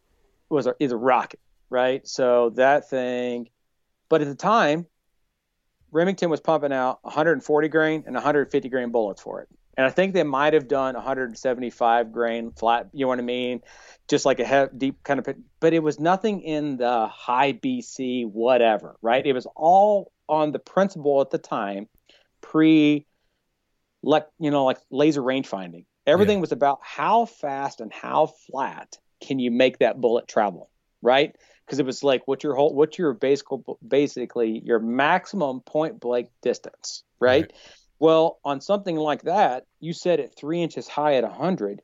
was 0.49 0.67
a, 0.67 0.75
is 0.79 0.91
a 0.91 0.97
rocket, 0.97 1.39
right? 1.69 2.07
So 2.07 2.51
that 2.51 2.89
thing, 2.89 3.49
but 4.09 4.21
at 4.21 4.27
the 4.27 4.35
time, 4.35 4.85
Remington 5.93 6.29
was 6.29 6.41
pumping 6.41 6.73
out 6.73 6.99
140 7.03 7.67
grain 7.69 8.03
and 8.05 8.15
150 8.15 8.67
grain 8.69 8.91
bullets 8.91 9.21
for 9.21 9.41
it. 9.41 9.49
And 9.77 9.87
I 9.87 9.89
think 9.89 10.13
they 10.13 10.23
might 10.23 10.53
have 10.53 10.67
done 10.67 10.93
175 10.95 12.11
grain 12.11 12.51
flat, 12.51 12.89
you 12.93 13.05
know 13.05 13.09
what 13.09 13.19
I 13.19 13.23
mean? 13.23 13.61
Just 14.07 14.25
like 14.25 14.39
a 14.39 14.69
deep 14.75 15.01
kind 15.03 15.19
of, 15.19 15.27
but 15.59 15.73
it 15.73 15.81
was 15.81 15.99
nothing 15.99 16.41
in 16.41 16.77
the 16.77 17.07
high 17.07 17.53
BC, 17.53 18.29
whatever, 18.29 18.97
right? 19.01 19.25
It 19.25 19.33
was 19.33 19.47
all 19.55 20.11
on 20.27 20.51
the 20.51 20.59
principle 20.59 21.21
at 21.21 21.31
the 21.31 21.37
time, 21.37 21.87
pre, 22.41 23.05
like, 24.03 24.27
you 24.39 24.51
know, 24.51 24.65
like 24.65 24.77
laser 24.91 25.23
range 25.23 25.47
finding. 25.47 25.85
Everything 26.05 26.37
yeah. 26.37 26.41
was 26.41 26.51
about 26.51 26.79
how 26.81 27.25
fast 27.25 27.81
and 27.81 27.91
how 27.91 28.27
flat 28.27 28.97
can 29.21 29.39
you 29.39 29.49
make 29.49 29.79
that 29.79 29.99
bullet 30.01 30.27
travel, 30.27 30.69
right? 31.01 31.35
Because 31.65 31.79
it 31.79 31.85
was 31.85 32.03
like 32.03 32.27
what's 32.27 32.43
your 32.43 32.55
whole, 32.55 32.73
what's 32.73 32.97
your 32.97 33.13
basic, 33.13 33.47
basically 33.87 34.61
your 34.65 34.79
maximum 34.79 35.61
point 35.61 35.99
blank 35.99 36.29
distance, 36.41 37.03
right? 37.19 37.43
right 37.43 37.53
well, 38.03 38.39
on 38.43 38.59
something 38.59 38.97
like 38.97 39.21
that, 39.21 39.65
you 39.79 39.93
set 39.93 40.19
it 40.19 40.35
three 40.35 40.61
inches 40.61 40.89
high 40.89 41.15
at 41.15 41.23
100. 41.23 41.81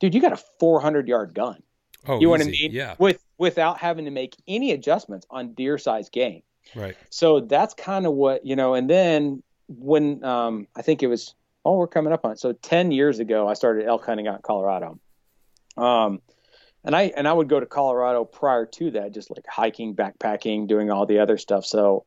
Dude, 0.00 0.12
you 0.12 0.20
got 0.20 0.32
a 0.32 0.42
400 0.58 1.06
yard 1.06 1.34
gun. 1.34 1.62
Oh, 2.08 2.18
you 2.18 2.26
know 2.26 2.30
what 2.30 2.40
I 2.40 2.46
mean? 2.46 2.72
Yeah. 2.72 2.96
With 2.98 3.22
without 3.38 3.78
having 3.78 4.06
to 4.06 4.10
make 4.10 4.34
any 4.48 4.72
adjustments 4.72 5.28
on 5.30 5.52
deer 5.52 5.78
size 5.78 6.08
game. 6.08 6.42
Right. 6.74 6.96
So 7.10 7.38
that's 7.38 7.74
kind 7.74 8.06
of 8.06 8.14
what 8.14 8.44
you 8.44 8.56
know. 8.56 8.74
And 8.74 8.90
then 8.90 9.44
when 9.68 10.24
um, 10.24 10.66
I 10.74 10.82
think 10.82 11.04
it 11.04 11.06
was, 11.06 11.34
oh, 11.64 11.76
we're 11.76 11.86
coming 11.86 12.12
up 12.12 12.24
on 12.24 12.32
it. 12.32 12.40
So 12.40 12.52
10 12.52 12.90
years 12.90 13.20
ago, 13.20 13.46
I 13.46 13.54
started 13.54 13.86
elk 13.86 14.04
hunting 14.04 14.26
out 14.26 14.36
in 14.36 14.42
Colorado. 14.42 14.98
Um, 15.76 16.20
and 16.84 16.96
I 16.96 17.12
and 17.16 17.28
I 17.28 17.32
would 17.32 17.48
go 17.48 17.60
to 17.60 17.66
Colorado 17.66 18.24
prior 18.24 18.66
to 18.66 18.90
that, 18.92 19.12
just 19.12 19.30
like 19.30 19.46
hiking, 19.46 19.94
backpacking, 19.94 20.66
doing 20.66 20.90
all 20.90 21.06
the 21.06 21.18
other 21.18 21.38
stuff. 21.38 21.64
So 21.64 22.04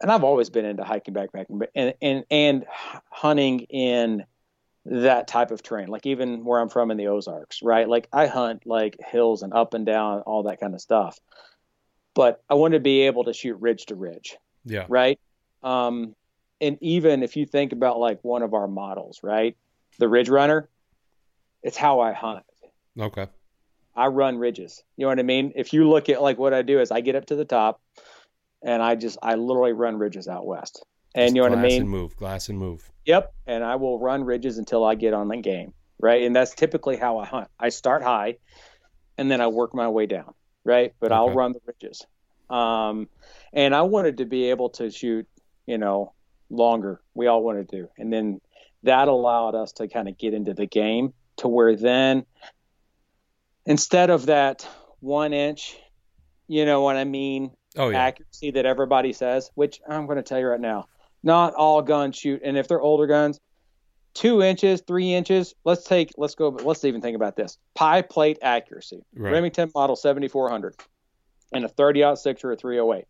and 0.00 0.10
I've 0.10 0.24
always 0.24 0.50
been 0.50 0.64
into 0.64 0.84
hiking, 0.84 1.14
backpacking, 1.14 1.58
but 1.58 1.70
and 1.74 1.94
and 2.00 2.24
and 2.30 2.66
hunting 3.10 3.60
in 3.60 4.24
that 4.84 5.28
type 5.28 5.50
of 5.50 5.62
terrain. 5.62 5.88
Like 5.88 6.06
even 6.06 6.44
where 6.44 6.60
I'm 6.60 6.68
from 6.68 6.90
in 6.90 6.96
the 6.96 7.08
Ozarks, 7.08 7.62
right? 7.62 7.88
Like 7.88 8.08
I 8.12 8.26
hunt 8.26 8.66
like 8.66 8.96
hills 9.04 9.42
and 9.42 9.52
up 9.52 9.74
and 9.74 9.84
down, 9.84 10.20
all 10.20 10.44
that 10.44 10.60
kind 10.60 10.74
of 10.74 10.80
stuff. 10.80 11.18
But 12.14 12.42
I 12.48 12.54
want 12.54 12.74
to 12.74 12.80
be 12.80 13.02
able 13.02 13.24
to 13.24 13.32
shoot 13.32 13.56
ridge 13.60 13.86
to 13.86 13.94
ridge. 13.94 14.36
Yeah. 14.64 14.86
Right. 14.88 15.18
Um, 15.62 16.14
and 16.60 16.78
even 16.80 17.22
if 17.22 17.36
you 17.36 17.46
think 17.46 17.72
about 17.72 17.98
like 17.98 18.22
one 18.22 18.42
of 18.42 18.54
our 18.54 18.66
models, 18.66 19.20
right, 19.22 19.56
the 19.98 20.08
Ridge 20.08 20.28
Runner, 20.28 20.68
it's 21.62 21.76
how 21.76 22.00
I 22.00 22.12
hunt. 22.12 22.44
Okay. 22.98 23.26
I 23.98 24.06
run 24.06 24.38
ridges. 24.38 24.84
You 24.96 25.04
know 25.04 25.08
what 25.08 25.18
I 25.18 25.24
mean? 25.24 25.52
If 25.56 25.72
you 25.72 25.88
look 25.88 26.08
at 26.08 26.22
like 26.22 26.38
what 26.38 26.54
I 26.54 26.62
do 26.62 26.80
is 26.80 26.92
I 26.92 27.00
get 27.00 27.16
up 27.16 27.26
to 27.26 27.36
the 27.36 27.44
top 27.44 27.80
and 28.62 28.80
I 28.80 28.94
just 28.94 29.18
I 29.22 29.34
literally 29.34 29.72
run 29.72 29.98
ridges 29.98 30.28
out 30.28 30.46
west. 30.46 30.84
And 31.16 31.26
just 31.26 31.34
you 31.34 31.42
know 31.42 31.48
what 31.48 31.58
I 31.58 31.62
mean? 31.62 31.82
And 31.82 31.90
move, 31.90 32.16
glass 32.16 32.48
and 32.48 32.56
move. 32.56 32.88
Yep. 33.06 33.34
And 33.48 33.64
I 33.64 33.74
will 33.74 33.98
run 33.98 34.22
ridges 34.22 34.58
until 34.58 34.84
I 34.84 34.94
get 34.94 35.14
on 35.14 35.26
the 35.26 35.38
game, 35.38 35.74
right? 35.98 36.22
And 36.22 36.36
that's 36.36 36.54
typically 36.54 36.96
how 36.96 37.18
I 37.18 37.26
hunt. 37.26 37.48
I 37.58 37.70
start 37.70 38.04
high, 38.04 38.36
and 39.16 39.28
then 39.28 39.40
I 39.40 39.48
work 39.48 39.74
my 39.74 39.88
way 39.88 40.06
down, 40.06 40.32
right? 40.64 40.94
But 41.00 41.10
okay. 41.10 41.16
I'll 41.16 41.30
run 41.30 41.52
the 41.52 41.60
ridges. 41.66 42.06
Um, 42.48 43.08
and 43.52 43.74
I 43.74 43.82
wanted 43.82 44.18
to 44.18 44.26
be 44.26 44.50
able 44.50 44.70
to 44.70 44.90
shoot, 44.90 45.26
you 45.66 45.78
know, 45.78 46.12
longer. 46.50 47.00
We 47.14 47.26
all 47.26 47.42
wanted 47.42 47.68
to, 47.70 47.76
do. 47.76 47.88
and 47.98 48.12
then 48.12 48.40
that 48.84 49.08
allowed 49.08 49.56
us 49.56 49.72
to 49.72 49.88
kind 49.88 50.08
of 50.08 50.16
get 50.16 50.34
into 50.34 50.54
the 50.54 50.66
game 50.66 51.14
to 51.38 51.48
where 51.48 51.74
then 51.74 52.24
instead 53.68 54.10
of 54.10 54.26
that 54.26 54.66
one 54.98 55.32
inch, 55.32 55.76
you 56.48 56.64
know 56.64 56.80
what 56.80 56.96
I 56.96 57.04
mean, 57.04 57.52
oh, 57.76 57.90
yeah. 57.90 58.02
accuracy 58.02 58.50
that 58.52 58.66
everybody 58.66 59.12
says, 59.12 59.50
which 59.54 59.80
I'm 59.88 60.06
going 60.06 60.16
to 60.16 60.22
tell 60.22 60.40
you 60.40 60.46
right 60.46 60.60
now, 60.60 60.86
not 61.22 61.54
all 61.54 61.82
guns 61.82 62.16
shoot. 62.16 62.40
And 62.42 62.56
if 62.56 62.66
they're 62.66 62.80
older 62.80 63.06
guns, 63.06 63.38
two 64.14 64.42
inches, 64.42 64.82
three 64.86 65.12
inches, 65.12 65.54
let's 65.64 65.84
take, 65.84 66.10
let's 66.16 66.34
go, 66.34 66.48
let's 66.48 66.84
even 66.84 67.02
think 67.02 67.14
about 67.14 67.36
this 67.36 67.58
pie 67.74 68.02
plate 68.02 68.38
accuracy. 68.42 69.04
Right. 69.14 69.32
Remington 69.32 69.70
model 69.74 69.96
7400 69.96 70.74
and 71.52 71.64
a 71.64 71.68
30 71.68 72.16
six 72.16 72.42
or 72.42 72.52
a 72.52 72.56
308. 72.56 73.04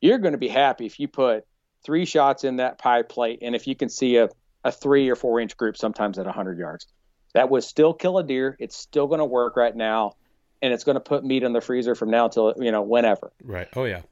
You're 0.00 0.18
going 0.18 0.32
to 0.32 0.38
be 0.38 0.48
happy 0.48 0.86
if 0.86 1.00
you 1.00 1.08
put 1.08 1.44
three 1.84 2.04
shots 2.04 2.44
in 2.44 2.56
that 2.56 2.78
pie 2.78 3.02
plate 3.02 3.40
and 3.42 3.56
if 3.56 3.66
you 3.66 3.74
can 3.74 3.88
see 3.88 4.16
a, 4.16 4.28
a 4.62 4.70
three 4.70 5.08
or 5.10 5.16
four 5.16 5.40
inch 5.40 5.56
group 5.56 5.76
sometimes 5.76 6.18
at 6.18 6.26
100 6.26 6.58
yards. 6.58 6.86
That 7.34 7.50
would 7.50 7.64
still 7.64 7.94
kill 7.94 8.18
a 8.18 8.24
deer. 8.24 8.56
It's 8.58 8.76
still 8.76 9.06
going 9.06 9.20
to 9.20 9.24
work 9.24 9.56
right 9.56 9.74
now 9.74 10.16
and 10.62 10.72
it's 10.72 10.84
going 10.84 10.94
to 10.94 11.00
put 11.00 11.24
meat 11.24 11.42
in 11.42 11.52
the 11.52 11.60
freezer 11.60 11.94
from 11.94 12.10
now 12.10 12.28
till 12.28 12.54
you 12.58 12.70
know 12.70 12.82
whenever. 12.82 13.32
Right. 13.42 13.68
Oh 13.74 13.84
yeah. 13.84 14.02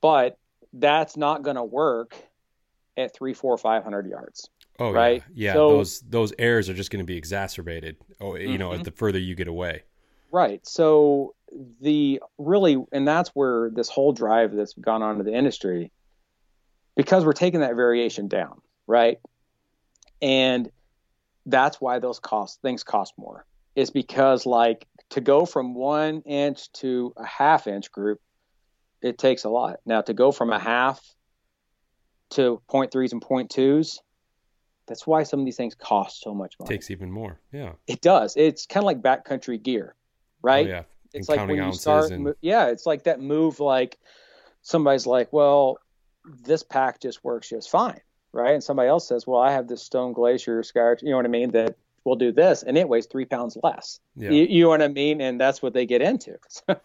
But 0.00 0.38
that's 0.74 1.16
not 1.16 1.42
going 1.42 1.56
to 1.56 1.64
work 1.64 2.14
at 2.96 3.14
three, 3.14 3.32
four, 3.32 3.56
five 3.56 3.82
hundred 3.82 4.06
yards. 4.06 4.50
Oh 4.78 4.92
right. 4.92 5.22
Yeah. 5.34 5.48
yeah. 5.48 5.52
So, 5.54 5.68
those 5.70 6.00
those 6.00 6.32
errors 6.38 6.68
are 6.68 6.74
just 6.74 6.90
going 6.90 7.02
to 7.04 7.06
be 7.06 7.16
exacerbated. 7.16 7.96
Oh, 8.20 8.36
you 8.36 8.48
mm-hmm. 8.48 8.58
know, 8.58 8.76
the 8.76 8.90
further 8.90 9.18
you 9.18 9.34
get 9.34 9.48
away. 9.48 9.82
Right. 10.30 10.66
So 10.66 11.34
the 11.80 12.20
really, 12.38 12.84
and 12.92 13.08
that's 13.08 13.30
where 13.30 13.70
this 13.70 13.88
whole 13.88 14.12
drive 14.12 14.52
that's 14.52 14.74
gone 14.74 15.02
on 15.02 15.18
to 15.18 15.24
the 15.24 15.32
industry, 15.32 15.90
because 16.96 17.24
we're 17.24 17.32
taking 17.32 17.60
that 17.60 17.76
variation 17.76 18.28
down, 18.28 18.60
right? 18.86 19.20
And 20.20 20.70
that's 21.46 21.80
why 21.80 21.98
those 21.98 22.18
cost 22.18 22.60
things 22.62 22.82
cost 22.82 23.14
more. 23.16 23.44
Is 23.74 23.90
because 23.90 24.46
like 24.46 24.86
to 25.10 25.20
go 25.20 25.46
from 25.46 25.74
one 25.74 26.22
inch 26.22 26.70
to 26.74 27.12
a 27.16 27.26
half 27.26 27.66
inch 27.66 27.90
group, 27.90 28.20
it 29.02 29.18
takes 29.18 29.44
a 29.44 29.48
lot. 29.48 29.80
Now 29.84 30.00
to 30.02 30.14
go 30.14 30.32
from 30.32 30.52
a 30.52 30.58
half 30.58 31.00
to 32.30 32.62
point 32.68 32.92
threes 32.92 33.12
and 33.12 33.20
point 33.20 33.50
twos, 33.50 34.00
that's 34.86 35.06
why 35.06 35.22
some 35.22 35.40
of 35.40 35.44
these 35.46 35.56
things 35.56 35.74
cost 35.74 36.22
so 36.22 36.34
much 36.34 36.54
money. 36.58 36.68
takes 36.68 36.90
even 36.90 37.10
more. 37.10 37.40
Yeah. 37.52 37.72
It 37.86 38.00
does. 38.00 38.34
It's 38.36 38.66
kind 38.66 38.82
of 38.82 38.86
like 38.86 39.02
backcountry 39.02 39.62
gear, 39.62 39.94
right? 40.42 40.66
Oh, 40.66 40.70
yeah. 40.70 40.82
It's 41.12 41.28
and 41.28 41.38
like 41.38 41.48
when 41.48 41.64
you 41.64 41.72
start, 41.72 42.10
and... 42.10 42.34
yeah, 42.40 42.66
it's 42.66 42.86
like 42.86 43.04
that 43.04 43.20
move. 43.20 43.60
Like 43.60 43.98
somebody's 44.62 45.06
like, 45.06 45.32
well, 45.32 45.78
this 46.42 46.62
pack 46.62 47.00
just 47.00 47.22
works 47.22 47.48
just 47.48 47.70
fine, 47.70 48.00
right? 48.34 48.54
And 48.54 48.62
somebody 48.62 48.88
else 48.88 49.08
says, 49.08 49.26
well, 49.26 49.40
I 49.40 49.52
have 49.52 49.68
this 49.68 49.82
Stone 49.82 50.12
Glacier 50.12 50.62
scar, 50.62 50.98
you 51.00 51.10
know 51.10 51.16
what 51.16 51.24
I 51.24 51.28
mean? 51.28 51.52
That 51.52 51.76
we'll 52.04 52.16
do 52.16 52.32
this, 52.32 52.62
and 52.62 52.76
it 52.76 52.88
weighs 52.88 53.06
three 53.06 53.24
pounds 53.24 53.56
less. 53.62 54.00
Yeah. 54.16 54.30
You, 54.30 54.44
you 54.44 54.62
know 54.64 54.68
what 54.68 54.82
I 54.82 54.88
mean? 54.88 55.20
And 55.20 55.40
that's 55.40 55.62
what 55.62 55.72
they 55.72 55.86
get 55.86 56.02
into. 56.02 56.36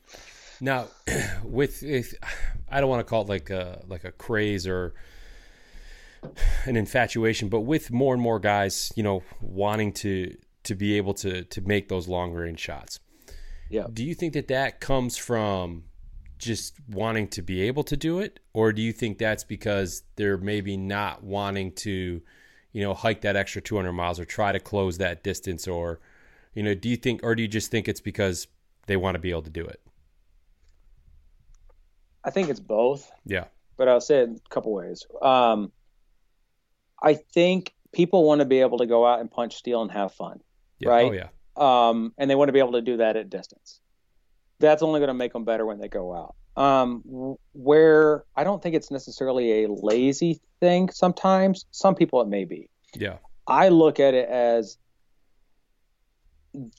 now, 0.62 0.88
with 1.44 1.84
if, 1.84 2.14
I 2.70 2.80
don't 2.80 2.90
want 2.90 3.02
to 3.02 3.10
call 3.10 3.24
it 3.24 3.30
like 3.30 3.50
a 3.50 3.84
like 3.88 4.04
a 4.04 4.12
craze 4.12 4.68
or 4.68 4.94
an 6.66 6.76
infatuation, 6.76 7.50
but 7.50 7.62
with 7.62 7.92
more 7.92 8.14
and 8.14 8.22
more 8.22 8.40
guys, 8.40 8.92
you 8.96 9.04
know, 9.04 9.24
wanting 9.42 9.94
to 9.94 10.36
to 10.64 10.76
be 10.76 10.98
able 10.98 11.14
to 11.16 11.44
to 11.44 11.62
make 11.62 11.90
those 11.90 12.08
long 12.08 12.32
range 12.32 12.60
shots. 12.60 13.00
Yeah. 13.70 13.88
Do 13.92 14.04
you 14.04 14.16
think 14.16 14.34
that 14.34 14.48
that 14.48 14.80
comes 14.80 15.16
from 15.16 15.84
just 16.40 16.76
wanting 16.90 17.28
to 17.30 17.42
be 17.42 17.62
able 17.62 17.84
to 17.84 17.96
do 17.96 18.20
it, 18.20 18.40
or 18.54 18.74
do 18.74 18.82
you 18.82 18.92
think 18.92 19.18
that's 19.18 19.44
because 19.44 20.04
they're 20.16 20.38
maybe 20.38 20.78
not 20.78 21.24
wanting 21.24 21.74
to 21.74 22.22
you 22.72 22.84
know, 22.84 22.94
hike 22.94 23.22
that 23.22 23.36
extra 23.36 23.62
200 23.62 23.92
miles 23.94 24.20
or 24.20 24.26
try 24.26 24.52
to 24.52 24.60
close 24.60 24.98
that 25.00 25.24
distance? 25.24 25.68
Or, 25.68 26.00
you 26.54 26.64
know, 26.64 26.74
do 26.74 26.90
you 26.90 26.98
think, 26.98 27.22
or 27.24 27.36
do 27.36 27.42
you 27.42 27.48
just 27.48 27.72
think 27.72 27.88
it's 27.88 28.02
because 28.02 28.48
they 28.88 28.98
want 28.98 29.16
to 29.16 29.20
be 29.20 29.32
able 29.32 29.42
to 29.44 29.50
do 29.50 29.66
it? 29.66 29.82
I 32.24 32.30
think 32.30 32.50
it's 32.50 32.60
both. 32.60 33.10
Yeah. 33.26 33.46
But 33.78 33.88
I'll 33.88 34.02
say 34.02 34.20
it 34.20 34.30
a 34.30 34.50
couple 34.50 34.74
ways. 34.74 35.06
Um, 35.22 35.72
I 37.02 37.14
think 37.14 37.74
people 37.94 38.26
want 38.26 38.40
to 38.40 38.46
be 38.46 38.60
able 38.60 38.80
to 38.80 38.86
go 38.86 39.06
out 39.06 39.22
and 39.22 39.32
punch 39.32 39.56
steel 39.56 39.82
and 39.82 39.92
have 39.92 40.14
fun, 40.14 40.42
yeah. 40.80 40.90
right? 40.90 41.12
Oh 41.12 41.14
yeah. 41.14 41.28
Um, 41.56 42.14
and 42.18 42.30
they 42.30 42.36
want 42.36 42.50
to 42.50 42.54
be 42.54 42.60
able 42.60 42.74
to 42.74 42.82
do 42.82 42.98
that 42.98 43.16
at 43.16 43.30
distance. 43.30 43.80
That's 44.60 44.84
only 44.84 45.00
going 45.00 45.10
to 45.10 45.14
make 45.14 45.34
them 45.34 45.46
better 45.46 45.66
when 45.66 45.80
they 45.80 45.88
go 45.88 46.14
out 46.14 46.36
um, 46.60 47.38
where 47.54 48.26
I 48.36 48.44
don't 48.44 48.62
think 48.62 48.76
it's 48.76 48.92
necessarily 48.92 49.64
a 49.64 49.72
lazy 49.72 50.42
thing. 50.60 50.90
Sometimes, 50.90 51.66
some 51.72 51.96
people 51.96 52.22
it 52.22 52.28
may 52.28 52.44
be. 52.44 52.70
Yeah. 52.94 53.18
I 53.48 53.70
look 53.70 54.00
at 54.00 54.14
it 54.14 54.28
as 54.28 54.78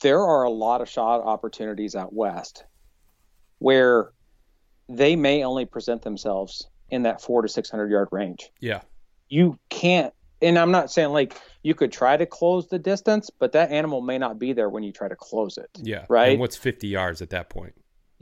there 0.01 0.21
are 0.21 0.43
a 0.43 0.49
lot 0.49 0.81
of 0.81 0.89
shot 0.89 1.21
opportunities 1.21 1.95
out 1.95 2.13
west 2.13 2.63
where 3.57 4.11
they 4.87 5.15
may 5.15 5.43
only 5.43 5.65
present 5.65 6.03
themselves 6.03 6.67
in 6.89 7.03
that 7.03 7.21
four 7.21 7.41
to 7.41 7.49
six 7.49 7.69
hundred 7.69 7.89
yard 7.89 8.09
range. 8.11 8.51
Yeah. 8.59 8.81
You 9.29 9.57
can't 9.69 10.13
and 10.41 10.59
I'm 10.59 10.71
not 10.71 10.91
saying 10.91 11.09
like 11.09 11.35
you 11.63 11.75
could 11.75 11.91
try 11.91 12.17
to 12.17 12.25
close 12.25 12.67
the 12.67 12.79
distance, 12.79 13.29
but 13.29 13.51
that 13.51 13.71
animal 13.71 14.01
may 14.01 14.17
not 14.17 14.39
be 14.39 14.53
there 14.53 14.69
when 14.69 14.83
you 14.83 14.91
try 14.91 15.07
to 15.07 15.15
close 15.15 15.57
it. 15.57 15.69
Yeah. 15.81 16.05
Right. 16.09 16.31
And 16.31 16.39
what's 16.39 16.57
50 16.57 16.87
yards 16.87 17.21
at 17.21 17.29
that 17.31 17.49
point? 17.49 17.73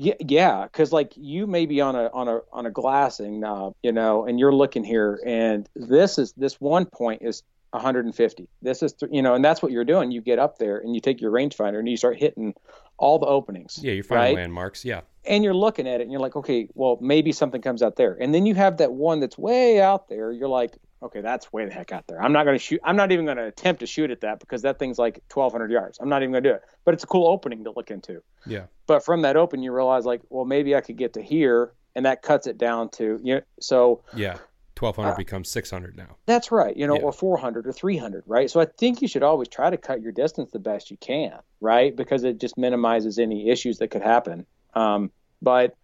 Yeah, 0.01 0.13
yeah, 0.21 0.63
because 0.63 0.93
like 0.93 1.11
you 1.17 1.45
may 1.45 1.65
be 1.65 1.81
on 1.81 1.93
a 1.93 2.09
on 2.13 2.29
a 2.29 2.39
on 2.53 2.65
a 2.65 2.71
glassing 2.71 3.41
knob, 3.41 3.75
you 3.83 3.91
know, 3.91 4.25
and 4.25 4.39
you're 4.39 4.53
looking 4.53 4.85
here, 4.85 5.19
and 5.25 5.67
this 5.75 6.17
is 6.17 6.31
this 6.37 6.53
one 6.61 6.85
point 6.85 7.21
is 7.21 7.43
150. 7.71 8.47
This 8.61 8.81
is, 8.81 8.93
th- 8.93 9.11
you 9.11 9.21
know, 9.21 9.35
and 9.35 9.43
that's 9.43 9.61
what 9.61 9.71
you're 9.71 9.85
doing. 9.85 10.11
You 10.11 10.21
get 10.21 10.39
up 10.39 10.57
there 10.57 10.77
and 10.77 10.95
you 10.95 11.01
take 11.01 11.21
your 11.21 11.31
rangefinder 11.31 11.79
and 11.79 11.87
you 11.87 11.97
start 11.97 12.17
hitting 12.17 12.53
all 12.97 13.19
the 13.19 13.27
openings. 13.27 13.79
Yeah, 13.81 13.93
you're 13.93 14.03
finding 14.03 14.35
right? 14.35 14.41
landmarks. 14.41 14.83
Yeah. 14.83 15.01
And 15.25 15.43
you're 15.43 15.53
looking 15.53 15.87
at 15.87 16.01
it 16.01 16.03
and 16.03 16.11
you're 16.11 16.21
like, 16.21 16.35
okay, 16.35 16.67
well, 16.73 16.97
maybe 17.01 17.31
something 17.31 17.61
comes 17.61 17.83
out 17.83 17.95
there. 17.95 18.17
And 18.19 18.33
then 18.33 18.45
you 18.45 18.55
have 18.55 18.77
that 18.77 18.93
one 18.93 19.19
that's 19.19 19.37
way 19.37 19.79
out 19.79 20.09
there. 20.09 20.31
You're 20.31 20.47
like, 20.47 20.77
okay, 21.01 21.21
that's 21.21 21.51
way 21.53 21.65
the 21.65 21.71
heck 21.71 21.91
out 21.91 22.05
there. 22.07 22.21
I'm 22.21 22.33
not 22.33 22.43
going 22.45 22.57
to 22.57 22.63
shoot. 22.63 22.79
I'm 22.83 22.95
not 22.95 23.11
even 23.11 23.25
going 23.25 23.37
to 23.37 23.45
attempt 23.45 23.79
to 23.81 23.87
shoot 23.87 24.11
at 24.11 24.21
that 24.21 24.39
because 24.39 24.61
that 24.63 24.79
thing's 24.79 24.97
like 24.99 25.21
1,200 25.33 25.71
yards. 25.71 25.97
I'm 26.01 26.09
not 26.09 26.21
even 26.21 26.31
going 26.31 26.43
to 26.43 26.49
do 26.49 26.55
it. 26.55 26.61
But 26.85 26.93
it's 26.93 27.03
a 27.03 27.07
cool 27.07 27.27
opening 27.27 27.63
to 27.65 27.71
look 27.71 27.91
into. 27.91 28.21
Yeah. 28.45 28.65
But 28.87 29.05
from 29.05 29.21
that 29.21 29.35
open, 29.37 29.61
you 29.63 29.71
realize 29.73 30.05
like, 30.05 30.21
well, 30.29 30.45
maybe 30.45 30.75
I 30.75 30.81
could 30.81 30.97
get 30.97 31.13
to 31.13 31.21
here, 31.21 31.73
and 31.95 32.05
that 32.05 32.21
cuts 32.21 32.47
it 32.47 32.57
down 32.57 32.89
to 32.91 33.19
you 33.23 33.35
know. 33.35 33.41
So 33.59 34.01
Yeah. 34.15 34.37
1200 34.77 35.17
becomes 35.17 35.49
600 35.49 35.97
now. 35.97 36.15
that's 36.25 36.53
right, 36.53 36.75
you 36.77 36.87
know, 36.87 36.95
Yeah. 36.95 37.01
or 37.01 37.11
400 37.11 37.67
or 37.67 37.73
300, 37.73 38.23
right? 38.27 38.49
So 38.49 38.61
I 38.61 38.65
think 38.65 39.01
you 39.01 39.09
should 39.09 39.23
always 39.23 39.49
try 39.49 39.69
to 39.69 39.75
cut 39.75 40.01
your 40.01 40.13
distance 40.13 40.51
the 40.51 40.59
best 40.59 40.89
you 40.89 40.95
can, 40.95 41.37
right? 41.59 41.93
Because 41.93 42.23
it 42.23 42.39
just 42.39 42.57
minimizes 42.57 43.19
any 43.19 43.49
issues 43.49 43.79
that 43.79 43.89
could 43.89 44.01
happen. 44.03 44.45
Um, 44.75 45.11
but 45.41 45.75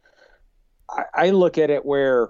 I, 0.89 1.03
I 1.13 1.29
look 1.31 1.57
at 1.57 1.69
it 1.69 1.85
where 1.85 2.29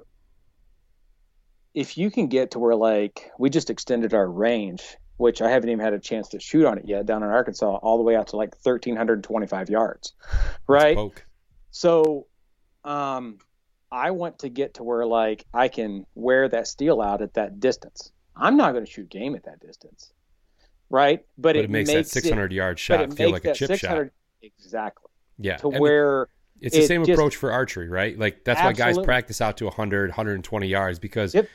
if 1.76 1.98
you 1.98 2.10
can 2.10 2.28
get 2.28 2.52
to 2.52 2.60
where 2.60 2.74
like 2.76 3.30
we 3.38 3.50
just 3.52 3.70
extended 3.70 4.14
our 4.14 4.28
range, 4.28 4.98
which 5.18 5.42
I 5.42 5.50
haven't 5.52 5.70
even 5.70 5.84
had 5.84 5.94
a 5.94 6.00
chance 6.00 6.30
to 6.30 6.40
shoot 6.40 6.66
on 6.66 6.78
it 6.80 6.86
yet 6.88 7.06
down 7.06 7.22
in 7.22 7.30
Arkansas, 7.30 7.76
all 7.84 7.98
the 7.98 8.04
way 8.04 8.16
out 8.16 8.28
to 8.28 8.38
like 8.38 8.56
1,325 8.64 9.70
yards, 9.70 10.14
right? 10.68 10.98
So, 11.72 12.28
um, 12.86 13.38
I 13.92 14.12
want 14.12 14.40
to 14.40 14.50
get 14.50 14.76
to 14.76 14.84
where 14.84 15.06
like 15.06 15.46
I 15.54 15.68
can 15.68 16.06
wear 16.16 16.48
that 16.50 16.68
steel 16.68 17.02
out 17.02 17.22
at 17.22 17.34
that 17.36 17.60
distance. 17.60 18.12
I'm 18.36 18.58
not 18.58 18.72
going 18.74 18.86
to 18.86 18.92
shoot 18.92 19.10
game 19.10 19.36
at 19.36 19.44
that 19.46 19.60
distance, 19.60 20.12
right? 20.90 21.20
But, 21.38 21.56
But 21.56 21.56
it, 21.58 21.70
makes, 21.70 21.92
that 21.92 22.08
600 22.08 22.52
yard 22.52 22.80
shot 22.80 23.14
feel 23.14 23.32
like 23.32 23.46
a 23.46 23.54
chip 23.54 23.78
shot. 23.78 24.08
exactly 24.42 25.10
Yeah. 25.38 25.58
to 25.58 25.70
where 25.70 26.28
it's 26.62 26.76
the 26.76 26.84
it 26.84 26.88
same 26.88 27.06
just- 27.06 27.18
approach 27.18 27.36
for 27.36 27.52
archery, 27.52 27.90
right? 27.90 28.18
Like 28.18 28.44
that's 28.46 28.62
why 28.62 28.72
guys 28.74 28.98
practice 29.00 29.42
out 29.42 29.58
to 29.58 29.66
100, 29.66 30.10
120 30.10 30.68
yards 30.68 31.00
because 31.00 31.34
Yep. 31.36 31.48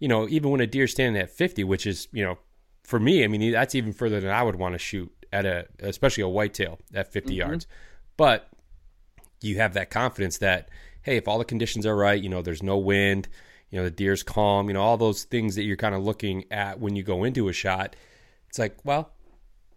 You 0.00 0.08
know, 0.08 0.26
even 0.28 0.50
when 0.50 0.60
a 0.60 0.66
deer's 0.66 0.90
standing 0.90 1.20
at 1.22 1.30
50, 1.30 1.62
which 1.64 1.86
is, 1.86 2.08
you 2.12 2.24
know, 2.24 2.38
for 2.82 2.98
me, 2.98 3.22
I 3.22 3.28
mean, 3.28 3.52
that's 3.52 3.76
even 3.76 3.92
further 3.92 4.20
than 4.20 4.30
I 4.30 4.42
would 4.42 4.56
want 4.56 4.74
to 4.74 4.78
shoot 4.78 5.12
at 5.32 5.46
a 5.46 5.68
especially 5.78 6.24
a 6.24 6.28
whitetail 6.28 6.80
at 6.92 7.12
50 7.12 7.30
Mm-hmm. 7.30 7.38
yards. 7.38 7.66
But 8.16 8.48
you 9.40 9.58
have 9.58 9.74
that 9.74 9.90
confidence 9.90 10.38
that 10.38 10.68
hey, 11.02 11.16
if 11.16 11.28
all 11.28 11.38
the 11.38 11.44
conditions 11.44 11.86
are 11.86 11.96
right, 11.96 12.20
you 12.20 12.28
know, 12.28 12.42
there's 12.42 12.62
no 12.62 12.76
wind, 12.76 13.28
you 13.70 13.78
know, 13.78 13.84
the 13.84 13.90
deer's 13.90 14.22
calm, 14.22 14.68
you 14.68 14.74
know, 14.74 14.82
all 14.82 14.98
those 14.98 15.24
things 15.24 15.54
that 15.54 15.62
you're 15.62 15.76
kind 15.76 15.94
of 15.94 16.02
looking 16.02 16.44
at 16.50 16.78
when 16.80 16.94
you 16.96 17.02
go 17.02 17.24
into 17.24 17.48
a 17.48 17.52
shot. 17.52 17.96
It's 18.48 18.58
like, 18.58 18.76
well, 18.84 19.12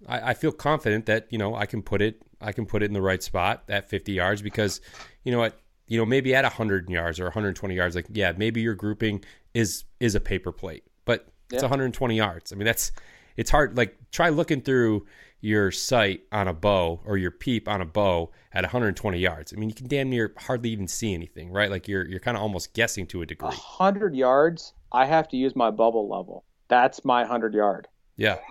I, 0.07 0.31
I 0.31 0.33
feel 0.33 0.51
confident 0.51 1.05
that 1.05 1.27
you 1.29 1.37
know 1.37 1.55
I 1.55 1.65
can 1.65 1.81
put 1.81 2.01
it 2.01 2.21
I 2.41 2.51
can 2.51 2.65
put 2.65 2.83
it 2.83 2.87
in 2.87 2.93
the 2.93 3.01
right 3.01 3.21
spot 3.23 3.63
at 3.69 3.89
50 3.89 4.11
yards 4.13 4.41
because 4.41 4.81
you 5.23 5.31
know 5.31 5.39
what 5.39 5.59
you 5.87 5.97
know 5.97 6.05
maybe 6.05 6.33
at 6.35 6.43
100 6.43 6.89
yards 6.89 7.19
or 7.19 7.25
120 7.25 7.75
yards 7.75 7.95
like 7.95 8.07
yeah 8.11 8.33
maybe 8.35 8.61
your 8.61 8.75
grouping 8.75 9.23
is 9.53 9.85
is 9.99 10.15
a 10.15 10.19
paper 10.19 10.51
plate 10.51 10.83
but 11.05 11.27
it's 11.51 11.61
120 11.61 12.15
yards 12.15 12.51
I 12.51 12.55
mean 12.55 12.65
that's 12.65 12.91
it's 13.37 13.51
hard 13.51 13.77
like 13.77 13.97
try 14.11 14.29
looking 14.29 14.61
through 14.61 15.05
your 15.41 15.71
sight 15.71 16.21
on 16.31 16.47
a 16.47 16.53
bow 16.53 17.01
or 17.05 17.17
your 17.17 17.31
peep 17.31 17.67
on 17.67 17.81
a 17.81 17.85
bow 17.85 18.31
at 18.53 18.63
120 18.63 19.19
yards 19.19 19.53
I 19.53 19.57
mean 19.57 19.69
you 19.69 19.75
can 19.75 19.87
damn 19.87 20.09
near 20.09 20.33
hardly 20.37 20.69
even 20.69 20.87
see 20.87 21.13
anything 21.13 21.51
right 21.51 21.69
like 21.69 21.87
you're 21.87 22.05
you're 22.05 22.19
kind 22.19 22.37
of 22.37 22.43
almost 22.43 22.73
guessing 22.73 23.05
to 23.07 23.21
a 23.21 23.25
degree 23.25 23.49
hundred 23.51 24.15
yards, 24.15 24.73
I 24.91 25.05
have 25.05 25.27
to 25.29 25.37
use 25.37 25.55
my 25.55 25.71
bubble 25.71 26.07
level. 26.07 26.45
That's 26.67 27.03
my 27.05 27.25
hundred 27.25 27.53
yard. 27.53 27.87
yeah 28.15 28.37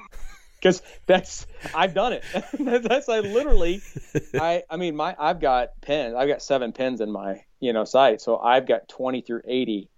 because 0.63 0.83
that's 1.07 1.47
I've 1.75 1.95
done 1.95 2.13
it. 2.13 2.25
that's 2.85 3.09
I 3.09 3.21
literally, 3.21 3.83
I 4.35 4.63
I 4.71 4.77
mean 4.77 4.95
my 4.95 5.17
I've 5.19 5.41
got 5.41 5.81
pins. 5.81 6.15
I've 6.15 6.29
got 6.29 6.43
seven 6.43 6.73
pins 6.73 7.01
in 7.01 7.11
my 7.11 7.43
you 7.61 7.73
know 7.73 7.85
sight, 7.85 8.21
so 8.21 8.39
I've 8.39 8.67
got 8.67 8.89
twenty 8.89 9.21
through 9.23 9.43
eighty 9.47 9.91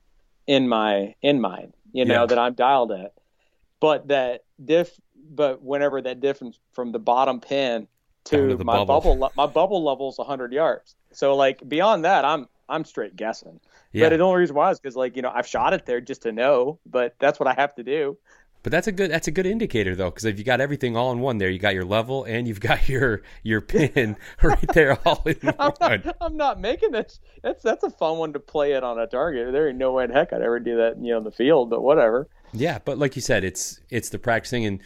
in 0.46 0.68
my 0.68 1.14
in 1.22 1.40
mine. 1.40 1.72
You 1.92 2.04
know 2.04 2.22
Yeah. 2.22 2.26
that 2.26 2.38
I'm 2.38 2.54
dialed 2.54 2.92
at, 2.92 3.12
but 3.80 4.08
that 4.08 4.44
diff. 4.62 4.90
But 5.26 5.62
whenever 5.62 6.02
that 6.02 6.20
difference 6.20 6.58
from 6.72 6.92
the 6.92 6.98
bottom 6.98 7.40
pin 7.40 7.88
to, 8.26 8.56
to 8.58 8.64
my 8.64 8.84
bubble. 8.84 8.86
bubble, 8.86 9.18
le- 9.20 9.30
my 9.36 9.46
bubble 9.46 9.82
level's 9.82 10.18
hundred 10.18 10.52
yards. 10.52 10.96
So 11.12 11.34
like 11.34 11.66
beyond 11.66 12.04
that, 12.04 12.24
I'm 12.24 12.46
I'm 12.68 12.84
straight 12.84 13.16
guessing. 13.16 13.60
yeah 13.92 14.08
But 14.08 14.16
the 14.16 14.22
only 14.22 14.40
reason 14.40 14.54
why 14.56 14.70
is 14.70 14.78
because 14.80 14.96
like 14.96 15.16
you 15.16 15.22
know 15.22 15.32
I've 15.34 15.46
shot 15.46 15.72
it 15.72 15.86
there 15.86 16.00
just 16.00 16.22
to 16.22 16.32
know, 16.32 16.78
but 16.86 17.14
that's 17.18 17.40
what 17.40 17.46
I 17.46 17.54
have 17.54 17.74
to 17.76 17.82
do. 17.82 18.18
But 18.64 18.70
that's 18.70 18.86
a 18.86 18.92
good 18.92 19.10
that's 19.10 19.28
a 19.28 19.30
good 19.30 19.44
indicator 19.44 19.94
though, 19.94 20.08
because 20.08 20.24
if 20.24 20.38
you 20.38 20.44
got 20.44 20.62
everything 20.62 20.96
all 20.96 21.12
in 21.12 21.20
one 21.20 21.36
there, 21.36 21.50
you 21.50 21.58
got 21.58 21.74
your 21.74 21.84
level 21.84 22.24
and 22.24 22.48
you've 22.48 22.60
got 22.60 22.88
your 22.88 23.22
your 23.42 23.60
pin 23.60 24.16
right 24.42 24.68
there 24.72 24.98
all 25.06 25.22
in 25.26 25.38
I'm 25.58 25.72
one. 25.78 26.02
not, 26.04 26.16
I'm 26.20 26.36
not 26.36 26.60
making 26.60 26.92
this. 26.92 27.20
That's 27.42 27.62
that's 27.62 27.84
a 27.84 27.90
fun 27.90 28.16
one 28.16 28.32
to 28.32 28.40
play 28.40 28.72
it 28.72 28.82
on 28.82 28.98
a 28.98 29.06
target. 29.06 29.52
There 29.52 29.68
ain't 29.68 29.76
no 29.76 29.92
way 29.92 30.04
in 30.04 30.10
heck 30.10 30.32
I'd 30.32 30.40
ever 30.40 30.58
do 30.58 30.78
that, 30.78 30.96
you 30.98 31.12
know, 31.12 31.18
in 31.18 31.24
the 31.24 31.30
field. 31.30 31.68
But 31.68 31.82
whatever. 31.82 32.26
Yeah, 32.54 32.78
but 32.82 32.96
like 32.96 33.16
you 33.16 33.22
said, 33.22 33.44
it's 33.44 33.80
it's 33.90 34.08
the 34.08 34.18
practicing 34.18 34.64
and 34.64 34.80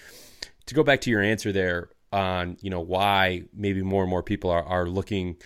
to 0.66 0.74
go 0.74 0.82
back 0.82 1.00
to 1.02 1.10
your 1.10 1.22
answer 1.22 1.52
there 1.52 1.90
on 2.12 2.56
you 2.60 2.70
know 2.70 2.80
why 2.80 3.44
maybe 3.54 3.82
more 3.82 4.02
and 4.02 4.10
more 4.10 4.24
people 4.24 4.50
are 4.50 4.64
are 4.64 4.88
looking 4.88 5.36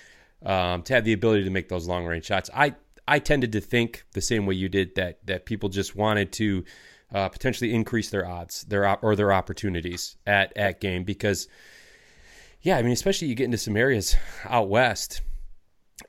um, 0.47 0.83
to 0.85 0.95
have 0.95 1.05
the 1.05 1.13
ability 1.13 1.45
to 1.45 1.51
make 1.51 1.69
those 1.69 1.87
long 1.87 2.07
range 2.07 2.25
shots. 2.25 2.49
I 2.55 2.77
I 3.07 3.19
tended 3.19 3.53
to 3.53 3.61
think 3.61 4.07
the 4.13 4.23
same 4.23 4.47
way 4.47 4.55
you 4.55 4.71
did 4.71 4.95
that 4.95 5.19
that 5.27 5.45
people 5.45 5.69
just 5.69 5.95
wanted 5.95 6.33
to 6.33 6.65
uh, 7.13 7.29
potentially 7.29 7.75
increase 7.75 8.11
their 8.11 8.27
odds, 8.27 8.65
their 8.65 8.87
op- 8.87 9.03
or 9.03 9.17
their 9.17 9.33
opportunities 9.33 10.17
at 10.27 10.57
at 10.57 10.81
game 10.81 11.05
because 11.05 11.49
yeah, 12.63 12.77
I 12.77 12.83
mean 12.83 12.93
especially 12.93 13.29
you 13.29 13.35
get 13.35 13.45
into 13.45 13.59
some 13.59 13.77
areas 13.77 14.17
out 14.45 14.69
west 14.69 15.21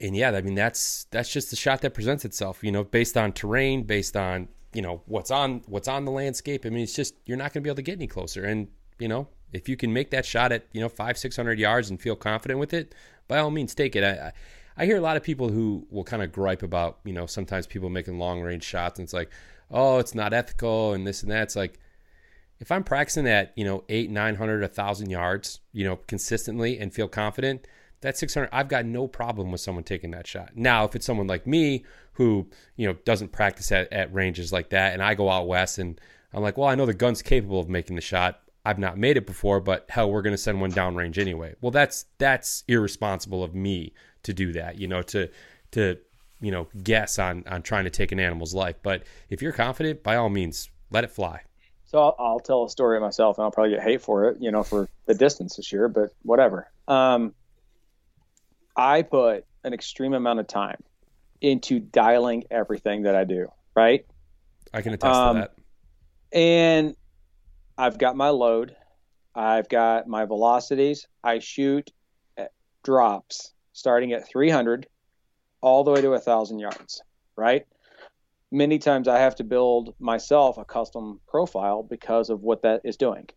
and 0.02 0.16
yeah, 0.16 0.32
I 0.32 0.42
mean 0.42 0.56
that's 0.56 1.06
that's 1.12 1.32
just 1.32 1.50
the 1.50 1.56
shot 1.56 1.82
that 1.82 1.94
presents 1.94 2.26
itself, 2.26 2.64
you 2.64 2.72
know, 2.72 2.84
based 2.84 3.18
on 3.18 3.32
terrain, 3.32 3.84
based 3.84 4.16
on 4.16 4.48
you 4.74 4.82
know 4.82 5.02
what's 5.06 5.32
on 5.32 5.62
what's 5.68 5.88
on 5.88 6.06
the 6.06 6.12
landscape. 6.12 6.66
I 6.66 6.70
mean, 6.70 6.84
it's 6.84 6.96
just 6.96 7.16
you're 7.26 7.38
not 7.38 7.54
going 7.54 7.62
to 7.62 7.62
be 7.62 7.70
able 7.70 7.78
to 7.78 7.84
get 7.84 7.98
any 7.98 8.08
closer. 8.08 8.46
And 8.46 8.68
you 9.00 9.08
know, 9.08 9.28
if 9.52 9.70
you 9.70 9.78
can 9.78 9.94
make 9.94 10.12
that 10.12 10.26
shot 10.26 10.52
at 10.52 10.66
you 10.72 10.82
know 10.82 10.90
five 10.90 11.18
six 11.18 11.36
hundred 11.36 11.60
yards 11.60 11.90
and 11.90 12.02
feel 12.02 12.16
confident 12.16 12.60
with 12.60 12.74
it, 12.74 12.96
by 13.28 13.40
all 13.40 13.52
means 13.52 13.76
take 13.76 13.96
it. 13.96 14.04
I, 14.04 14.28
I 14.28 14.34
I 14.76 14.86
hear 14.86 14.98
a 14.98 15.02
lot 15.02 15.18
of 15.18 15.24
people 15.24 15.50
who 15.50 15.86
will 15.92 16.04
kind 16.04 16.24
of 16.24 16.32
gripe 16.32 16.64
about 16.64 17.00
you 17.04 17.14
know 17.14 17.26
sometimes 17.26 17.68
people 17.68 17.90
making 17.90 18.18
long 18.18 18.42
range 18.42 18.64
shots 18.64 19.00
and 19.00 19.06
it's 19.06 19.14
like 19.14 19.30
oh 19.74 19.98
it's 19.98 20.16
not 20.16 20.34
ethical 20.34 20.94
and 20.94 21.06
this 21.06 21.24
and 21.24 21.32
that. 21.32 21.44
It's 21.44 21.56
like 21.56 21.80
if 22.60 22.72
I'm 22.72 22.84
practicing 22.84 23.28
at 23.28 23.52
you 23.58 23.66
know 23.66 23.84
eight 23.90 24.10
nine 24.10 24.36
hundred 24.36 24.64
a 24.64 24.68
thousand 24.68 25.10
yards 25.10 25.60
you 25.74 25.84
know 25.84 25.98
consistently 26.08 26.80
and 26.80 26.94
feel 26.94 27.08
confident 27.08 27.68
that 28.02 28.18
600 28.18 28.50
i've 28.52 28.68
got 28.68 28.86
no 28.86 29.08
problem 29.08 29.52
with 29.52 29.62
someone 29.62 29.84
taking 29.84 30.12
that 30.12 30.28
shot. 30.28 30.52
Now 30.56 30.86
if 30.86 30.96
it's 30.96 31.06
someone 31.06 31.28
like 31.28 31.48
me 31.48 31.84
who 32.14 32.48
you 32.76 32.88
know 32.88 32.94
doesn't 33.06 33.32
practice 33.32 33.72
at, 33.72 33.92
at 33.92 34.14
ranges 34.14 34.54
like 34.54 34.70
that 34.70 34.94
and 34.94 35.02
i 35.02 35.16
go 35.16 35.30
out 35.30 35.48
west 35.48 35.80
and 35.80 36.00
i'm 36.34 36.44
like 36.44 36.58
well 36.58 36.70
i 36.70 36.76
know 36.76 36.86
the 36.86 36.94
gun's 36.94 37.22
capable 37.22 37.60
of 37.60 37.70
making 37.70 37.96
the 37.96 38.02
shot. 38.02 38.40
I've 38.66 38.80
not 38.80 38.98
made 38.98 39.18
it 39.18 39.26
before 39.26 39.60
but 39.60 39.86
hell 39.90 40.12
we're 40.12 40.22
going 40.22 40.34
to 40.34 40.38
send 40.38 40.62
one 40.62 40.72
downrange 40.72 41.18
anyway. 41.18 41.56
Well 41.62 41.72
that's 41.72 42.06
that's 42.18 42.64
irresponsible 42.68 43.44
of 43.44 43.56
me 43.56 43.94
to 44.24 44.34
do 44.34 44.54
that 44.54 44.78
you 44.78 44.88
know 44.88 45.02
to 45.04 45.30
to 45.72 45.98
you 46.44 46.52
know 46.52 46.68
guess 46.84 47.18
on 47.18 47.44
on 47.48 47.64
trying 47.64 47.86
to 47.86 47.90
take 47.90 48.12
an 48.12 48.20
animal's 48.20 48.54
life 48.54 48.76
but 48.84 49.04
if 49.30 49.42
you're 49.42 49.54
confident 49.54 50.04
by 50.04 50.16
all 50.16 50.30
means 50.30 50.70
let 50.92 51.04
it 51.04 51.10
fly 51.10 51.42
So 51.86 52.00
I'll, 52.00 52.16
I'll 52.20 52.40
tell 52.40 52.66
a 52.66 52.70
story 52.70 53.00
myself, 53.00 53.38
and 53.38 53.46
I'll 53.46 53.52
probably 53.52 53.76
get 53.76 53.84
hate 53.84 54.02
for 54.02 54.28
it, 54.30 54.38
you 54.42 54.50
know, 54.52 54.64
for 54.64 54.90
the 55.06 55.14
distance 55.14 55.58
this 55.58 55.72
year. 55.72 55.88
But 55.88 56.10
whatever. 56.24 56.72
Um, 56.88 57.36
I 58.76 59.04
put 59.04 59.46
an 59.64 59.74
extreme 59.74 60.16
amount 60.16 60.40
of 60.40 60.48
time 60.48 60.82
into 61.40 61.80
dialing 61.80 62.46
everything 62.50 63.04
that 63.04 63.14
I 63.16 63.26
do. 63.26 63.52
Right. 63.76 64.08
i 64.74 64.82
can 64.82 64.94
attest 64.94 65.14
Um, 65.14 65.36
to 65.36 65.42
that 65.42 65.54
and 66.34 66.96
I've 67.78 67.98
got 67.98 68.16
my 68.16 68.30
load, 68.30 68.76
I've 69.36 69.70
got 69.70 70.08
my 70.08 70.26
velocities. 70.26 71.08
I 71.24 71.40
shoot 71.40 71.92
at 72.38 72.52
drops 72.84 73.54
starting 73.74 74.14
at 74.14 74.28
300 74.28 74.88
all 75.64 75.84
the 75.84 75.92
way 75.92 76.02
to 76.02 76.10
a 76.10 76.12
1,000 76.12 76.60
yards, 76.60 77.02
right? 77.36 77.66
Many 78.52 78.78
times 78.78 79.08
I 79.08 79.20
have 79.20 79.36
to 79.36 79.44
build 79.44 79.96
myself 79.98 80.58
a 80.58 80.66
custom 80.66 81.22
profile 81.28 81.82
because 81.82 82.30
of 82.30 82.42
what 82.42 82.62
that 82.64 82.82
is 82.84 82.98
doing. 82.98 83.30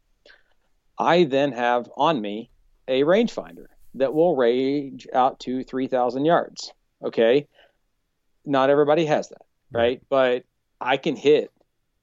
I 0.99 1.25
then 1.25 1.53
have 1.53 1.89
on 1.97 2.21
me 2.21 2.51
a 2.89 3.03
rangefinder 3.05 3.67
that 3.95 4.13
will 4.13 4.37
range 4.37 5.07
out 5.15 5.41
to 5.41 5.63
3,000 5.63 6.25
yards. 6.25 6.73
Okay. 7.03 7.47
Not 8.45 8.71
everybody 8.71 9.07
has 9.07 9.29
that, 9.29 9.43
right? 9.73 10.03
But 10.09 10.45
I 10.81 10.97
can 10.97 11.17
hit 11.17 11.51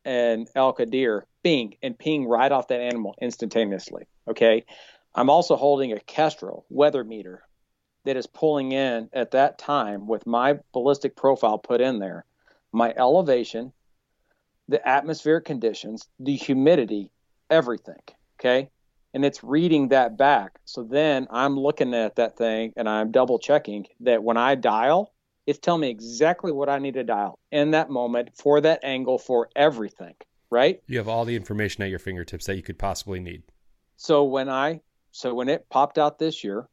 an 0.05 0.47
elk, 0.55 0.79
a 0.79 0.85
deer, 0.85 1.25
bing, 1.43 1.75
and 1.83 1.97
ping 1.97 2.25
right 2.27 2.51
off 2.51 2.69
that 2.69 2.81
animal 2.81 3.15
instantaneously. 3.21 4.07
Okay. 4.27 4.65
I'm 5.13 5.29
also 5.29 5.55
holding 5.55 5.91
a 5.91 5.99
Kestrel 5.99 6.65
weather 6.69 7.03
meter 7.03 7.43
that 8.05 8.17
is 8.17 8.27
pulling 8.27 8.71
in 8.71 9.09
at 9.13 9.31
that 9.31 9.57
time 9.57 10.07
with 10.07 10.25
my 10.27 10.59
ballistic 10.73 11.15
profile 11.15 11.57
put 11.57 11.81
in 11.81 11.99
there, 11.99 12.25
my 12.71 12.93
elevation, 12.97 13.71
the 14.67 14.85
atmospheric 14.87 15.45
conditions, 15.45 16.07
the 16.19 16.35
humidity, 16.35 17.11
everything. 17.49 18.01
Okay. 18.39 18.69
And 19.13 19.23
it's 19.23 19.43
reading 19.43 19.89
that 19.89 20.17
back. 20.17 20.59
So 20.65 20.83
then 20.83 21.27
I'm 21.29 21.59
looking 21.59 21.93
at 21.93 22.15
that 22.15 22.35
thing 22.37 22.73
and 22.75 22.89
I'm 22.89 23.11
double 23.11 23.37
checking 23.37 23.85
that 23.99 24.23
when 24.23 24.37
I 24.37 24.55
dial, 24.55 25.13
it's 25.45 25.59
telling 25.59 25.81
me 25.81 25.89
exactly 25.89 26.51
what 26.51 26.69
I 26.69 26.79
need 26.79 26.95
to 26.95 27.03
dial 27.03 27.37
in 27.51 27.71
that 27.71 27.89
moment 27.89 28.29
for 28.35 28.61
that 28.61 28.79
angle 28.83 29.19
for 29.19 29.49
everything. 29.55 30.15
Right. 30.49 30.81
You 30.87 30.97
have 30.97 31.07
all 31.07 31.25
the 31.25 31.35
information 31.35 31.83
at 31.83 31.89
your 31.89 31.99
fingertips 31.99 32.45
that 32.45 32.55
you 32.55 32.61
could 32.63 32.77
possibly 32.77 33.19
need. 33.19 33.43
So 33.97 34.23
when 34.23 34.49
I, 34.49 34.81
so 35.11 35.33
when 35.33 35.49
it 35.49 35.67
popped 35.69 35.97
out 35.97 36.19
this 36.19 36.43
year, 36.43 36.67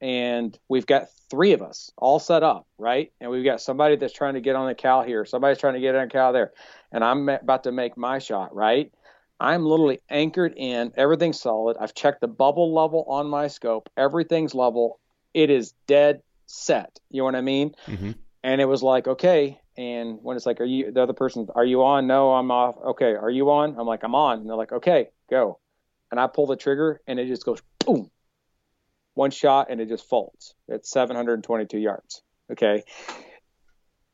and 0.00 0.58
we've 0.68 0.86
got 0.86 1.08
three 1.30 1.52
of 1.52 1.62
us 1.62 1.92
all 1.96 2.18
set 2.18 2.42
up, 2.42 2.66
right? 2.78 3.12
And 3.20 3.30
we've 3.30 3.44
got 3.44 3.60
somebody 3.60 3.96
that's 3.96 4.12
trying 4.12 4.34
to 4.34 4.40
get 4.40 4.56
on 4.56 4.66
the 4.68 4.74
cow 4.74 5.02
here, 5.02 5.24
somebody's 5.24 5.58
trying 5.58 5.74
to 5.74 5.80
get 5.80 5.94
on 5.94 6.08
the 6.08 6.12
cow 6.12 6.32
there, 6.32 6.52
and 6.92 7.04
I'm 7.04 7.28
about 7.28 7.64
to 7.64 7.72
make 7.72 7.96
my 7.96 8.18
shot, 8.18 8.54
right? 8.54 8.92
I'm 9.38 9.64
literally 9.64 10.00
anchored 10.10 10.54
in, 10.56 10.92
everything's 10.96 11.40
solid. 11.40 11.76
I've 11.80 11.94
checked 11.94 12.20
the 12.20 12.28
bubble 12.28 12.74
level 12.74 13.04
on 13.08 13.26
my 13.26 13.48
scope, 13.48 13.88
everything's 13.96 14.54
level. 14.54 14.98
It 15.32 15.48
is 15.48 15.72
dead 15.86 16.22
set. 16.46 16.98
You 17.10 17.20
know 17.20 17.24
what 17.24 17.36
I 17.36 17.40
mean? 17.40 17.74
Mm-hmm. 17.86 18.12
And 18.42 18.60
it 18.60 18.64
was 18.66 18.82
like, 18.82 19.06
okay. 19.06 19.60
And 19.76 20.18
when 20.22 20.36
it's 20.36 20.44
like, 20.44 20.60
are 20.60 20.64
you 20.64 20.90
the 20.90 21.02
other 21.02 21.12
person? 21.12 21.48
Are 21.54 21.64
you 21.64 21.84
on? 21.84 22.06
No, 22.06 22.32
I'm 22.32 22.50
off. 22.50 22.76
Okay, 22.84 23.14
are 23.14 23.30
you 23.30 23.50
on? 23.50 23.78
I'm 23.78 23.86
like, 23.86 24.02
I'm 24.02 24.14
on. 24.14 24.40
And 24.40 24.48
they're 24.48 24.56
like, 24.56 24.72
okay, 24.72 25.08
go. 25.30 25.58
And 26.10 26.18
I 26.18 26.26
pull 26.26 26.46
the 26.46 26.56
trigger, 26.56 27.00
and 27.06 27.20
it 27.20 27.28
just 27.28 27.44
goes 27.44 27.62
boom, 27.78 28.10
one 29.14 29.30
shot 29.30 29.68
and 29.70 29.80
it 29.80 29.88
just 29.88 30.08
folds 30.08 30.54
at 30.70 30.86
722 30.86 31.78
yards. 31.78 32.22
Okay. 32.50 32.82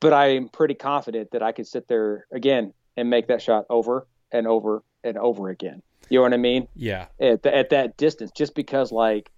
But 0.01 0.13
I'm 0.13 0.49
pretty 0.49 0.75
confident 0.75 1.31
that 1.33 1.43
I 1.43 1.53
could 1.53 1.67
sit 1.67 1.89
there 1.89 2.27
again 2.33 2.73
and 2.97 3.11
make 3.11 3.29
that 3.29 3.43
shot 3.43 3.65
over 3.71 4.07
and 4.31 4.47
over 4.47 4.83
and 5.03 5.17
over 5.17 5.49
again. 5.49 5.83
You 6.09 6.19
know 6.19 6.23
what 6.23 6.35
I 6.35 6.39
mean? 6.39 6.69
Yeah. 6.75 7.07
At, 7.21 7.43
the, 7.43 7.55
at 7.55 7.71
that 7.71 7.97
distance, 7.97 8.31
just 8.37 8.55
because 8.55 8.93
like 8.93 9.31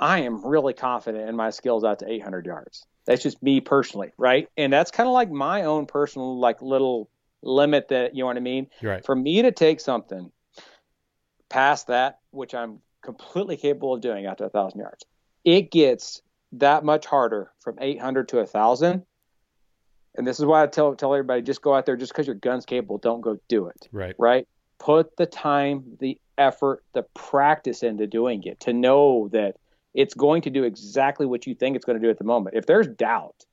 I 0.00 0.20
am 0.20 0.44
really 0.44 0.74
confident 0.74 1.28
in 1.28 1.36
my 1.36 1.50
skills 1.50 1.84
out 1.84 2.00
to 2.00 2.10
800 2.10 2.46
yards. 2.46 2.86
That's 3.06 3.22
just 3.22 3.42
me 3.42 3.60
personally, 3.60 4.12
right? 4.18 4.48
And 4.56 4.72
that's 4.72 4.90
kind 4.90 5.06
of 5.06 5.12
like 5.12 5.30
my 5.30 5.62
own 5.62 5.86
personal 5.86 6.38
like 6.40 6.60
little 6.60 7.08
limit 7.42 7.88
that 7.88 8.14
you 8.14 8.22
know 8.22 8.26
what 8.26 8.36
I 8.36 8.40
mean. 8.40 8.68
Right. 8.82 9.04
For 9.04 9.14
me 9.14 9.42
to 9.42 9.52
take 9.52 9.80
something 9.80 10.32
past 11.48 11.86
that, 11.86 12.18
which 12.30 12.54
I'm 12.54 12.80
completely 13.06 13.56
capable 13.56 13.94
of 13.94 14.02
doing 14.02 14.26
after 14.26 14.44
a 14.44 14.50
thousand 14.50 14.80
yards. 14.80 15.04
It 15.44 15.70
gets 15.70 16.20
that 16.52 16.84
much 16.84 17.06
harder 17.06 17.50
from 17.60 17.78
800 17.80 18.28
to 18.28 18.40
a 18.40 18.46
thousand. 18.46 19.04
And 20.16 20.26
this 20.26 20.38
is 20.38 20.44
why 20.44 20.62
I 20.62 20.66
tell 20.66 20.94
tell 20.94 21.14
everybody 21.14 21.42
just 21.42 21.62
go 21.62 21.74
out 21.74 21.86
there 21.86 21.96
just 21.96 22.12
because 22.12 22.26
your 22.26 22.36
gun's 22.36 22.66
capable, 22.66 22.98
don't 22.98 23.20
go 23.20 23.38
do 23.48 23.66
it. 23.66 23.88
Right. 23.92 24.14
Right. 24.18 24.48
Put 24.78 25.16
the 25.16 25.26
time, 25.26 25.84
the 26.00 26.18
effort, 26.36 26.84
the 26.92 27.02
practice 27.14 27.82
into 27.82 28.06
doing 28.06 28.42
it 28.44 28.60
to 28.60 28.72
know 28.72 29.28
that 29.32 29.56
it's 29.94 30.14
going 30.14 30.42
to 30.42 30.50
do 30.50 30.64
exactly 30.64 31.26
what 31.26 31.46
you 31.46 31.54
think 31.54 31.76
it's 31.76 31.84
going 31.84 31.98
to 31.98 32.04
do 32.04 32.10
at 32.10 32.18
the 32.18 32.24
moment. 32.24 32.56
If 32.56 32.66
there's 32.66 32.86
doubt, 32.86 33.44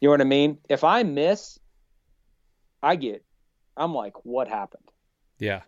you 0.00 0.08
know 0.08 0.10
what 0.10 0.20
I 0.20 0.24
mean? 0.24 0.58
If 0.68 0.84
I 0.84 1.02
miss, 1.04 1.58
I 2.82 2.96
get, 2.96 3.24
I'm 3.76 3.94
like, 3.94 4.24
what 4.24 4.48
happened? 4.48 4.90
Yeah. 5.38 5.62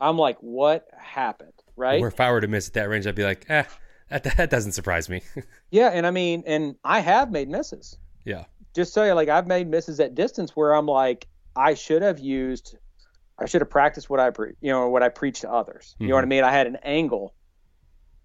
I'm 0.00 0.18
like, 0.18 0.38
what 0.40 0.88
happened? 0.96 1.52
Right? 1.80 2.00
Or 2.00 2.08
if 2.08 2.20
I 2.20 2.30
were 2.30 2.40
to 2.40 2.48
miss 2.48 2.68
at 2.68 2.74
that 2.74 2.88
range, 2.88 3.06
I'd 3.06 3.14
be 3.14 3.24
like, 3.24 3.46
eh, 3.48 3.64
that, 4.10 4.24
that 4.36 4.50
doesn't 4.50 4.72
surprise 4.72 5.08
me. 5.08 5.22
yeah, 5.70 5.88
and 5.88 6.06
I 6.06 6.10
mean, 6.10 6.44
and 6.46 6.76
I 6.84 7.00
have 7.00 7.30
made 7.30 7.48
misses. 7.48 7.98
Yeah. 8.24 8.44
Just 8.74 8.92
so 8.92 9.04
you 9.04 9.14
like, 9.14 9.28
I've 9.28 9.46
made 9.46 9.68
misses 9.68 9.98
at 9.98 10.14
distance 10.14 10.54
where 10.54 10.74
I'm 10.74 10.86
like, 10.86 11.26
I 11.56 11.74
should 11.74 12.02
have 12.02 12.20
used, 12.20 12.76
I 13.38 13.46
should 13.46 13.62
have 13.62 13.70
practiced 13.70 14.08
what 14.08 14.20
I 14.20 14.30
pre, 14.30 14.52
you 14.60 14.70
know, 14.70 14.88
what 14.88 15.02
I 15.02 15.08
preach 15.08 15.40
to 15.40 15.50
others. 15.50 15.96
You 15.98 16.04
mm-hmm. 16.04 16.10
know 16.10 16.14
what 16.16 16.20
I 16.20 16.22
mm-hmm. 16.24 16.28
mean? 16.28 16.44
I 16.44 16.52
had 16.52 16.66
an 16.66 16.76
angle, 16.84 17.34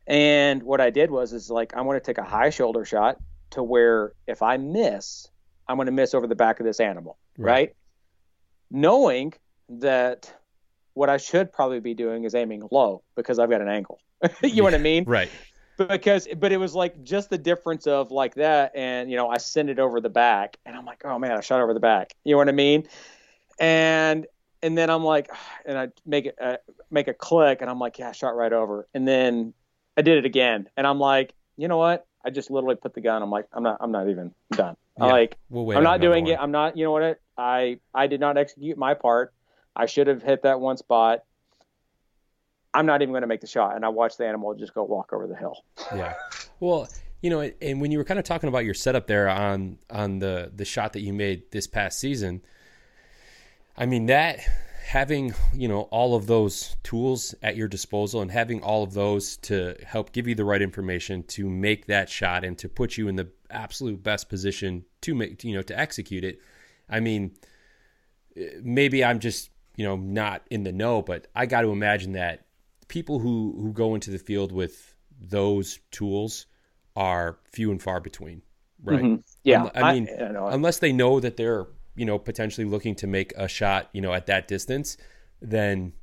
and 0.05 0.61
what 0.61 0.81
I 0.81 0.91
did 0.91 1.09
was 1.09 1.33
is 1.33 1.49
like, 1.49 1.73
I'm 1.75 1.85
going 1.85 1.99
to 1.99 2.05
take 2.05 2.19
a 2.19 2.23
high 2.23 2.51
shoulder 2.51 2.85
shot 2.85 3.17
to 3.51 3.63
where 3.63 4.13
if 4.27 4.43
I 4.43 4.57
miss, 4.57 5.27
I'm 5.67 5.77
going 5.77 5.87
to 5.87 5.91
miss 5.91 6.13
over 6.13 6.27
the 6.27 6.35
back 6.35 6.59
of 6.59 6.65
this 6.65 6.79
animal, 6.79 7.17
right? 7.37 7.51
right? 7.51 7.75
Knowing 8.69 9.33
that 9.69 10.31
what 10.95 11.09
I 11.09 11.17
should 11.17 11.53
probably 11.53 11.79
be 11.79 11.93
doing 11.93 12.23
is 12.23 12.33
aiming 12.33 12.67
low 12.71 13.03
because 13.15 13.37
I've 13.37 13.49
got 13.49 13.61
an 13.61 13.67
angle. 13.67 13.99
you 14.41 14.55
know 14.55 14.63
what 14.63 14.73
I 14.73 14.79
mean? 14.79 15.03
Right. 15.05 15.29
Because, 15.77 16.27
but 16.37 16.51
it 16.53 16.57
was 16.57 16.73
like 16.73 17.03
just 17.03 17.29
the 17.29 17.37
difference 17.37 17.85
of 17.85 18.09
like 18.09 18.35
that, 18.35 18.71
and 18.75 19.11
you 19.11 19.17
know, 19.17 19.29
I 19.29 19.37
send 19.37 19.69
it 19.69 19.77
over 19.77 19.99
the 19.99 20.09
back, 20.09 20.57
and 20.65 20.75
I'm 20.75 20.85
like, 20.85 21.03
oh 21.03 21.19
man, 21.19 21.33
I 21.33 21.41
shot 21.41 21.59
over 21.59 21.73
the 21.73 21.81
back. 21.81 22.13
You 22.23 22.31
know 22.31 22.37
what 22.37 22.47
I 22.47 22.53
mean? 22.53 22.87
And 23.59 24.25
and 24.63 24.77
then 24.77 24.89
I'm 24.89 25.03
like, 25.03 25.29
and 25.65 25.77
I 25.77 25.89
make 26.05 26.27
it 26.27 26.35
uh, 26.41 26.57
make 26.89 27.09
a 27.09 27.13
click, 27.13 27.59
and 27.59 27.69
I'm 27.69 27.77
like, 27.77 27.99
yeah, 27.99 28.09
I 28.09 28.11
shot 28.13 28.37
right 28.37 28.53
over. 28.53 28.87
And 28.93 29.05
then 29.05 29.53
I 29.97 30.01
did 30.01 30.17
it 30.17 30.25
again, 30.25 30.69
and 30.77 30.87
I'm 30.87 30.99
like, 30.99 31.33
you 31.57 31.67
know 31.67 31.77
what? 31.77 32.07
I 32.23 32.29
just 32.29 32.49
literally 32.49 32.75
put 32.75 32.93
the 32.93 33.01
gun. 33.01 33.21
I'm 33.21 33.29
like, 33.29 33.45
I'm 33.51 33.61
not, 33.61 33.77
I'm 33.81 33.91
not 33.91 34.09
even 34.09 34.33
done. 34.51 34.77
Yeah, 34.97 35.05
like, 35.05 35.37
we'll 35.49 35.77
I'm 35.77 35.83
not 35.83 35.99
doing 35.99 36.23
one. 36.23 36.33
it. 36.33 36.39
I'm 36.39 36.51
not, 36.51 36.77
you 36.77 36.85
know 36.85 36.91
what? 36.91 37.19
I 37.37 37.79
I 37.93 38.07
did 38.07 38.21
not 38.21 38.37
execute 38.37 38.77
my 38.77 38.93
part. 38.93 39.33
I 39.75 39.85
should 39.85 40.07
have 40.07 40.23
hit 40.23 40.43
that 40.43 40.59
one 40.59 40.77
spot. 40.77 41.23
I'm 42.73 42.85
not 42.85 43.01
even 43.01 43.13
going 43.13 43.21
to 43.21 43.27
make 43.27 43.41
the 43.41 43.47
shot. 43.47 43.75
And 43.75 43.85
I 43.85 43.89
watched 43.89 44.17
the 44.17 44.27
animal 44.27 44.53
just 44.53 44.73
go 44.73 44.83
walk 44.83 45.13
over 45.13 45.27
the 45.27 45.35
hill. 45.35 45.63
Yeah. 45.93 46.13
Well, 46.61 46.87
you 47.21 47.29
know, 47.29 47.51
and 47.61 47.81
when 47.81 47.91
you 47.91 47.97
were 47.97 48.05
kind 48.05 48.17
of 48.17 48.23
talking 48.23 48.47
about 48.47 48.63
your 48.63 48.73
setup 48.73 49.07
there 49.07 49.27
on 49.27 49.77
on 49.89 50.19
the 50.19 50.51
the 50.55 50.63
shot 50.63 50.93
that 50.93 51.01
you 51.01 51.11
made 51.11 51.51
this 51.51 51.67
past 51.67 51.99
season, 51.99 52.41
I 53.75 53.85
mean 53.85 54.05
that 54.05 54.39
having 54.85 55.33
you 55.53 55.67
know 55.67 55.81
all 55.91 56.15
of 56.15 56.27
those 56.27 56.77
tools 56.83 57.33
at 57.41 57.57
your 57.57 57.67
disposal 57.67 58.21
and 58.21 58.31
having 58.31 58.61
all 58.61 58.83
of 58.83 58.93
those 58.93 59.35
to 59.37 59.75
help 59.85 60.13
give 60.13 60.27
you 60.27 60.35
the 60.35 60.45
right 60.45 60.61
information 60.61 61.23
to 61.23 61.49
make 61.49 61.87
that 61.87 62.07
shot 62.07 62.45
and 62.45 62.57
to 62.59 62.69
put 62.69 62.95
you 62.95 63.09
in 63.09 63.15
the 63.15 63.27
absolute 63.49 64.01
best 64.01 64.29
position 64.29 64.85
to 65.01 65.13
make 65.13 65.43
you 65.43 65.55
know 65.55 65.61
to 65.61 65.77
execute 65.77 66.23
it. 66.23 66.39
I 66.89 67.01
mean, 67.01 67.31
eh, 68.37 68.49
maybe 68.61 69.03
I'm 69.03 69.19
just 69.19 69.49
you 69.75 69.85
know 69.85 69.95
not 69.95 70.43
in 70.49 70.63
the 70.63 70.71
know, 70.71 71.01
but 71.01 71.27
I 71.35 71.45
got 71.45 71.61
to 71.61 71.69
imagine 71.69 72.13
that 72.13 72.45
people 72.87 73.19
who 73.19 73.55
who 73.59 73.73
go 73.73 73.95
into 73.95 74.11
the 74.11 74.19
field 74.19 74.51
with 74.51 74.95
those 75.19 75.79
tools 75.91 76.45
are 76.95 77.37
few 77.51 77.71
and 77.71 77.81
far 77.81 77.99
between, 77.99 78.41
right? 78.83 79.01
Mm-hmm. 79.01 79.21
Yeah, 79.43 79.69
I, 79.75 79.81
I 79.81 79.93
mean, 79.93 80.09
I, 80.09 80.53
unless 80.53 80.79
they 80.79 80.91
know 80.91 81.19
that 81.19 81.37
they're 81.37 81.67
you 81.95 82.05
know 82.05 82.19
potentially 82.19 82.65
looking 82.65 82.95
to 82.95 83.07
make 83.07 83.33
a 83.37 83.47
shot, 83.47 83.89
you 83.93 84.01
know, 84.01 84.13
at 84.13 84.27
that 84.27 84.47
distance, 84.47 84.97
then 85.41 85.93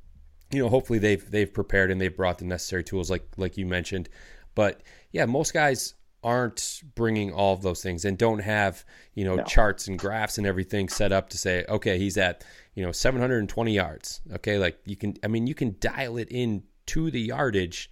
you 0.51 0.61
know 0.61 0.69
hopefully 0.69 0.99
they've 0.99 1.29
they've 1.29 1.51
prepared 1.51 1.91
and 1.91 1.99
they've 1.99 2.15
brought 2.15 2.39
the 2.39 2.45
necessary 2.45 2.83
tools, 2.83 3.09
like 3.09 3.27
like 3.37 3.57
you 3.57 3.65
mentioned. 3.65 4.09
But 4.55 4.81
yeah, 5.11 5.25
most 5.25 5.53
guys 5.53 5.95
aren't 6.23 6.81
bringing 6.95 7.31
all 7.31 7.53
of 7.53 7.61
those 7.61 7.81
things 7.81 8.05
and 8.05 8.17
don't 8.17 8.39
have 8.39 8.85
you 9.13 9.23
know 9.23 9.35
no. 9.35 9.43
charts 9.43 9.87
and 9.87 9.99
graphs 9.99 10.37
and 10.37 10.47
everything 10.47 10.89
set 10.89 11.11
up 11.11 11.29
to 11.29 11.37
say 11.37 11.65
okay 11.69 11.97
he's 11.97 12.17
at 12.17 12.43
you 12.75 12.83
know 12.83 12.91
720 12.91 13.73
yards. 13.73 14.21
Okay 14.33 14.57
like 14.57 14.79
you 14.85 14.95
can 14.95 15.15
i 15.23 15.27
mean 15.27 15.47
you 15.47 15.55
can 15.55 15.75
dial 15.79 16.17
it 16.17 16.27
in 16.29 16.63
to 16.87 17.11
the 17.11 17.21
yardage 17.21 17.89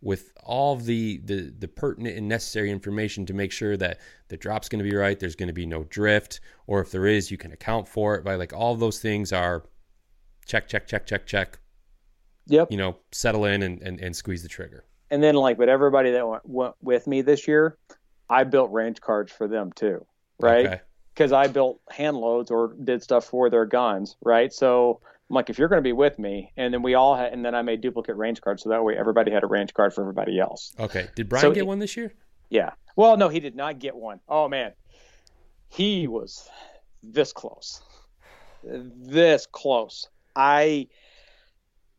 with 0.00 0.32
all 0.44 0.76
the 0.76 1.20
the 1.24 1.52
the 1.58 1.68
pertinent 1.68 2.16
and 2.16 2.28
necessary 2.28 2.70
information 2.70 3.26
to 3.26 3.34
make 3.34 3.50
sure 3.50 3.76
that 3.76 3.98
the 4.28 4.36
drop's 4.36 4.68
going 4.68 4.82
to 4.82 4.88
be 4.88 4.96
right 4.96 5.18
there's 5.18 5.34
going 5.34 5.48
to 5.48 5.52
be 5.52 5.66
no 5.66 5.84
drift 5.84 6.40
or 6.66 6.80
if 6.80 6.90
there 6.92 7.06
is 7.06 7.30
you 7.30 7.36
can 7.36 7.52
account 7.52 7.88
for 7.88 8.14
it 8.14 8.24
by 8.24 8.36
like 8.36 8.52
all 8.52 8.76
those 8.76 9.00
things 9.00 9.32
are 9.32 9.64
check 10.48 10.66
check 10.66 10.88
check 10.88 11.06
check 11.06 11.26
check. 11.26 11.58
Yep. 12.46 12.72
You 12.72 12.78
know 12.78 12.96
settle 13.12 13.44
in 13.44 13.62
and 13.62 13.80
and, 13.82 14.00
and 14.00 14.16
squeeze 14.16 14.42
the 14.42 14.48
trigger 14.48 14.84
and 15.10 15.22
then 15.22 15.34
like 15.34 15.58
but 15.58 15.68
everybody 15.68 16.12
that 16.12 16.26
went, 16.26 16.48
went 16.48 16.74
with 16.82 17.06
me 17.06 17.22
this 17.22 17.48
year, 17.48 17.76
I 18.28 18.44
built 18.44 18.70
range 18.72 19.00
cards 19.00 19.32
for 19.32 19.48
them 19.48 19.72
too, 19.72 20.04
right? 20.40 20.80
Because 21.14 21.32
okay. 21.32 21.48
I 21.48 21.52
built 21.52 21.80
hand 21.90 22.16
loads 22.16 22.50
or 22.50 22.74
did 22.82 23.02
stuff 23.02 23.24
for 23.24 23.50
their 23.50 23.66
guns, 23.66 24.16
right? 24.22 24.52
So 24.52 25.00
I'm 25.30 25.34
like, 25.34 25.50
if 25.50 25.58
you're 25.58 25.68
going 25.68 25.82
to 25.82 25.86
be 25.86 25.92
with 25.92 26.18
me, 26.18 26.52
and 26.56 26.72
then 26.72 26.82
we 26.82 26.94
all 26.94 27.14
had, 27.14 27.32
and 27.32 27.44
then 27.44 27.54
I 27.54 27.62
made 27.62 27.80
duplicate 27.80 28.16
range 28.16 28.40
cards 28.40 28.62
so 28.62 28.70
that 28.70 28.82
way 28.82 28.96
everybody 28.96 29.30
had 29.30 29.44
a 29.44 29.46
range 29.46 29.74
card 29.74 29.92
for 29.92 30.00
everybody 30.00 30.38
else. 30.38 30.72
Okay. 30.78 31.08
Did 31.14 31.28
Brian 31.28 31.42
so 31.42 31.52
get 31.52 31.66
one 31.66 31.78
this 31.78 31.96
year? 31.96 32.14
Yeah. 32.50 32.70
Well, 32.96 33.16
no, 33.16 33.28
he 33.28 33.40
did 33.40 33.54
not 33.54 33.78
get 33.78 33.94
one. 33.94 34.20
Oh 34.28 34.48
man, 34.48 34.72
he 35.68 36.08
was 36.08 36.48
this 37.02 37.32
close, 37.32 37.80
this 38.64 39.46
close. 39.46 40.08
I 40.34 40.88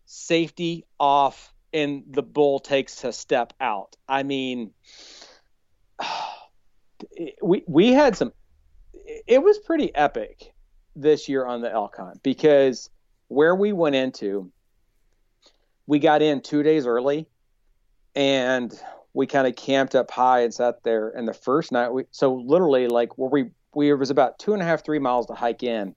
safety 0.05 0.85
off 0.99 1.53
and 1.73 2.03
the 2.09 2.23
bull 2.23 2.59
takes 2.59 3.03
a 3.03 3.13
step 3.13 3.53
out. 3.59 3.95
I 4.07 4.23
mean, 4.23 4.71
we 7.41 7.63
we 7.67 7.91
had 7.93 8.15
some. 8.15 8.33
It 9.27 9.41
was 9.41 9.57
pretty 9.59 9.93
epic 9.95 10.53
this 10.95 11.29
year 11.29 11.45
on 11.45 11.61
the 11.61 11.71
elk 11.71 11.97
hunt 11.97 12.21
because 12.23 12.89
where 13.27 13.55
we 13.55 13.73
went 13.73 13.95
into, 13.95 14.51
we 15.87 15.99
got 15.99 16.21
in 16.21 16.41
two 16.41 16.63
days 16.63 16.85
early, 16.85 17.27
and 18.15 18.77
we 19.13 19.27
kind 19.27 19.47
of 19.47 19.55
camped 19.55 19.95
up 19.95 20.11
high 20.11 20.41
and 20.41 20.53
sat 20.53 20.83
there. 20.83 21.09
And 21.09 21.27
the 21.27 21.33
first 21.33 21.71
night, 21.71 21.89
we 21.89 22.03
so 22.11 22.35
literally 22.35 22.87
like 22.87 23.17
where 23.17 23.29
we 23.29 23.51
we 23.73 23.93
was 23.93 24.09
about 24.09 24.39
two 24.39 24.53
and 24.53 24.61
a 24.61 24.65
half 24.65 24.83
three 24.83 24.99
miles 24.99 25.27
to 25.27 25.33
hike 25.33 25.63
in. 25.63 25.95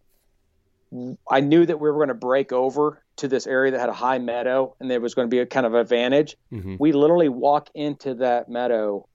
I 1.31 1.41
knew 1.41 1.65
that 1.65 1.81
we 1.81 1.91
were 1.91 1.97
going 1.97 2.09
to 2.09 2.15
break 2.15 2.53
over 2.53 3.02
to 3.17 3.29
this 3.29 3.47
area 3.47 3.73
that 3.73 3.81
had 3.81 3.89
a 3.89 3.95
high 3.95 4.19
meadow 4.19 4.75
and 4.81 4.91
there 4.91 5.01
was 5.01 5.15
going 5.15 5.27
to 5.27 5.31
be 5.31 5.39
a 5.41 5.47
kind 5.47 5.67
of 5.67 5.75
advantage. 5.75 6.37
Mhm. 6.53 6.79
We 6.79 6.93
literally 6.93 7.29
walk 7.29 7.69
into 7.75 8.15
that 8.15 8.49
meadow 8.49 9.07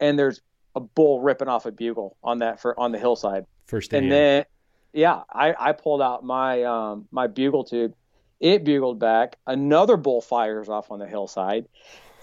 and 0.00 0.18
there's 0.18 0.40
a 0.74 0.80
bull 0.80 1.20
ripping 1.20 1.48
off 1.48 1.66
a 1.66 1.72
bugle 1.72 2.16
on 2.22 2.38
that 2.38 2.60
for 2.60 2.78
on 2.78 2.92
the 2.92 2.98
hillside. 2.98 3.46
First. 3.66 3.92
And 3.92 4.10
then 4.10 4.44
yeah, 4.92 5.22
I, 5.30 5.54
I 5.58 5.72
pulled 5.72 6.00
out 6.00 6.24
my 6.24 6.62
um 6.64 7.08
my 7.10 7.26
bugle 7.26 7.64
tube. 7.64 7.94
It 8.40 8.64
bugled 8.64 8.98
back. 8.98 9.36
Another 9.46 9.96
bull 9.96 10.20
fires 10.20 10.68
off 10.68 10.90
on 10.90 10.98
the 10.98 11.06
hillside. 11.06 11.66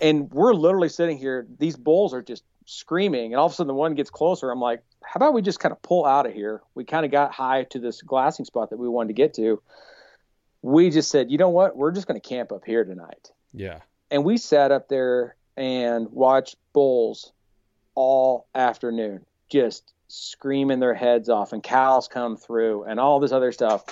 And 0.01 0.31
we're 0.31 0.53
literally 0.53 0.89
sitting 0.89 1.17
here. 1.17 1.47
These 1.59 1.75
bulls 1.75 2.13
are 2.13 2.21
just 2.21 2.43
screaming. 2.65 3.33
And 3.33 3.39
all 3.39 3.47
of 3.47 3.51
a 3.51 3.55
sudden 3.55 3.67
the 3.67 3.73
one 3.73 3.95
gets 3.95 4.09
closer. 4.09 4.51
I'm 4.51 4.59
like, 4.59 4.83
how 5.03 5.17
about 5.17 5.33
we 5.33 5.41
just 5.41 5.59
kind 5.59 5.71
of 5.71 5.81
pull 5.81 6.05
out 6.05 6.25
of 6.25 6.33
here? 6.33 6.61
We 6.75 6.83
kind 6.83 7.05
of 7.05 7.11
got 7.11 7.31
high 7.31 7.63
to 7.65 7.79
this 7.79 8.01
glassing 8.01 8.45
spot 8.45 8.69
that 8.69 8.77
we 8.77 8.87
wanted 8.87 9.07
to 9.09 9.13
get 9.13 9.33
to. 9.35 9.61
We 10.63 10.89
just 10.89 11.11
said, 11.11 11.29
you 11.29 11.37
know 11.37 11.49
what? 11.49 11.77
We're 11.77 11.91
just 11.91 12.07
going 12.07 12.19
to 12.19 12.27
camp 12.27 12.51
up 12.51 12.63
here 12.65 12.83
tonight 12.83 13.29
yeah. 13.53 13.79
and 14.09 14.23
we 14.23 14.37
sat 14.37 14.71
up 14.71 14.89
there 14.89 15.35
and 15.55 16.09
watched 16.09 16.55
bulls 16.73 17.31
all 17.95 18.47
afternoon 18.55 19.23
just 19.49 19.93
screaming 20.07 20.79
their 20.79 20.93
heads 20.95 21.29
off 21.29 21.53
and 21.53 21.61
cows 21.61 22.07
come 22.07 22.35
through 22.37 22.83
and 22.83 22.99
all 22.99 23.19
this 23.19 23.31
other 23.31 23.51
stuff 23.51 23.83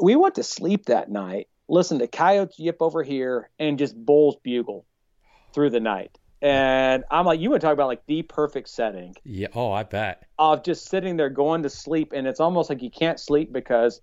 we 0.00 0.16
went 0.16 0.34
to 0.36 0.42
sleep 0.42 0.86
that 0.86 1.10
night 1.10 1.48
listened 1.68 2.00
to 2.00 2.06
coyotes 2.06 2.58
yip 2.58 2.78
over 2.80 3.02
here 3.02 3.50
and 3.58 3.78
just 3.78 3.94
bulls 3.94 4.36
bugle 4.42 4.86
through 5.54 5.70
the 5.70 5.80
night 5.80 6.16
and 6.40 7.04
i'm 7.10 7.26
like 7.26 7.40
you 7.40 7.50
want 7.50 7.60
to 7.60 7.66
talk 7.66 7.74
about 7.74 7.86
like 7.88 8.04
the 8.06 8.22
perfect 8.22 8.68
setting 8.68 9.14
Yeah. 9.24 9.48
Oh, 9.54 9.70
I 9.70 9.82
bet. 9.82 10.24
of 10.38 10.62
just 10.64 10.88
sitting 10.88 11.16
there 11.16 11.30
going 11.30 11.62
to 11.62 11.70
sleep 11.70 12.12
and 12.14 12.26
it's 12.26 12.40
almost 12.40 12.70
like 12.70 12.82
you 12.82 12.90
can't 12.90 13.20
sleep 13.20 13.52
because 13.52 14.00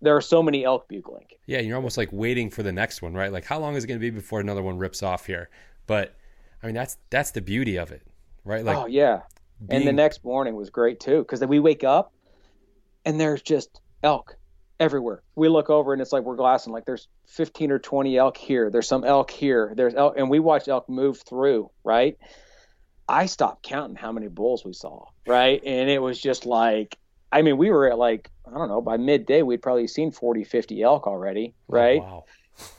there 0.00 0.16
are 0.16 0.20
so 0.20 0.42
many 0.42 0.64
elk 0.64 0.88
bugling. 0.88 1.26
Yeah, 1.46 1.60
you're 1.60 1.76
almost 1.76 1.96
like 1.96 2.10
waiting 2.12 2.50
for 2.50 2.62
the 2.62 2.72
next 2.72 3.02
one, 3.02 3.14
right? 3.14 3.32
Like 3.32 3.44
how 3.44 3.58
long 3.58 3.74
is 3.76 3.84
it 3.84 3.86
going 3.86 3.98
to 3.98 4.04
be 4.04 4.10
before 4.10 4.40
another 4.40 4.62
one 4.62 4.78
rips 4.78 5.02
off 5.02 5.26
here? 5.26 5.48
But 5.86 6.16
I 6.62 6.66
mean, 6.66 6.74
that's 6.74 6.98
that's 7.10 7.30
the 7.32 7.42
beauty 7.42 7.76
of 7.76 7.92
it, 7.92 8.02
right? 8.44 8.64
Like 8.64 8.76
oh 8.76 8.86
yeah. 8.86 9.22
And 9.70 9.86
the 9.86 9.92
next 9.92 10.24
morning 10.24 10.56
was 10.56 10.70
great 10.70 11.00
too 11.00 11.18
because 11.18 11.40
then 11.40 11.48
we 11.48 11.60
wake 11.60 11.84
up 11.84 12.12
and 13.04 13.18
there's 13.20 13.40
just 13.40 13.80
elk 14.02 14.36
everywhere. 14.80 15.22
We 15.36 15.48
look 15.48 15.70
over 15.70 15.92
and 15.92 16.02
it's 16.02 16.12
like 16.12 16.24
we're 16.24 16.36
glassing 16.36 16.72
like 16.72 16.84
there's 16.84 17.08
15 17.28 17.70
or 17.70 17.78
20 17.78 18.16
elk 18.18 18.36
here. 18.36 18.70
There's 18.70 18.88
some 18.88 19.04
elk 19.04 19.30
here. 19.30 19.72
There's 19.76 19.94
elk 19.94 20.14
and 20.16 20.28
we 20.28 20.40
watch 20.40 20.68
elk 20.68 20.88
move 20.88 21.22
through 21.22 21.70
right? 21.82 22.18
I 23.06 23.26
stopped 23.26 23.62
counting 23.62 23.96
how 23.96 24.12
many 24.12 24.28
bulls 24.28 24.64
we 24.64 24.72
saw 24.72 25.06
right? 25.26 25.62
And 25.64 25.88
it 25.88 26.00
was 26.02 26.20
just 26.20 26.46
like 26.46 26.98
i 27.34 27.42
mean 27.42 27.58
we 27.58 27.70
were 27.70 27.90
at 27.90 27.98
like 27.98 28.30
i 28.46 28.56
don't 28.56 28.68
know 28.68 28.80
by 28.80 28.96
midday 28.96 29.42
we'd 29.42 29.60
probably 29.60 29.86
seen 29.86 30.10
40 30.10 30.44
50 30.44 30.82
elk 30.82 31.06
already 31.06 31.52
oh, 31.54 31.74
right 31.74 32.00
wow. 32.00 32.24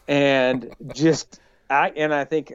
and 0.07 0.75
just 0.93 1.39
I 1.69 1.91
and 1.95 2.13
I 2.13 2.25
think 2.25 2.53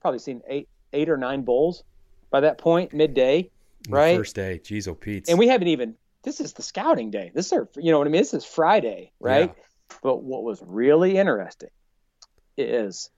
probably 0.00 0.18
seen 0.18 0.42
eight 0.48 0.68
eight 0.92 1.08
or 1.08 1.16
nine 1.16 1.42
bulls 1.42 1.84
by 2.30 2.40
that 2.40 2.58
point 2.58 2.92
midday, 2.92 3.50
right? 3.88 4.16
First 4.16 4.36
day. 4.36 4.60
Jeez, 4.62 4.88
oh 4.88 4.94
Pete. 4.94 5.28
and 5.28 5.38
we 5.38 5.48
haven't 5.48 5.68
even. 5.68 5.94
This 6.22 6.40
is 6.40 6.52
the 6.54 6.62
scouting 6.62 7.10
day. 7.10 7.30
This 7.32 7.46
is 7.46 7.52
our, 7.52 7.68
you 7.76 7.92
know 7.92 7.98
what 7.98 8.06
I 8.06 8.10
mean. 8.10 8.20
This 8.20 8.34
is 8.34 8.44
Friday, 8.44 9.12
right? 9.20 9.54
Yeah. 9.56 9.96
But 10.02 10.22
what 10.22 10.42
was 10.42 10.60
really 10.66 11.16
interesting 11.16 11.70
is 12.56 13.10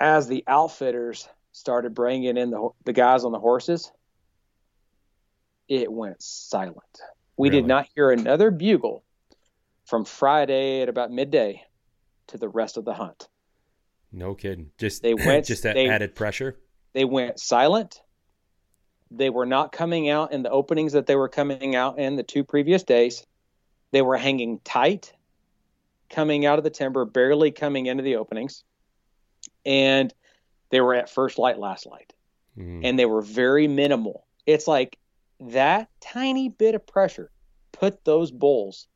as 0.00 0.26
the 0.26 0.42
outfitters 0.46 1.28
started 1.52 1.94
bringing 1.94 2.36
in 2.36 2.50
the 2.50 2.70
the 2.84 2.92
guys 2.92 3.24
on 3.24 3.32
the 3.32 3.38
horses, 3.38 3.92
it 5.68 5.90
went 5.92 6.22
silent. 6.22 6.78
We 7.36 7.48
Really? 7.48 7.62
did 7.62 7.68
not 7.68 7.86
hear 7.94 8.10
another 8.10 8.50
bugle 8.50 9.04
from 9.86 10.04
Friday 10.04 10.82
at 10.82 10.88
about 10.88 11.10
midday 11.10 11.62
to 12.28 12.38
the 12.38 12.48
rest 12.48 12.76
of 12.76 12.84
the 12.84 12.94
hunt. 12.94 13.28
no 14.12 14.34
kidding. 14.34 14.70
Just 14.78 15.02
They 15.02 15.14
went- 15.14 15.46
just 15.46 15.64
that 15.64 15.74
they- 15.74 15.88
added 15.88 16.14
pressure. 16.14 16.56
They 16.92 17.04
went 17.04 17.40
silent. 17.40 18.00
They 19.10 19.28
were 19.30 19.46
not 19.46 19.72
coming 19.72 20.08
out 20.08 20.32
in 20.32 20.42
the 20.44 20.50
openings 20.50 20.92
that 20.92 21.06
they 21.06 21.16
were 21.16 21.28
coming 21.28 21.74
out 21.74 21.98
in 21.98 22.14
the 22.16 22.22
two 22.22 22.44
previous 22.44 22.84
days. 22.84 23.26
They 23.90 24.02
were 24.02 24.16
hanging 24.16 24.60
tight, 24.60 25.12
coming 26.08 26.46
out 26.46 26.58
of 26.58 26.64
the 26.64 26.70
timber, 26.70 27.04
barely 27.04 27.50
coming 27.50 27.86
into 27.86 28.02
the 28.04 28.16
openings. 28.16 28.62
And 29.66 30.14
they 30.70 30.80
were 30.80 30.94
at 30.94 31.10
first 31.10 31.38
light, 31.38 31.58
last 31.58 31.84
light. 31.86 32.12
Mhm. 32.56 32.82
And 32.84 32.98
they 32.98 33.06
were 33.06 33.22
very 33.22 33.66
minimal. 33.68 34.26
It's 34.46 34.68
like 34.68 34.96
that 35.40 35.88
tiny 36.00 36.48
bit 36.48 36.74
of 36.74 36.86
pressure 36.86 37.30
put 37.72 38.04
those 38.04 38.30
bulls 38.30 38.86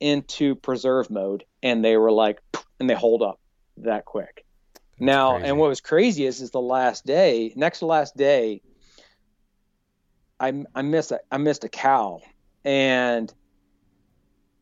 into 0.00 0.54
preserve 0.54 1.10
mode 1.10 1.44
and 1.62 1.84
they 1.84 1.96
were 1.96 2.12
like 2.12 2.40
and 2.80 2.88
they 2.88 2.94
hold 2.94 3.22
up 3.22 3.40
that 3.78 4.04
quick. 4.04 4.44
now 4.98 5.32
crazy. 5.32 5.48
and 5.48 5.58
what 5.58 5.68
was 5.68 5.80
crazy 5.80 6.26
is 6.26 6.40
is 6.40 6.50
the 6.50 6.60
last 6.60 7.06
day, 7.06 7.52
next 7.56 7.80
to 7.80 7.86
last 7.86 8.16
day, 8.16 8.62
I 10.40 10.64
I 10.74 10.82
missed 10.82 11.12
a, 11.12 11.20
I 11.30 11.38
missed 11.38 11.64
a 11.64 11.68
cow 11.68 12.20
and 12.64 13.32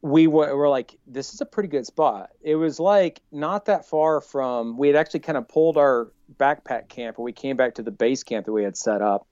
we 0.03 0.27
were, 0.27 0.55
were 0.55 0.69
like 0.69 0.99
this 1.07 1.33
is 1.33 1.41
a 1.41 1.47
pretty 1.47 1.69
good 1.69 1.87
spot. 1.87 2.31
It 2.43 2.57
was 2.57 2.79
like 2.79 3.23
not 3.33 3.65
that 3.67 3.87
far 3.87 4.21
from 4.21 4.77
we 4.77 4.89
had 4.89 4.97
actually 4.97 5.21
kind 5.21 5.39
of 5.39 5.49
pulled 5.49 5.77
our 5.77 6.13
backpack 6.37 6.89
camp 6.89 7.17
and 7.17 7.25
we 7.25 7.33
came 7.33 7.57
back 7.57 7.77
to 7.77 7.83
the 7.83 7.91
base 7.91 8.23
camp 8.23 8.47
that 8.47 8.53
we 8.53 8.65
had 8.65 8.77
set 8.77 9.01
up. 9.01 9.27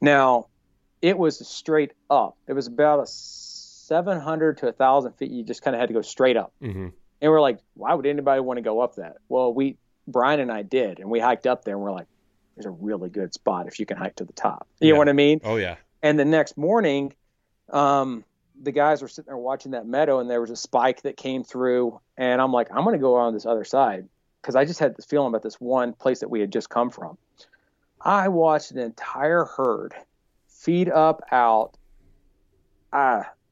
Now, 0.00 0.48
it 1.04 1.18
was 1.18 1.46
straight 1.46 1.92
up. 2.08 2.34
It 2.48 2.54
was 2.54 2.66
about 2.66 3.00
a 3.00 3.06
700 3.06 4.56
to 4.58 4.64
a 4.64 4.68
1,000 4.68 5.12
feet. 5.12 5.30
You 5.30 5.42
just 5.42 5.60
kind 5.60 5.74
of 5.74 5.80
had 5.80 5.88
to 5.88 5.92
go 5.92 6.00
straight 6.00 6.38
up. 6.38 6.54
Mhm. 6.62 6.92
And 7.20 7.30
we're 7.30 7.42
like, 7.42 7.58
why 7.74 7.92
would 7.92 8.06
anybody 8.06 8.40
want 8.40 8.56
to 8.56 8.62
go 8.62 8.80
up 8.80 8.94
that? 8.94 9.16
Well, 9.28 9.52
we, 9.52 9.76
Brian 10.08 10.40
and 10.40 10.50
I 10.50 10.62
did, 10.62 11.00
and 11.00 11.10
we 11.10 11.20
hiked 11.20 11.46
up 11.46 11.62
there 11.62 11.74
and 11.74 11.82
we're 11.82 11.92
like, 11.92 12.06
there's 12.56 12.64
a 12.64 12.70
really 12.70 13.10
good 13.10 13.34
spot 13.34 13.66
if 13.66 13.78
you 13.78 13.84
can 13.84 13.98
hike 13.98 14.16
to 14.16 14.24
the 14.24 14.32
top. 14.32 14.66
You 14.80 14.94
know 14.94 14.98
what 14.98 15.10
I 15.10 15.12
mean? 15.12 15.42
Oh 15.44 15.56
yeah. 15.56 15.76
And 16.02 16.18
the 16.18 16.24
next 16.24 16.56
morning, 16.56 17.12
um, 17.70 18.24
the 18.62 18.72
guys 18.72 19.02
were 19.02 19.08
sitting 19.08 19.26
there 19.26 19.36
watching 19.36 19.72
that 19.72 19.86
meadow, 19.86 20.20
and 20.20 20.30
there 20.30 20.40
was 20.40 20.50
a 20.50 20.56
spike 20.56 21.02
that 21.02 21.18
came 21.18 21.44
through. 21.44 22.00
And 22.16 22.40
I'm 22.40 22.52
like, 22.52 22.68
I'm 22.70 22.84
going 22.84 22.94
to 22.94 23.02
go 23.02 23.16
on 23.16 23.34
this 23.34 23.44
other 23.44 23.64
side 23.64 24.08
because 24.40 24.56
I 24.56 24.64
just 24.64 24.80
had 24.80 24.96
this 24.96 25.04
feeling 25.04 25.28
about 25.28 25.42
this 25.42 25.60
one 25.60 25.92
place 25.92 26.20
that 26.20 26.30
we 26.30 26.40
had 26.40 26.50
just 26.50 26.70
come 26.70 26.88
from. 26.88 27.18
I 28.00 28.28
watched 28.28 28.70
an 28.70 28.78
entire 28.78 29.44
herd 29.44 29.94
feed 30.64 30.88
up 30.88 31.22
out. 31.30 31.76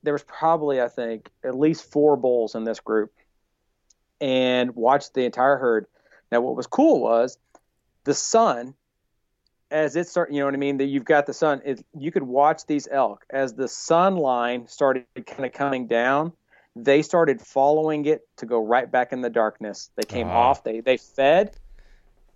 There 0.04 0.12
was 0.12 0.24
probably, 0.24 0.80
I 0.80 0.88
think, 0.88 1.30
at 1.44 1.56
least 1.56 1.90
four 1.90 2.16
bulls 2.16 2.54
in 2.56 2.64
this 2.64 2.80
group, 2.80 3.12
and 4.20 4.74
watched 4.74 5.14
the 5.14 5.24
entire 5.24 5.58
herd. 5.58 5.86
Now, 6.32 6.40
what 6.40 6.56
was 6.56 6.66
cool 6.66 7.00
was 7.00 7.38
the 8.04 8.14
sun 8.14 8.74
as 9.70 9.96
it 9.96 10.06
started, 10.08 10.34
you 10.34 10.40
know 10.40 10.46
what 10.46 10.54
I 10.54 10.58
mean? 10.58 10.78
That 10.78 10.86
you've 10.86 11.04
got 11.04 11.26
the 11.26 11.32
sun. 11.32 11.62
It, 11.64 11.84
you 11.98 12.10
could 12.12 12.24
watch 12.24 12.66
these 12.66 12.86
elk 12.90 13.24
as 13.30 13.54
the 13.54 13.68
sun 13.68 14.16
line 14.16 14.66
started 14.66 15.06
kind 15.26 15.46
of 15.46 15.52
coming 15.52 15.86
down. 15.86 16.32
They 16.76 17.02
started 17.02 17.40
following 17.40 18.04
it 18.06 18.26
to 18.38 18.46
go 18.46 18.64
right 18.64 18.90
back 18.90 19.12
in 19.12 19.20
the 19.20 19.30
darkness. 19.30 19.90
They 19.96 20.04
came 20.04 20.28
Ah. 20.28 20.50
off. 20.50 20.64
They 20.64 20.80
they 20.80 20.96
fed, 20.96 21.56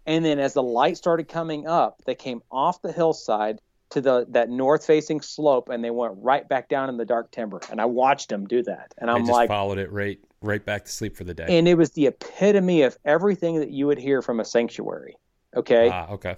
and 0.07 0.25
then 0.25 0.39
as 0.39 0.55
the 0.55 0.63
light 0.63 0.97
started 0.97 1.29
coming 1.29 1.67
up, 1.67 2.03
they 2.05 2.15
came 2.15 2.43
off 2.51 2.81
the 2.83 2.93
hillside 2.93 3.61
to 3.91 4.01
the 4.01 4.27
that 4.31 4.51
north 4.51 4.85
facing 4.87 5.21
slope, 5.21 5.69
and 5.69 5.85
they 5.85 5.91
went 5.91 6.15
right 6.17 6.49
back 6.49 6.69
down 6.69 6.89
in 6.89 6.97
the 6.97 7.05
dark 7.05 7.31
timber. 7.31 7.61
And 7.71 7.81
I 7.81 7.85
watched 7.85 8.29
them 8.29 8.47
do 8.47 8.63
that, 8.65 8.95
and 8.99 9.11
I 9.11 9.15
I'm 9.15 9.23
just 9.23 9.33
like, 9.33 9.49
followed 9.49 9.79
it 9.79 9.93
right 9.93 10.19
right 10.43 10.65
back 10.65 10.85
to 10.85 10.93
sleep 10.93 11.17
for 11.17 11.25
the 11.25 11.35
day. 11.35 11.47
and 11.59 11.67
it 11.67 11.75
was 11.77 11.91
the 11.93 12.07
epitome 12.07 12.83
of 12.83 12.97
everything 13.05 13.61
that 13.61 13.71
you 13.71 13.87
would 13.87 13.99
hear 13.99 14.23
from 14.23 14.41
a 14.41 14.45
sanctuary. 14.45 15.17
Okay 15.55 15.89
Ah, 15.91 16.09
okay. 16.11 16.37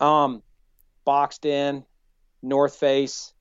um, 0.00 0.42
boxed 1.04 1.46
in, 1.46 1.84
north 2.42 2.76
face 2.76 3.32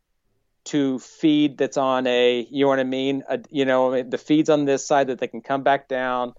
to 0.65 0.99
feed 0.99 1.57
that's 1.57 1.77
on 1.77 2.05
a, 2.05 2.45
you 2.51 2.65
know 2.65 2.69
what 2.69 2.79
I 2.79 2.83
mean? 2.83 3.23
A, 3.27 3.39
you 3.49 3.65
know, 3.65 4.03
the 4.03 4.17
feed's 4.17 4.49
on 4.49 4.65
this 4.65 4.85
side 4.85 5.07
that 5.07 5.19
they 5.19 5.27
can 5.27 5.41
come 5.41 5.63
back 5.63 5.87
down. 5.87 6.33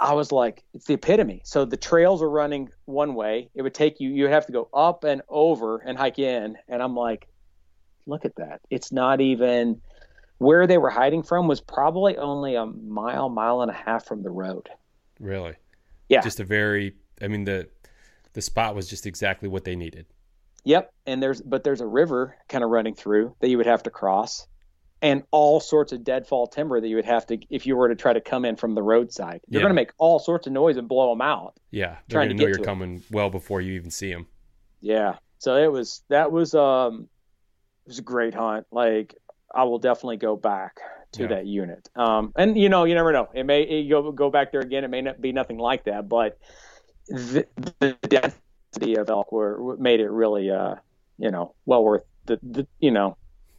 I 0.00 0.14
was 0.14 0.32
like, 0.32 0.64
it's 0.72 0.86
the 0.86 0.94
epitome. 0.94 1.42
So 1.44 1.64
the 1.64 1.76
trails 1.76 2.22
are 2.22 2.30
running 2.30 2.70
one 2.86 3.14
way. 3.14 3.50
It 3.54 3.62
would 3.62 3.74
take 3.74 4.00
you, 4.00 4.10
you 4.10 4.24
would 4.24 4.32
have 4.32 4.46
to 4.46 4.52
go 4.52 4.68
up 4.72 5.04
and 5.04 5.22
over 5.28 5.78
and 5.78 5.98
hike 5.98 6.18
in. 6.18 6.56
And 6.68 6.82
I'm 6.82 6.96
like, 6.96 7.28
look 8.06 8.24
at 8.24 8.36
that. 8.36 8.62
It's 8.70 8.92
not 8.92 9.20
even 9.20 9.80
where 10.38 10.66
they 10.66 10.78
were 10.78 10.90
hiding 10.90 11.22
from 11.22 11.46
was 11.48 11.60
probably 11.60 12.16
only 12.16 12.54
a 12.54 12.64
mile, 12.64 13.28
mile 13.28 13.60
and 13.60 13.70
a 13.70 13.74
half 13.74 14.06
from 14.06 14.22
the 14.22 14.30
road. 14.30 14.70
Really. 15.20 15.54
Yeah. 16.08 16.22
Just 16.22 16.40
a 16.40 16.44
very. 16.44 16.94
I 17.22 17.28
mean 17.28 17.44
the 17.44 17.68
the 18.32 18.40
spot 18.40 18.74
was 18.74 18.88
just 18.88 19.06
exactly 19.06 19.48
what 19.48 19.64
they 19.64 19.76
needed. 19.76 20.06
Yep, 20.64 20.92
and 21.06 21.22
there's 21.22 21.40
but 21.40 21.64
there's 21.64 21.80
a 21.80 21.86
river 21.86 22.36
kind 22.48 22.62
of 22.64 22.70
running 22.70 22.94
through 22.94 23.34
that 23.40 23.48
you 23.48 23.56
would 23.56 23.66
have 23.66 23.82
to 23.84 23.90
cross, 23.90 24.46
and 25.02 25.22
all 25.30 25.60
sorts 25.60 25.92
of 25.92 26.04
deadfall 26.04 26.46
timber 26.46 26.80
that 26.80 26.88
you 26.88 26.96
would 26.96 27.04
have 27.06 27.26
to 27.26 27.38
if 27.48 27.66
you 27.66 27.76
were 27.76 27.88
to 27.88 27.94
try 27.96 28.12
to 28.12 28.20
come 28.20 28.44
in 28.44 28.56
from 28.56 28.74
the 28.74 28.82
roadside. 28.82 29.40
You're 29.48 29.60
Yeah. 29.60 29.64
going 29.64 29.70
to 29.70 29.74
make 29.74 29.92
all 29.98 30.18
sorts 30.18 30.46
of 30.46 30.52
noise 30.52 30.76
and 30.76 30.88
blow 30.88 31.10
them 31.10 31.20
out. 31.22 31.54
Yeah, 31.70 31.96
they're 32.08 32.18
Trying 32.18 32.28
gonna 32.28 32.34
know 32.34 32.44
get 32.44 32.48
you're 32.48 32.56
to 32.58 32.62
it. 32.62 32.64
coming 32.66 33.02
well 33.10 33.30
before 33.30 33.60
you 33.60 33.72
even 33.74 33.90
see 33.90 34.12
them. 34.12 34.26
Yeah, 34.80 35.16
so 35.38 35.56
it 35.56 35.70
was 35.70 36.02
that 36.08 36.32
was 36.32 36.54
um 36.54 37.08
it 37.86 37.88
was 37.90 37.98
a 37.98 38.02
great 38.02 38.34
hunt. 38.34 38.66
Like 38.70 39.14
I 39.54 39.64
will 39.64 39.78
definitely 39.78 40.18
go 40.18 40.36
back 40.36 40.80
to 41.12 41.22
Yeah. 41.22 41.28
that 41.28 41.46
unit. 41.46 41.88
Um, 41.96 42.32
and 42.36 42.56
you 42.58 42.68
know, 42.68 42.84
you 42.84 42.94
never 42.94 43.12
know. 43.12 43.28
It 43.34 43.44
may 43.44 43.62
it 43.62 43.88
go 43.88 44.12
go 44.12 44.30
back 44.30 44.52
there 44.52 44.60
again. 44.60 44.84
It 44.84 44.88
may 44.90 45.02
not 45.02 45.20
be 45.20 45.32
nothing 45.32 45.58
like 45.58 45.84
that, 45.84 46.08
but 46.08 46.38
the, 47.08 47.46
the 47.80 47.96
density 48.08 48.96
of 48.96 49.10
elk 49.10 49.32
were 49.32 49.76
made 49.78 50.00
it 50.00 50.08
really, 50.10 50.50
uh, 50.50 50.76
you 51.18 51.30
know, 51.30 51.54
well 51.66 51.82
worth 51.84 52.04
the, 52.26 52.38
the 52.42 52.66
you 52.78 52.90
know, 52.90 53.16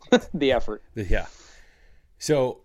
the 0.33 0.51
effort. 0.51 0.83
Yeah. 0.95 1.27
So, 2.17 2.61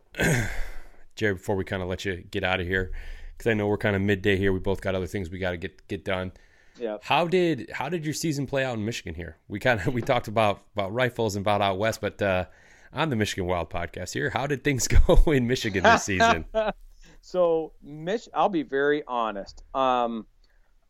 Jerry, 1.16 1.34
before 1.34 1.56
we 1.56 1.64
kind 1.64 1.82
of 1.82 1.88
let 1.88 2.04
you 2.04 2.24
get 2.30 2.44
out 2.44 2.60
of 2.60 2.66
here, 2.66 2.92
because 3.36 3.50
I 3.50 3.54
know 3.54 3.66
we're 3.66 3.78
kind 3.78 3.96
of 3.96 4.02
midday 4.02 4.36
here, 4.36 4.52
we 4.52 4.58
both 4.58 4.80
got 4.80 4.94
other 4.94 5.06
things 5.06 5.30
we 5.30 5.38
got 5.38 5.52
to 5.52 5.56
get 5.56 5.86
get 5.88 6.04
done. 6.04 6.32
Yeah. 6.78 6.98
How 7.02 7.26
did 7.26 7.70
how 7.72 7.88
did 7.88 8.04
your 8.04 8.14
season 8.14 8.46
play 8.46 8.64
out 8.64 8.76
in 8.76 8.84
Michigan 8.84 9.14
here? 9.14 9.38
We 9.48 9.58
kind 9.58 9.80
of 9.80 9.94
we 9.94 10.02
talked 10.02 10.28
about 10.28 10.62
about 10.74 10.92
rifles 10.92 11.36
and 11.36 11.42
about 11.42 11.62
out 11.62 11.78
west, 11.78 12.00
but 12.00 12.20
uh, 12.20 12.46
on 12.92 13.10
the 13.10 13.16
Michigan 13.16 13.46
Wild 13.46 13.70
podcast 13.70 14.12
here, 14.12 14.30
how 14.30 14.46
did 14.46 14.64
things 14.64 14.88
go 15.06 15.32
in 15.32 15.46
Michigan 15.46 15.82
this 15.82 16.04
season? 16.04 16.44
So, 17.20 17.72
Mich- 17.82 18.28
I'll 18.34 18.48
be 18.48 18.62
very 18.62 19.02
honest. 19.04 19.64
Um, 19.74 20.26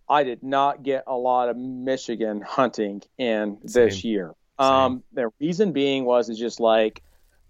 I 0.09 0.22
did 0.22 0.42
not 0.42 0.82
get 0.82 1.05
a 1.07 1.16
lot 1.16 1.49
of 1.49 1.57
Michigan 1.57 2.42
hunting 2.42 3.03
in 3.18 3.59
this 3.62 4.05
year. 4.05 4.34
Um, 4.59 5.03
the 5.13 5.31
reason 5.41 5.73
being 5.73 6.05
was 6.05 6.29
is 6.29 6.39
just 6.39 6.61
like 6.61 7.03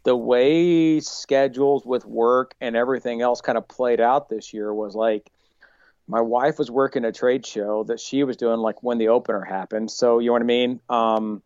the 0.02 0.16
way 0.16 1.00
schedules 1.00 1.84
with 1.84 2.04
work 2.04 2.54
and 2.60 2.76
everything 2.76 3.22
else 3.22 3.40
kind 3.40 3.58
of 3.58 3.66
played 3.68 4.00
out 4.00 4.28
this 4.28 4.52
year 4.52 4.72
was 4.72 4.94
like 4.94 5.30
my 6.08 6.20
wife 6.20 6.58
was 6.58 6.70
working 6.70 7.04
a 7.04 7.12
trade 7.12 7.44
show 7.44 7.82
that 7.84 7.98
she 7.98 8.22
was 8.22 8.36
doing 8.36 8.60
like 8.60 8.82
when 8.82 8.98
the 8.98 9.08
opener 9.08 9.42
happened. 9.42 9.90
So 9.90 10.20
you 10.20 10.28
know 10.28 10.34
what 10.34 10.42
I 10.42 10.46
mean? 10.46 10.80
Um, 10.88 11.42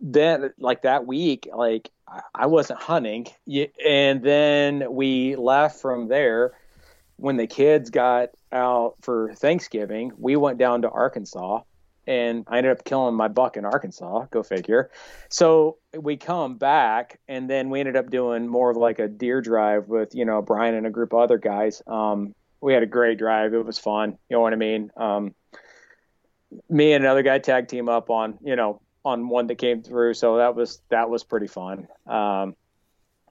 then 0.00 0.52
like 0.58 0.82
that 0.82 1.06
week, 1.06 1.48
like 1.54 1.90
I- 2.08 2.22
I 2.34 2.46
wasn't 2.46 2.80
hunting, 2.80 3.26
and 3.84 4.22
then 4.22 4.92
we 4.92 5.36
left 5.36 5.80
from 5.80 6.08
there. 6.08 6.52
When 7.16 7.36
the 7.36 7.46
kids 7.46 7.90
got 7.90 8.30
out 8.50 8.94
for 9.02 9.34
Thanksgiving, 9.34 10.12
we 10.16 10.36
went 10.36 10.58
down 10.58 10.82
to 10.82 10.88
Arkansas, 10.90 11.60
and 12.06 12.44
I 12.48 12.58
ended 12.58 12.72
up 12.72 12.84
killing 12.84 13.14
my 13.14 13.28
buck 13.28 13.56
in 13.56 13.64
Arkansas. 13.64 14.26
Go 14.30 14.42
figure. 14.42 14.90
So 15.28 15.78
we 15.96 16.16
come 16.16 16.56
back, 16.56 17.20
and 17.28 17.48
then 17.48 17.70
we 17.70 17.80
ended 17.80 17.96
up 17.96 18.10
doing 18.10 18.48
more 18.48 18.70
of 18.70 18.76
like 18.76 18.98
a 18.98 19.08
deer 19.08 19.40
drive 19.40 19.88
with 19.88 20.14
you 20.14 20.24
know 20.24 20.42
Brian 20.42 20.74
and 20.74 20.86
a 20.86 20.90
group 20.90 21.12
of 21.12 21.20
other 21.20 21.38
guys. 21.38 21.82
Um, 21.86 22.34
we 22.60 22.72
had 22.74 22.82
a 22.82 22.86
great 22.86 23.18
drive. 23.18 23.54
It 23.54 23.64
was 23.64 23.78
fun. 23.78 24.18
You 24.28 24.36
know 24.36 24.40
what 24.40 24.52
I 24.52 24.56
mean? 24.56 24.90
Um, 24.96 25.34
me 26.68 26.92
and 26.92 27.04
another 27.04 27.22
guy 27.22 27.38
tag 27.38 27.68
team 27.68 27.88
up 27.88 28.10
on 28.10 28.38
you 28.42 28.56
know 28.56 28.80
on 29.04 29.28
one 29.28 29.46
that 29.46 29.56
came 29.56 29.82
through, 29.82 30.14
so 30.14 30.38
that 30.38 30.54
was 30.54 30.80
that 30.88 31.10
was 31.10 31.24
pretty 31.24 31.46
fun. 31.46 31.88
Um, 32.06 32.54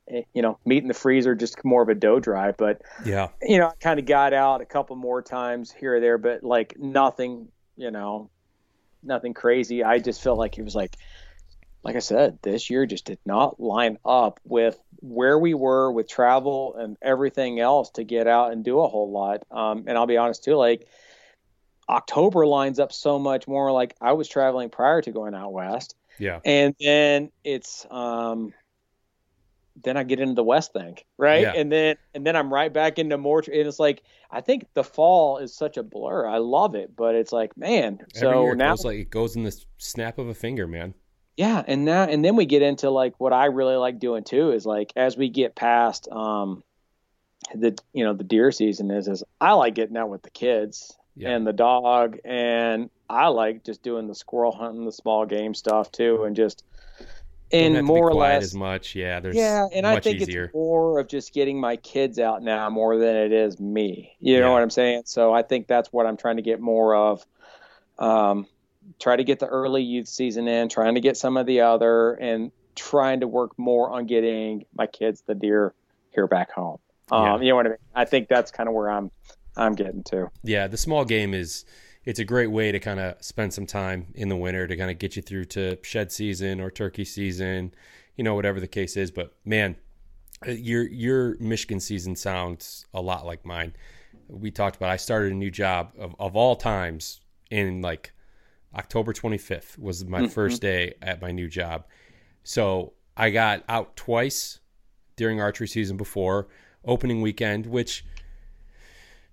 eh, 0.09 0.21
you 0.33 0.41
know, 0.41 0.57
meat 0.65 0.81
in 0.81 0.87
the 0.87 0.93
freezer, 0.93 1.35
just 1.35 1.63
more 1.63 1.81
of 1.81 1.89
a 1.89 1.95
doe 1.95 2.19
drive, 2.19 2.57
but 2.57 2.81
yeah, 3.05 3.29
you 3.41 3.57
know, 3.57 3.67
I 3.67 3.73
kind 3.79 3.99
of 3.99 4.05
got 4.05 4.33
out 4.33 4.61
a 4.61 4.65
couple 4.65 4.95
more 4.95 5.21
times 5.21 5.71
here 5.71 5.95
or 5.95 5.99
there, 5.99 6.17
but 6.17 6.43
like 6.43 6.77
nothing, 6.79 7.49
you 7.75 7.91
know, 7.91 8.29
nothing 9.03 9.33
crazy. 9.33 9.83
I 9.83 9.99
just 9.99 10.21
felt 10.21 10.37
like 10.37 10.57
it 10.57 10.63
was 10.63 10.75
like, 10.75 10.95
like 11.83 11.95
I 11.95 11.99
said, 11.99 12.39
this 12.41 12.69
year 12.69 12.85
just 12.85 13.05
did 13.05 13.19
not 13.25 13.59
line 13.59 13.97
up 14.05 14.39
with 14.43 14.77
where 14.97 15.39
we 15.39 15.53
were 15.53 15.91
with 15.91 16.09
travel 16.09 16.75
and 16.75 16.97
everything 17.01 17.59
else 17.59 17.91
to 17.91 18.03
get 18.03 18.27
out 18.27 18.51
and 18.51 18.63
do 18.63 18.79
a 18.79 18.87
whole 18.87 19.11
lot. 19.11 19.43
Um, 19.49 19.85
and 19.87 19.97
I'll 19.97 20.07
be 20.07 20.17
honest 20.17 20.43
too, 20.43 20.55
like 20.55 20.87
October 21.87 22.45
lines 22.45 22.79
up 22.79 22.91
so 22.91 23.17
much 23.17 23.47
more 23.47 23.71
like 23.71 23.95
I 24.01 24.13
was 24.13 24.27
traveling 24.27 24.69
prior 24.69 25.01
to 25.01 25.11
going 25.11 25.33
out 25.33 25.53
west 25.53 25.95
yeah, 26.19 26.41
and 26.43 26.75
then 26.79 27.31
it's 27.43 27.87
um 27.89 28.53
then 29.83 29.97
I 29.97 30.03
get 30.03 30.19
into 30.19 30.33
the 30.35 30.43
West 30.43 30.73
thing, 30.73 30.97
right? 31.17 31.41
Yeah. 31.41 31.53
And 31.55 31.71
then 31.71 31.95
and 32.13 32.25
then 32.25 32.35
I'm 32.35 32.53
right 32.53 32.71
back 32.71 32.99
into 32.99 33.17
more. 33.17 33.39
And 33.39 33.55
it's 33.67 33.79
like 33.79 34.03
I 34.31 34.41
think 34.41 34.65
the 34.73 34.83
fall 34.83 35.37
is 35.37 35.53
such 35.55 35.77
a 35.77 35.83
blur. 35.83 36.27
I 36.27 36.37
love 36.37 36.75
it, 36.75 36.95
but 36.95 37.15
it's 37.15 37.31
like 37.31 37.55
man. 37.57 37.99
Every 38.15 38.19
So 38.19 38.51
it 38.51 38.55
now, 38.57 38.71
goes 38.71 38.85
like 38.85 38.97
it 38.99 39.09
goes 39.09 39.35
in 39.35 39.43
the 39.43 39.57
snap 39.77 40.17
of 40.17 40.27
a 40.27 40.33
finger, 40.33 40.67
man. 40.67 40.93
yeah, 41.37 41.63
and 41.67 41.85
now 41.85 42.03
and 42.03 42.23
then 42.23 42.35
we 42.35 42.45
get 42.45 42.61
into 42.61 42.89
like 42.89 43.13
what 43.19 43.33
I 43.33 43.45
really 43.45 43.75
like 43.77 43.99
doing 43.99 44.23
too 44.23 44.51
is 44.51 44.65
like 44.65 44.91
as 44.95 45.15
we 45.17 45.29
get 45.29 45.55
past 45.55 46.07
um 46.11 46.63
the 47.55 47.77
you 47.93 48.03
know 48.03 48.13
the 48.13 48.23
deer 48.23 48.51
season 48.51 48.91
is 48.91 49.07
is 49.07 49.23
I 49.39 49.53
like 49.53 49.73
getting 49.75 49.95
out 49.97 50.09
with 50.09 50.21
the 50.23 50.29
kids 50.29 50.95
Yeah. 51.15 51.29
and 51.31 51.47
the 51.47 51.53
dog 51.53 52.17
and 52.25 52.89
I 53.09 53.27
like 53.29 53.63
just 53.63 53.81
doing 53.81 54.07
the 54.07 54.13
squirrel 54.13 54.51
hunting, 54.51 54.85
the 54.85 54.91
small 54.91 55.25
game 55.25 55.53
stuff 55.55 55.91
too, 55.91 56.23
and 56.25 56.35
just 56.35 56.63
and 57.51 57.75
have 57.75 57.83
to 57.83 57.87
be 57.87 57.93
more 57.93 58.09
or 58.09 58.13
less 58.13 58.43
as 58.43 58.55
much. 58.55 58.95
Yeah, 58.95 59.19
there's 59.19 59.35
yeah, 59.35 59.67
and 59.73 59.85
I 59.87 59.99
think 59.99 60.21
easier. 60.21 60.45
it's 60.45 60.53
more 60.53 60.99
of 60.99 61.07
just 61.07 61.33
getting 61.33 61.59
my 61.59 61.75
kids 61.77 62.19
out 62.19 62.41
now 62.43 62.69
more 62.69 62.97
than 62.97 63.15
it 63.15 63.31
is 63.31 63.59
me. 63.59 64.15
You 64.19 64.35
Yeah. 64.35 64.39
know 64.41 64.51
what 64.51 64.61
I'm 64.61 64.69
saying? 64.69 65.03
So 65.05 65.33
I 65.33 65.41
think 65.43 65.67
that's 65.67 65.91
what 65.91 66.05
I'm 66.05 66.17
trying 66.17 66.35
to 66.37 66.41
get 66.41 66.59
more 66.59 66.95
of. 66.95 67.25
Um, 67.97 68.47
try 68.99 69.15
to 69.15 69.23
get 69.23 69.39
the 69.39 69.47
early 69.47 69.83
youth 69.83 70.07
season 70.07 70.47
in, 70.47 70.69
trying 70.69 70.95
to 70.95 71.01
get 71.01 71.17
some 71.17 71.37
of 71.37 71.45
the 71.45 71.61
other, 71.61 72.13
and 72.13 72.51
trying 72.75 73.19
to 73.21 73.27
work 73.27 73.57
more 73.57 73.91
on 73.91 74.05
getting 74.05 74.65
my 74.75 74.87
kids 74.87 75.21
the 75.27 75.35
deer 75.35 75.73
here 76.11 76.27
back 76.27 76.51
home. 76.51 76.77
Um, 77.11 77.23
Yeah. 77.23 77.39
You 77.39 77.49
know 77.49 77.55
what 77.57 77.65
I 77.65 77.69
mean? 77.69 77.77
I 77.95 78.05
think 78.05 78.27
that's 78.29 78.51
kind 78.51 78.69
of 78.69 78.75
where 78.75 78.89
I'm 78.89 79.11
I'm 79.57 79.75
getting 79.75 80.03
to. 80.05 80.29
yeah, 80.43 80.67
the 80.67 80.77
small 80.77 81.03
game 81.03 81.33
is 81.33 81.65
it's 82.05 82.19
a 82.19 82.25
great 82.25 82.47
way 82.47 82.71
to 82.71 82.79
kind 82.79 82.99
of 82.99 83.21
spend 83.23 83.53
some 83.53 83.65
time 83.65 84.07
in 84.15 84.29
the 84.29 84.35
winter 84.35 84.67
to 84.67 84.75
kind 84.75 84.89
of 84.89 84.99
get 84.99 85.15
you 85.15 85.21
through 85.21 85.45
to 85.45 85.77
shed 85.83 86.11
season 86.11 86.59
or 86.61 86.71
turkey 86.71 87.05
season, 87.05 87.73
you 88.15 88.23
know, 88.23 88.35
whatever 88.35 88.59
the 88.59 88.67
case 88.67 88.95
is. 88.95 89.11
But 89.11 89.33
man, 89.45 89.75
uh, 90.47 90.51
your 90.51 90.83
your 90.87 91.35
Michigan 91.39 91.79
season 91.79 92.15
sounds 92.15 92.85
a 92.93 93.01
lot 93.01 93.25
like 93.25 93.45
mine. 93.45 93.73
We 94.27 94.51
talked 94.51 94.75
about 94.77 94.89
I 94.89 94.97
started 94.97 95.31
a 95.31 95.35
new 95.35 95.51
job 95.51 95.91
of, 95.97 96.15
of 96.19 96.35
all 96.35 96.55
times 96.55 97.19
in 97.49 97.81
like 97.81 98.13
October 98.75 99.13
25th 99.13 99.77
was 99.77 100.05
my 100.05 100.27
first 100.27 100.61
day 100.61 100.93
at 101.01 101.21
my 101.21 101.31
new 101.31 101.47
job. 101.47 101.85
So 102.43 102.93
I 103.17 103.31
got 103.31 103.63
out 103.67 103.95
twice 103.95 104.59
during 105.15 105.41
archery 105.41 105.67
season 105.67 105.97
before 105.97 106.47
opening 106.85 107.21
weekend, 107.21 107.65
which 107.65 108.05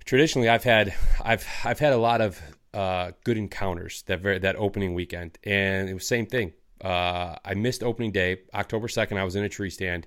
traditionally 0.05 0.49
I've 0.49 0.65
had 0.65 0.95
I've 1.23 1.47
I've 1.65 1.79
had 1.79 1.93
a 1.93 1.99
lot 1.99 2.21
of 2.21 2.41
uh, 2.77 3.13
good 3.25 3.39
encounters 3.39 4.03
that 4.03 4.21
very, 4.21 4.39
that 4.39 4.55
opening 4.57 4.93
weekend, 4.93 5.39
and 5.45 5.89
it 5.89 5.95
was 5.95 6.07
same 6.07 6.27
thing. 6.27 6.53
Uh, 6.85 7.35
I 7.43 7.55
missed 7.55 7.83
opening 7.83 8.13
day, 8.13 8.43
October 8.53 8.87
second. 8.87 9.17
I 9.17 9.25
was 9.25 9.35
in 9.35 9.43
a 9.43 9.49
tree 9.49 9.71
stand, 9.71 10.07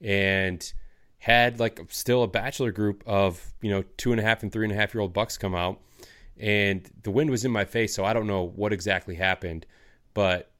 and 0.00 0.72
had 1.18 1.60
like 1.60 1.78
still 1.90 2.22
a 2.22 2.26
bachelor 2.26 2.72
group 2.72 3.04
of 3.06 3.52
you 3.60 3.70
know 3.70 3.84
two 3.98 4.12
and 4.12 4.20
a 4.20 4.22
half 4.22 4.42
and 4.42 4.50
three 4.50 4.64
and 4.64 4.72
a 4.72 4.76
half 4.76 4.94
year 4.94 5.02
old 5.02 5.12
bucks 5.12 5.36
come 5.36 5.54
out, 5.54 5.78
and 6.38 6.90
the 7.02 7.10
wind 7.10 7.28
was 7.28 7.44
in 7.44 7.50
my 7.50 7.66
face, 7.66 7.94
so 7.94 8.02
I 8.02 8.14
don't 8.14 8.26
know 8.26 8.44
what 8.44 8.72
exactly 8.72 9.16
happened, 9.16 9.66
but 10.14 10.50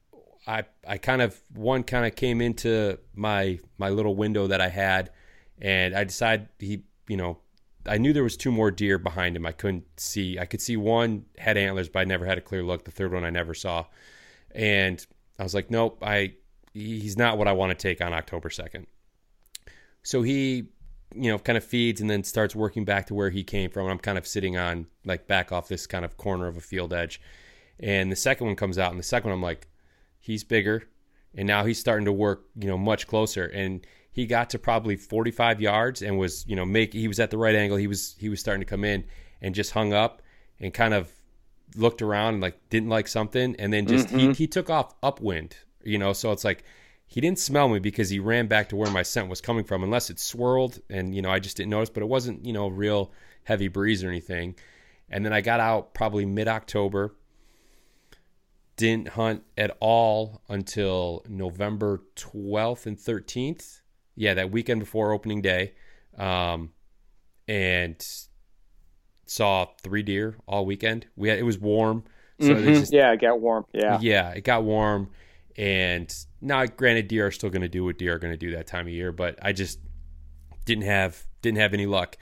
I 0.45 0.63
I 0.87 0.99
kind 0.99 1.23
of 1.23 1.41
one 1.55 1.81
kind 1.81 2.05
of 2.05 2.15
came 2.15 2.39
into 2.39 2.99
my 3.15 3.57
my 3.79 3.89
little 3.89 4.15
window 4.15 4.45
that 4.45 4.61
I 4.61 4.69
had, 4.69 5.09
and 5.59 5.95
I 5.95 6.03
decided 6.03 6.49
he 6.59 6.83
you 7.07 7.17
know 7.17 7.39
I 7.87 7.97
knew 7.97 8.13
there 8.13 8.23
was 8.23 8.37
two 8.37 8.51
more 8.51 8.71
deer 8.71 8.97
behind 8.97 9.35
him. 9.35 9.45
I 9.45 9.51
couldn't 9.51 9.85
see. 9.99 10.39
I 10.39 10.45
could 10.45 10.61
see 10.61 10.77
one 10.77 11.25
had 11.37 11.57
antlers, 11.57 11.89
but 11.89 11.99
I 11.99 12.03
never 12.05 12.25
had 12.25 12.37
a 12.37 12.41
clear 12.41 12.63
look. 12.63 12.85
The 12.85 12.91
third 12.91 13.13
one 13.13 13.23
I 13.23 13.29
never 13.29 13.53
saw, 13.53 13.85
and 14.51 15.05
I 15.39 15.43
was 15.43 15.53
like, 15.53 15.71
nope, 15.71 15.99
I 16.01 16.33
he's 16.73 17.17
not 17.17 17.37
what 17.37 17.47
I 17.47 17.53
want 17.53 17.77
to 17.77 17.81
take 17.81 18.01
on 18.01 18.13
October 18.13 18.49
second. 18.49 18.87
So 20.03 20.21
he, 20.21 20.67
you 21.15 21.31
know, 21.31 21.39
kind 21.39 21.57
of 21.57 21.63
feeds 21.63 22.01
and 22.01 22.09
then 22.09 22.23
starts 22.23 22.55
working 22.55 22.85
back 22.85 23.07
to 23.07 23.13
where 23.13 23.29
he 23.29 23.43
came 23.43 23.69
from. 23.69 23.87
I'm 23.87 23.99
kind 23.99 24.17
of 24.17 24.27
sitting 24.27 24.57
on 24.57 24.87
like 25.05 25.27
back 25.27 25.51
off 25.51 25.67
this 25.67 25.87
kind 25.87 26.05
of 26.05 26.17
corner 26.17 26.47
of 26.47 26.57
a 26.57 26.61
field 26.61 26.93
edge, 26.93 27.21
and 27.79 28.11
the 28.11 28.15
second 28.15 28.47
one 28.47 28.55
comes 28.55 28.77
out, 28.77 28.91
and 28.91 28.99
the 28.99 29.03
second 29.03 29.29
one 29.29 29.37
I'm 29.37 29.43
like, 29.43 29.67
he's 30.19 30.43
bigger, 30.43 30.83
and 31.35 31.47
now 31.47 31.65
he's 31.65 31.79
starting 31.79 32.05
to 32.05 32.11
work, 32.11 32.45
you 32.59 32.67
know, 32.67 32.77
much 32.77 33.07
closer, 33.07 33.45
and 33.45 33.85
he 34.17 34.25
got 34.25 34.49
to 34.49 34.57
probably 34.57 34.95
45 34.95 35.61
yards 35.61 36.01
and 36.01 36.17
was, 36.17 36.43
you 36.47 36.55
know, 36.55 36.65
make 36.65 36.91
he 36.91 37.07
was 37.07 37.19
at 37.19 37.29
the 37.29 37.37
right 37.37 37.53
angle. 37.53 37.77
He 37.77 37.85
was 37.85 38.15
he 38.17 38.29
was 38.29 38.39
starting 38.39 38.61
to 38.61 38.65
come 38.65 38.83
in 38.83 39.03
and 39.43 39.53
just 39.53 39.69
hung 39.69 39.93
up 39.93 40.23
and 40.59 40.73
kind 40.73 40.95
of 40.95 41.11
looked 41.75 42.01
around 42.01 42.33
and 42.33 42.41
like 42.41 42.59
didn't 42.71 42.89
like 42.89 43.07
something, 43.07 43.55
and 43.59 43.71
then 43.71 43.85
just 43.85 44.09
he 44.09 44.23
mm-hmm. 44.23 44.31
he 44.31 44.47
took 44.47 44.71
off 44.71 44.95
upwind, 45.03 45.55
you 45.83 45.99
know. 45.99 46.13
So 46.13 46.31
it's 46.31 46.43
like 46.43 46.63
he 47.05 47.21
didn't 47.21 47.37
smell 47.37 47.69
me 47.69 47.77
because 47.77 48.09
he 48.09 48.17
ran 48.17 48.47
back 48.47 48.69
to 48.69 48.75
where 48.75 48.89
my 48.89 49.03
scent 49.03 49.29
was 49.29 49.39
coming 49.39 49.63
from, 49.63 49.83
unless 49.83 50.09
it 50.09 50.19
swirled 50.19 50.79
and 50.89 51.13
you 51.13 51.21
know 51.21 51.29
I 51.29 51.37
just 51.37 51.55
didn't 51.55 51.69
notice, 51.69 51.91
but 51.91 52.01
it 52.01 52.09
wasn't 52.09 52.43
you 52.43 52.53
know 52.53 52.69
real 52.69 53.11
heavy 53.43 53.67
breeze 53.67 54.03
or 54.03 54.09
anything. 54.09 54.55
And 55.11 55.23
then 55.23 55.31
I 55.31 55.41
got 55.41 55.59
out 55.59 55.93
probably 55.93 56.25
mid 56.25 56.47
October 56.47 57.13
didn't 58.77 59.09
hunt 59.09 59.43
at 59.57 59.75
all 59.79 60.41
until 60.49 61.23
November 61.27 62.03
12th 62.15 62.85
and 62.85 62.97
13th. 62.97 63.81
Yeah, 64.17 64.33
that 64.33 64.51
weekend 64.51 64.81
before 64.81 65.13
opening 65.13 65.41
day. 65.41 65.73
Um, 66.17 66.71
and 67.47 68.05
saw 69.25 69.67
three 69.81 70.03
deer 70.03 70.35
all 70.47 70.65
weekend. 70.65 71.07
We 71.15 71.29
had, 71.29 71.37
it 71.39 71.43
was 71.43 71.57
warm. 71.57 72.03
So 72.41 72.47
it 72.51 72.57
Mhm. 72.65 72.79
just, 72.79 72.93
yeah, 72.93 73.11
it 73.13 73.21
got 73.21 73.39
warm. 73.39 73.65
Yeah. 73.73 73.99
yeah, 74.01 74.31
it 74.31 74.43
got 74.43 74.63
warm. 74.63 75.11
And 75.57 76.13
now, 76.41 76.65
granted, 76.65 77.07
deer 77.07 77.27
are 77.27 77.31
still 77.31 77.49
going 77.49 77.61
to 77.61 77.69
do 77.69 77.85
what 77.85 77.97
deer 77.97 78.15
are 78.15 78.19
going 78.19 78.33
to 78.33 78.37
do 78.37 78.51
that 78.51 78.67
time 78.67 78.85
of 78.87 78.93
year. 78.93 79.11
But 79.11 79.39
I 79.41 79.53
just, 79.53 79.79
didn't 80.65 80.83
have 80.83 81.25
didn't 81.41 81.59
have 81.59 81.73
any 81.73 81.85
luck. 81.85 82.17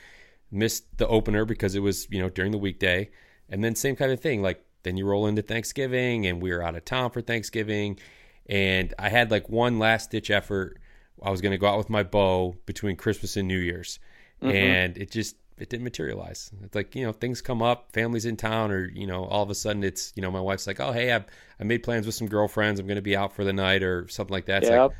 Missed 0.52 0.98
the 0.98 1.08
opener 1.08 1.44
because 1.46 1.74
it 1.76 1.80
was 1.80 2.08
you 2.12 2.22
know 2.22 2.30
during 2.30 2.52
the 2.52 2.58
weekday, 2.60 3.10
and 3.50 3.64
then 3.64 3.76
same 3.76 3.96
kind 3.96 4.12
of 4.12 4.20
thing. 4.22 4.42
Like 4.44 4.64
then 4.84 4.96
you 4.98 5.06
roll 5.06 5.26
into 5.28 5.42
Thanksgiving, 5.42 6.28
and 6.28 6.42
we 6.42 6.52
were 6.52 6.62
out 6.64 6.76
of 6.76 6.86
town 6.86 7.10
for 7.10 7.22
Thanksgiving, 7.22 8.00
and 8.46 8.94
I 9.00 9.10
had 9.10 9.32
like 9.32 9.50
one 9.50 9.80
last 9.80 10.12
ditch 10.12 10.30
effort. 10.30 10.78
I 11.22 11.32
was 11.32 11.42
going 11.42 11.52
to 11.52 11.58
go 11.58 11.68
out 11.68 11.78
with 11.78 11.90
my 11.90 12.04
bow 12.04 12.56
between 12.66 12.96
Christmas 12.96 13.38
and 13.38 13.48
New 13.48 13.60
Year's, 13.60 14.00
mm-hmm. 14.42 14.56
and 14.56 14.98
it 14.98 15.12
just 15.12 15.36
it 15.58 15.70
didn't 15.70 15.84
materialize. 15.84 16.52
It's 16.64 16.76
like, 16.76 16.96
you 16.96 17.06
know, 17.06 17.14
things 17.14 17.42
come 17.42 17.62
up, 17.62 17.92
family's 17.94 18.26
in 18.26 18.36
town, 18.36 18.72
or, 18.72 18.90
you 18.90 19.08
know, 19.08 19.24
all 19.24 19.42
of 19.42 19.50
a 19.50 19.56
sudden 19.56 19.84
it's, 19.84 20.12
you 20.16 20.22
know, 20.22 20.30
my 20.30 20.42
wife's 20.42 20.68
like, 20.68 20.80
oh, 20.80 20.92
hey, 20.92 21.14
I, 21.14 21.24
I 21.60 21.64
made 21.64 21.84
plans 21.84 22.06
with 22.06 22.16
some 22.16 22.28
girlfriends. 22.28 22.80
I'm 22.80 22.88
going 22.88 22.98
to 22.98 23.02
be 23.02 23.16
out 23.16 23.34
for 23.34 23.46
the 23.46 23.54
night 23.54 23.82
or 23.82 24.08
something 24.10 24.34
like 24.34 24.46
that. 24.48 24.64
It's 24.64 24.70
yep. 24.70 24.90
like, 24.90 24.98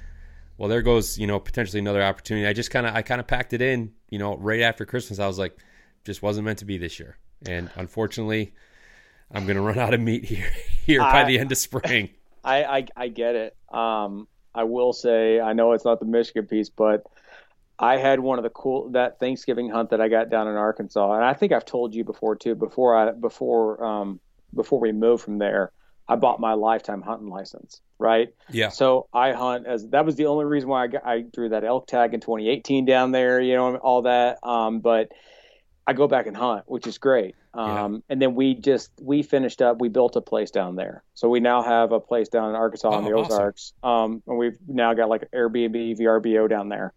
well, 0.58 0.70
there 0.70 0.82
goes, 0.82 1.18
you 1.18 1.28
know, 1.28 1.40
potentially 1.40 1.80
another 1.80 2.02
opportunity. 2.02 2.48
I 2.48 2.54
just 2.54 2.72
kind 2.72 2.88
of, 2.88 2.96
I 2.96 3.02
kind 3.02 3.20
of 3.20 3.28
packed 3.28 3.52
it 3.52 3.62
in, 3.62 3.92
you 4.10 4.18
know, 4.18 4.38
right 4.38 4.62
after 4.62 4.86
Christmas. 4.86 5.20
I 5.20 5.28
was 5.28 5.38
like, 5.38 5.58
just 6.06 6.22
wasn't 6.22 6.46
meant 6.46 6.60
to 6.60 6.66
be 6.66 6.78
this 6.78 7.00
year. 7.00 7.18
And 7.46 7.70
unfortunately, 7.76 8.54
I'm 9.32 9.46
going 9.46 9.58
to 9.58 9.62
run 9.62 9.78
out 9.78 9.94
of 9.94 10.00
meat 10.00 10.24
here, 10.26 10.52
here 10.86 11.02
I, 11.02 11.12
by 11.12 11.24
the 11.26 11.38
end 11.38 11.52
of 11.52 11.58
spring. 11.58 12.12
I, 12.46 12.64
I, 12.64 12.86
I 12.96 13.08
get 13.10 13.36
it. 13.36 13.58
Um, 13.74 14.30
I 14.56 14.64
will 14.64 14.94
say, 14.94 15.40
I 15.40 15.54
know 15.54 15.74
it's 15.74 15.86
not 15.86 16.00
the 16.00 16.06
Michigan 16.06 16.48
piece, 16.48 16.70
but 16.70 17.06
I 17.78 17.98
had 17.98 18.20
one 18.20 18.40
of 18.40 18.44
the 18.44 18.50
cool 18.50 18.90
that 18.92 19.20
Thanksgiving 19.20 19.70
hunt 19.70 19.90
that 19.90 20.00
I 20.00 20.08
got 20.08 20.30
down 20.30 20.48
in 20.48 20.56
Arkansas, 20.56 21.14
and 21.14 21.24
I 21.24 21.34
think 21.34 21.52
I've 21.52 21.66
told 21.66 21.94
you 21.94 22.04
before 22.04 22.36
too. 22.36 22.56
Before 22.56 22.96
I 22.96 23.12
before 23.12 23.84
um, 23.84 24.20
before 24.54 24.80
we 24.80 24.94
moved 24.94 25.24
from 25.24 25.38
there, 25.40 25.72
I 26.08 26.16
bought 26.16 26.40
my 26.40 26.54
lifetime 26.54 27.02
hunting 27.02 27.30
license. 27.30 27.82
Right. 27.98 28.30
Yeah. 28.50 28.70
So 28.70 29.08
I 29.14 29.34
hunt 29.34 29.68
as 29.68 29.90
that 29.90 30.06
was 30.06 30.16
the 30.16 30.28
only 30.28 30.46
reason 30.46 30.70
why 30.70 30.84
I 30.84 30.88
got, 30.88 31.06
I 31.06 31.22
drew 31.22 31.50
that 31.50 31.64
elk 31.64 31.88
tag 31.88 32.14
in 32.14 32.22
2018 32.22 32.86
down 32.86 33.12
there. 33.12 33.42
You 33.42 33.56
know 33.56 33.76
all 33.76 34.04
that. 34.04 34.40
Um, 34.44 34.80
but 34.80 35.12
I 35.88 35.94
go 35.94 36.08
back 36.08 36.26
and 36.28 36.36
hunt, 36.36 36.64
which 36.66 36.88
is 36.88 36.98
great. 36.98 37.36
Um, 37.54 37.94
yeah. 37.94 38.00
And 38.10 38.22
then 38.22 38.36
we 38.36 38.56
just 38.56 38.92
we 39.00 39.22
finished 39.24 39.62
up. 39.62 39.80
We 39.80 39.90
built 39.90 40.16
a 40.16 40.22
place 40.22 40.52
down 40.52 40.76
there, 40.76 41.04
so 41.14 41.30
we 41.30 41.40
now 41.40 41.62
have 41.62 41.92
a 41.92 42.00
place 42.00 42.28
down 42.30 42.50
in 42.50 42.56
Arkansas 42.56 42.90
oh, 42.90 43.00
in 43.00 43.06
the 43.06 43.12
Ozarks. 43.12 43.74
Awesome. 43.84 44.14
Um, 44.14 44.24
and 44.28 44.38
we've 44.38 44.58
now 44.68 44.94
got 44.94 45.10
like 45.10 45.30
Airbnb, 45.32 46.00
VRBO 46.00 46.50
down 46.50 46.70
there 46.70 46.94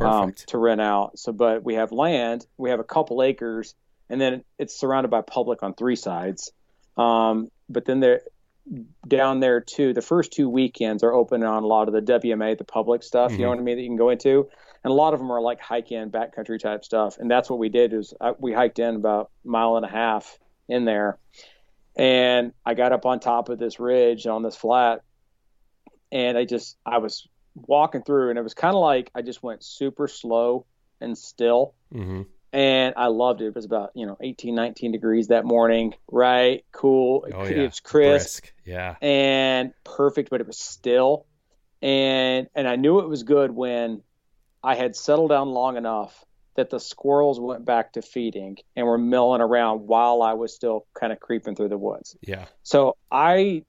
um, 0.00 0.32
to 0.46 0.58
rent 0.58 0.80
out. 0.80 1.18
So, 1.18 1.32
but 1.32 1.64
we 1.64 1.74
have 1.74 1.92
land, 1.92 2.46
we 2.56 2.70
have 2.70 2.80
a 2.80 2.84
couple 2.84 3.22
acres, 3.22 3.74
and 4.08 4.20
then 4.20 4.44
it's 4.58 4.78
surrounded 4.78 5.08
by 5.08 5.22
public 5.22 5.62
on 5.62 5.74
three 5.74 5.96
sides. 5.96 6.52
Um, 6.96 7.50
but 7.68 7.84
then 7.84 8.00
there, 8.00 8.22
down 9.06 9.40
there 9.40 9.60
too, 9.60 9.92
the 9.92 10.02
first 10.02 10.32
two 10.32 10.48
weekends 10.48 11.02
are 11.02 11.12
open 11.12 11.42
on 11.42 11.62
a 11.62 11.66
lot 11.66 11.88
of 11.88 11.94
the 11.94 12.02
WMA, 12.02 12.58
the 12.58 12.64
public 12.64 13.02
stuff. 13.02 13.30
Mm-hmm. 13.30 13.40
You 13.40 13.46
know 13.46 13.52
mm-hmm. 13.52 13.58
what 13.58 13.62
I 13.62 13.64
mean 13.64 13.76
that 13.76 13.82
you 13.82 13.88
can 13.88 13.96
go 13.96 14.10
into, 14.10 14.48
and 14.84 14.90
a 14.90 14.94
lot 14.94 15.14
of 15.14 15.20
them 15.20 15.30
are 15.30 15.40
like 15.40 15.60
hike 15.60 15.92
in, 15.92 16.10
backcountry 16.10 16.60
type 16.60 16.84
stuff. 16.84 17.18
And 17.18 17.30
that's 17.30 17.48
what 17.48 17.58
we 17.58 17.68
did 17.68 17.92
is 17.92 18.14
I, 18.20 18.32
we 18.38 18.52
hiked 18.52 18.78
in 18.78 18.96
about 18.96 19.30
a 19.44 19.48
mile 19.48 19.76
and 19.76 19.86
a 19.86 19.88
half 19.88 20.38
in 20.68 20.84
there, 20.84 21.18
and 21.96 22.52
I 22.64 22.74
got 22.74 22.92
up 22.92 23.06
on 23.06 23.20
top 23.20 23.48
of 23.48 23.58
this 23.58 23.78
ridge 23.78 24.26
on 24.26 24.42
this 24.42 24.56
flat, 24.56 25.02
and 26.10 26.36
I 26.36 26.44
just 26.44 26.76
I 26.84 26.98
was 26.98 27.28
walking 27.54 28.02
through, 28.02 28.30
and 28.30 28.38
it 28.38 28.42
was 28.42 28.54
kind 28.54 28.74
of 28.74 28.80
like 28.80 29.10
I 29.14 29.22
just 29.22 29.42
went 29.42 29.62
super 29.62 30.08
slow 30.08 30.66
and 31.00 31.16
still. 31.16 31.74
Mm-hmm. 31.92 32.22
And 32.54 32.94
I 32.98 33.06
loved 33.06 33.40
it. 33.40 33.46
It 33.46 33.54
was 33.54 33.64
about, 33.64 33.92
you 33.94 34.04
know, 34.04 34.18
18, 34.20 34.54
19 34.54 34.92
degrees 34.92 35.28
that 35.28 35.46
morning. 35.46 35.94
Right. 36.10 36.66
Cool. 36.70 37.26
Oh, 37.32 37.44
yeah. 37.44 37.62
It's 37.62 37.80
crisp. 37.80 38.42
Brisk. 38.42 38.52
Yeah. 38.66 38.96
And 39.00 39.72
perfect, 39.84 40.28
but 40.28 40.42
it 40.42 40.46
was 40.46 40.58
still. 40.58 41.24
And 41.80 42.48
and 42.54 42.68
I 42.68 42.76
knew 42.76 43.00
it 43.00 43.08
was 43.08 43.22
good 43.22 43.50
when 43.50 44.02
I 44.62 44.74
had 44.74 44.96
settled 44.96 45.30
down 45.30 45.50
long 45.50 45.76
enough 45.76 46.24
that 46.54 46.70
the 46.70 46.78
squirrels 46.78 47.40
went 47.40 47.64
back 47.64 47.92
to 47.94 48.02
feeding 48.02 48.58
and 48.76 48.86
were 48.86 48.98
milling 48.98 49.40
around 49.40 49.86
while 49.86 50.22
I 50.22 50.34
was 50.34 50.54
still 50.54 50.86
kind 50.98 51.12
of 51.12 51.20
creeping 51.20 51.56
through 51.56 51.70
the 51.70 51.78
woods. 51.78 52.16
Yeah. 52.20 52.46
So 52.62 52.96
I 53.10 53.64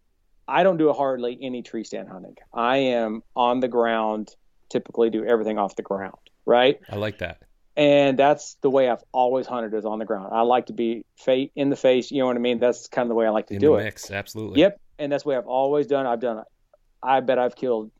I 0.47 0.63
don't 0.63 0.77
do 0.77 0.91
hardly 0.91 1.37
any 1.41 1.61
tree 1.61 1.83
stand 1.83 2.09
hunting. 2.09 2.35
I 2.53 2.77
am 2.77 3.23
on 3.35 3.61
the 3.61 3.69
ground, 3.69 4.35
typically 4.69 5.09
do 5.09 5.25
everything 5.25 5.57
off 5.57 5.75
the 5.75 5.81
ground, 5.81 6.17
right? 6.45 6.79
I 6.89 6.97
like 6.97 7.19
that. 7.19 7.43
And 7.75 8.19
that's 8.19 8.55
the 8.61 8.69
way 8.69 8.89
I've 8.89 9.03
always 9.11 9.47
hunted 9.47 9.73
is 9.73 9.85
on 9.85 9.97
the 9.99 10.05
ground. 10.05 10.29
I 10.31 10.41
like 10.41 10.67
to 10.67 10.73
be 10.73 11.05
fate 11.15 11.51
in 11.55 11.69
the 11.69 11.75
face, 11.75 12.11
you 12.11 12.19
know 12.19 12.27
what 12.27 12.35
I 12.35 12.39
mean? 12.39 12.59
That's 12.59 12.87
kind 12.87 13.05
of 13.05 13.09
the 13.09 13.15
way 13.15 13.25
I 13.25 13.29
like 13.29 13.47
to 13.47 13.55
in 13.55 13.61
do 13.61 13.75
it. 13.75 13.83
Mix, 13.83 14.11
absolutely. 14.11 14.59
Yep. 14.59 14.79
And 14.99 15.11
that's 15.11 15.23
the 15.23 15.29
way 15.29 15.37
I've 15.37 15.47
always 15.47 15.87
done. 15.87 16.05
I've 16.05 16.19
done 16.19 16.43
I 17.01 17.19
bet 17.19 17.39
I've 17.39 17.55
killed 17.55 17.91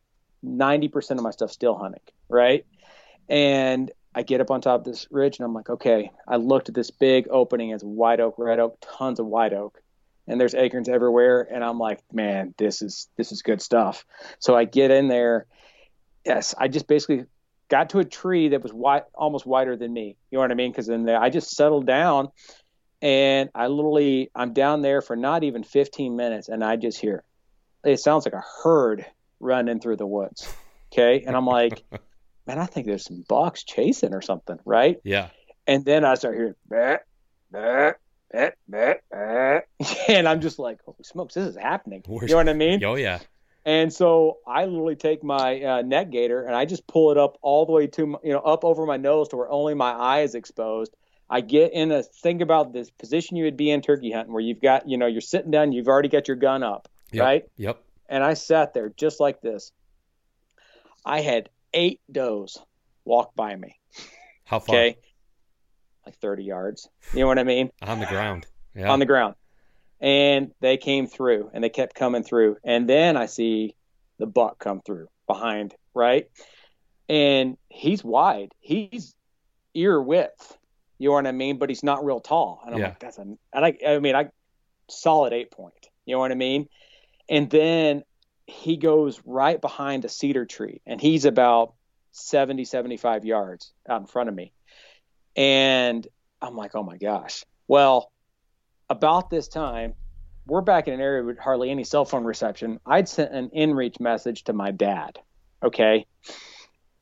90% 0.45 1.11
of 1.11 1.21
my 1.21 1.31
stuff 1.31 1.51
still 1.51 1.75
hunting, 1.75 2.01
right? 2.29 2.65
And 3.29 3.91
I 4.15 4.23
get 4.23 4.41
up 4.41 4.51
on 4.51 4.61
top 4.61 4.81
of 4.81 4.85
this 4.85 5.07
ridge 5.09 5.39
and 5.39 5.45
I'm 5.45 5.53
like, 5.53 5.69
okay, 5.69 6.11
I 6.27 6.35
looked 6.35 6.69
at 6.69 6.75
this 6.75 6.91
big 6.91 7.27
opening. 7.29 7.73
As 7.73 7.83
white 7.83 8.19
oak, 8.19 8.35
red 8.37 8.59
oak, 8.59 8.77
tons 8.81 9.19
of 9.19 9.25
white 9.25 9.53
oak. 9.53 9.81
And 10.27 10.39
there's 10.39 10.53
acorns 10.53 10.87
everywhere. 10.87 11.47
And 11.51 11.63
i'm 11.63 11.79
like 11.79 12.01
man 12.13 12.53
this 12.57 12.81
is 12.81 13.09
this 13.17 13.31
is 13.31 13.41
good 13.41 13.61
stuff. 13.61 14.05
So 14.39 14.55
i 14.55 14.65
get 14.65 14.91
in 14.91 15.07
there. 15.07 15.47
Yes 16.25 16.55
i 16.57 16.67
just 16.67 16.87
basically 16.87 17.25
got 17.69 17.89
to 17.89 17.99
a 17.99 18.05
tree 18.05 18.49
that 18.49 18.61
was 18.61 18.71
white 18.71 19.03
almost 19.15 19.45
wider 19.45 19.75
than 19.75 19.91
me. 19.91 20.15
You 20.29 20.37
know 20.37 20.41
what 20.41 20.51
i 20.51 20.55
mean? 20.55 20.71
Because 20.71 20.87
then 20.87 21.07
i 21.09 21.29
just 21.29 21.51
settled 21.51 21.87
down 21.87 22.29
and 23.01 23.49
i 23.53 23.67
literally 23.67 24.29
i'm 24.35 24.53
down 24.53 24.81
there 24.81 25.01
for 25.01 25.15
not 25.15 25.43
even 25.43 25.63
15 25.63 26.15
minutes 26.15 26.47
and 26.47 26.63
i 26.63 26.77
just 26.77 26.99
hear 27.01 27.23
it 27.83 27.99
sounds 27.99 28.23
like 28.25 28.33
a 28.33 28.43
herd 28.63 29.05
running 29.41 29.81
through 29.81 29.97
the 29.97 30.07
woods. 30.07 30.47
Okay? 30.93 31.23
And 31.25 31.35
i'm 31.35 31.47
like 31.47 31.83
man 32.47 32.59
i 32.59 32.65
think 32.65 32.85
there's 32.85 33.05
some 33.05 33.23
bucks 33.27 33.63
chasing 33.63 34.13
or 34.13 34.21
something 34.21 34.57
right 34.65 34.97
yeah 35.03 35.29
and 35.67 35.85
then 35.85 36.05
i 36.05 36.15
start 36.15 36.35
hearing 36.35 36.55
bah, 36.69 36.97
bah, 37.51 37.91
bet. 38.33 38.57
and 40.07 40.27
I'm 40.27 40.41
just 40.41 40.59
like, 40.59 40.79
holy 40.83 41.03
smokes, 41.03 41.35
this 41.35 41.47
is 41.47 41.55
happening. 41.55 42.03
You 42.07 42.27
know 42.27 42.35
what 42.37 42.49
I 42.49 42.53
mean? 42.53 42.83
Oh 42.83 42.95
yeah. 42.95 43.19
And 43.65 43.93
so 43.93 44.39
I 44.45 44.65
literally 44.65 44.97
take 44.97 45.23
my 45.23 45.61
uh, 45.61 45.81
net 45.83 46.11
gator 46.11 46.43
and 46.43 46.53
I 46.53 46.65
just 46.65 46.85
pull 46.85 47.11
it 47.11 47.17
up 47.17 47.37
all 47.41 47.65
the 47.65 47.71
way 47.71 47.87
to 47.87 48.07
my, 48.07 48.17
you 48.23 48.33
know 48.33 48.39
up 48.39 48.65
over 48.65 48.85
my 48.85 48.97
nose 48.97 49.29
to 49.29 49.37
where 49.37 49.49
only 49.49 49.73
my 49.73 49.91
eye 49.91 50.21
is 50.21 50.35
exposed. 50.35 50.93
I 51.29 51.41
get 51.41 51.71
in 51.71 51.91
a 51.91 52.03
think 52.03 52.41
about 52.41 52.73
this 52.73 52.89
position 52.89 53.37
you 53.37 53.45
would 53.45 53.55
be 53.55 53.71
in 53.71 53.81
turkey 53.81 54.11
hunting 54.11 54.33
where 54.33 54.41
you've 54.41 54.61
got 54.61 54.89
you 54.89 54.97
know 54.97 55.05
you're 55.05 55.21
sitting 55.21 55.51
down, 55.51 55.71
you've 55.71 55.87
already 55.87 56.09
got 56.09 56.27
your 56.27 56.35
gun 56.35 56.63
up, 56.63 56.89
yep. 57.11 57.23
right? 57.23 57.43
Yep. 57.55 57.81
And 58.09 58.23
I 58.23 58.33
sat 58.33 58.73
there 58.73 58.89
just 58.89 59.19
like 59.19 59.41
this. 59.41 59.71
I 61.05 61.21
had 61.21 61.49
eight 61.73 62.01
does 62.11 62.57
walk 63.05 63.35
by 63.35 63.55
me. 63.55 63.79
How 64.45 64.59
far? 64.59 64.75
Okay 64.75 64.97
like 66.05 66.17
30 66.17 66.43
yards. 66.43 66.89
You 67.13 67.21
know 67.21 67.27
what 67.27 67.39
I 67.39 67.43
mean? 67.43 67.71
On 67.81 67.99
the 67.99 68.05
ground. 68.05 68.45
Yeah. 68.75 68.91
On 68.91 68.99
the 68.99 69.05
ground. 69.05 69.35
And 69.99 70.51
they 70.59 70.77
came 70.77 71.07
through 71.07 71.51
and 71.53 71.63
they 71.63 71.69
kept 71.69 71.95
coming 71.95 72.23
through. 72.23 72.57
And 72.63 72.89
then 72.89 73.15
I 73.15 73.27
see 73.27 73.75
the 74.19 74.25
buck 74.25 74.59
come 74.59 74.81
through 74.81 75.07
behind, 75.27 75.73
right? 75.93 76.29
And 77.07 77.57
he's 77.69 78.03
wide. 78.03 78.51
He's 78.59 79.15
ear 79.73 80.01
width. 80.01 80.57
You 80.97 81.09
know 81.09 81.13
what 81.13 81.27
I 81.27 81.31
mean? 81.31 81.57
But 81.57 81.69
he's 81.69 81.83
not 81.83 82.03
real 82.03 82.19
tall. 82.19 82.61
And 82.65 82.75
I'm 82.75 82.81
yeah. 82.81 82.87
like, 82.87 82.99
that's 82.99 83.17
a, 83.17 83.21
and 83.21 83.37
I, 83.53 83.77
I 83.87 83.99
mean, 83.99 84.15
I 84.15 84.29
solid 84.89 85.33
eight 85.33 85.51
point. 85.51 85.73
You 86.05 86.15
know 86.15 86.19
what 86.19 86.31
I 86.31 86.35
mean? 86.35 86.67
And 87.29 87.49
then 87.49 88.03
he 88.45 88.77
goes 88.77 89.21
right 89.25 89.59
behind 89.59 90.05
a 90.05 90.09
cedar 90.09 90.45
tree 90.45 90.81
and 90.85 90.99
he's 90.99 91.25
about 91.25 91.73
70, 92.11 92.65
75 92.65 93.25
yards 93.25 93.73
out 93.87 94.01
in 94.01 94.07
front 94.07 94.29
of 94.29 94.35
me. 94.35 94.53
And 95.35 96.07
I'm 96.41 96.55
like, 96.55 96.75
oh 96.75 96.83
my 96.83 96.97
gosh. 96.97 97.45
Well, 97.67 98.11
about 98.89 99.29
this 99.29 99.47
time, 99.47 99.93
we're 100.45 100.61
back 100.61 100.87
in 100.87 100.93
an 100.93 101.01
area 101.01 101.23
with 101.23 101.39
hardly 101.39 101.71
any 101.71 101.83
cell 101.83 102.05
phone 102.05 102.25
reception. 102.25 102.79
I'd 102.85 103.07
sent 103.07 103.33
an 103.33 103.49
inReach 103.49 103.99
message 103.99 104.43
to 104.45 104.53
my 104.53 104.71
dad. 104.71 105.19
Okay. 105.63 106.05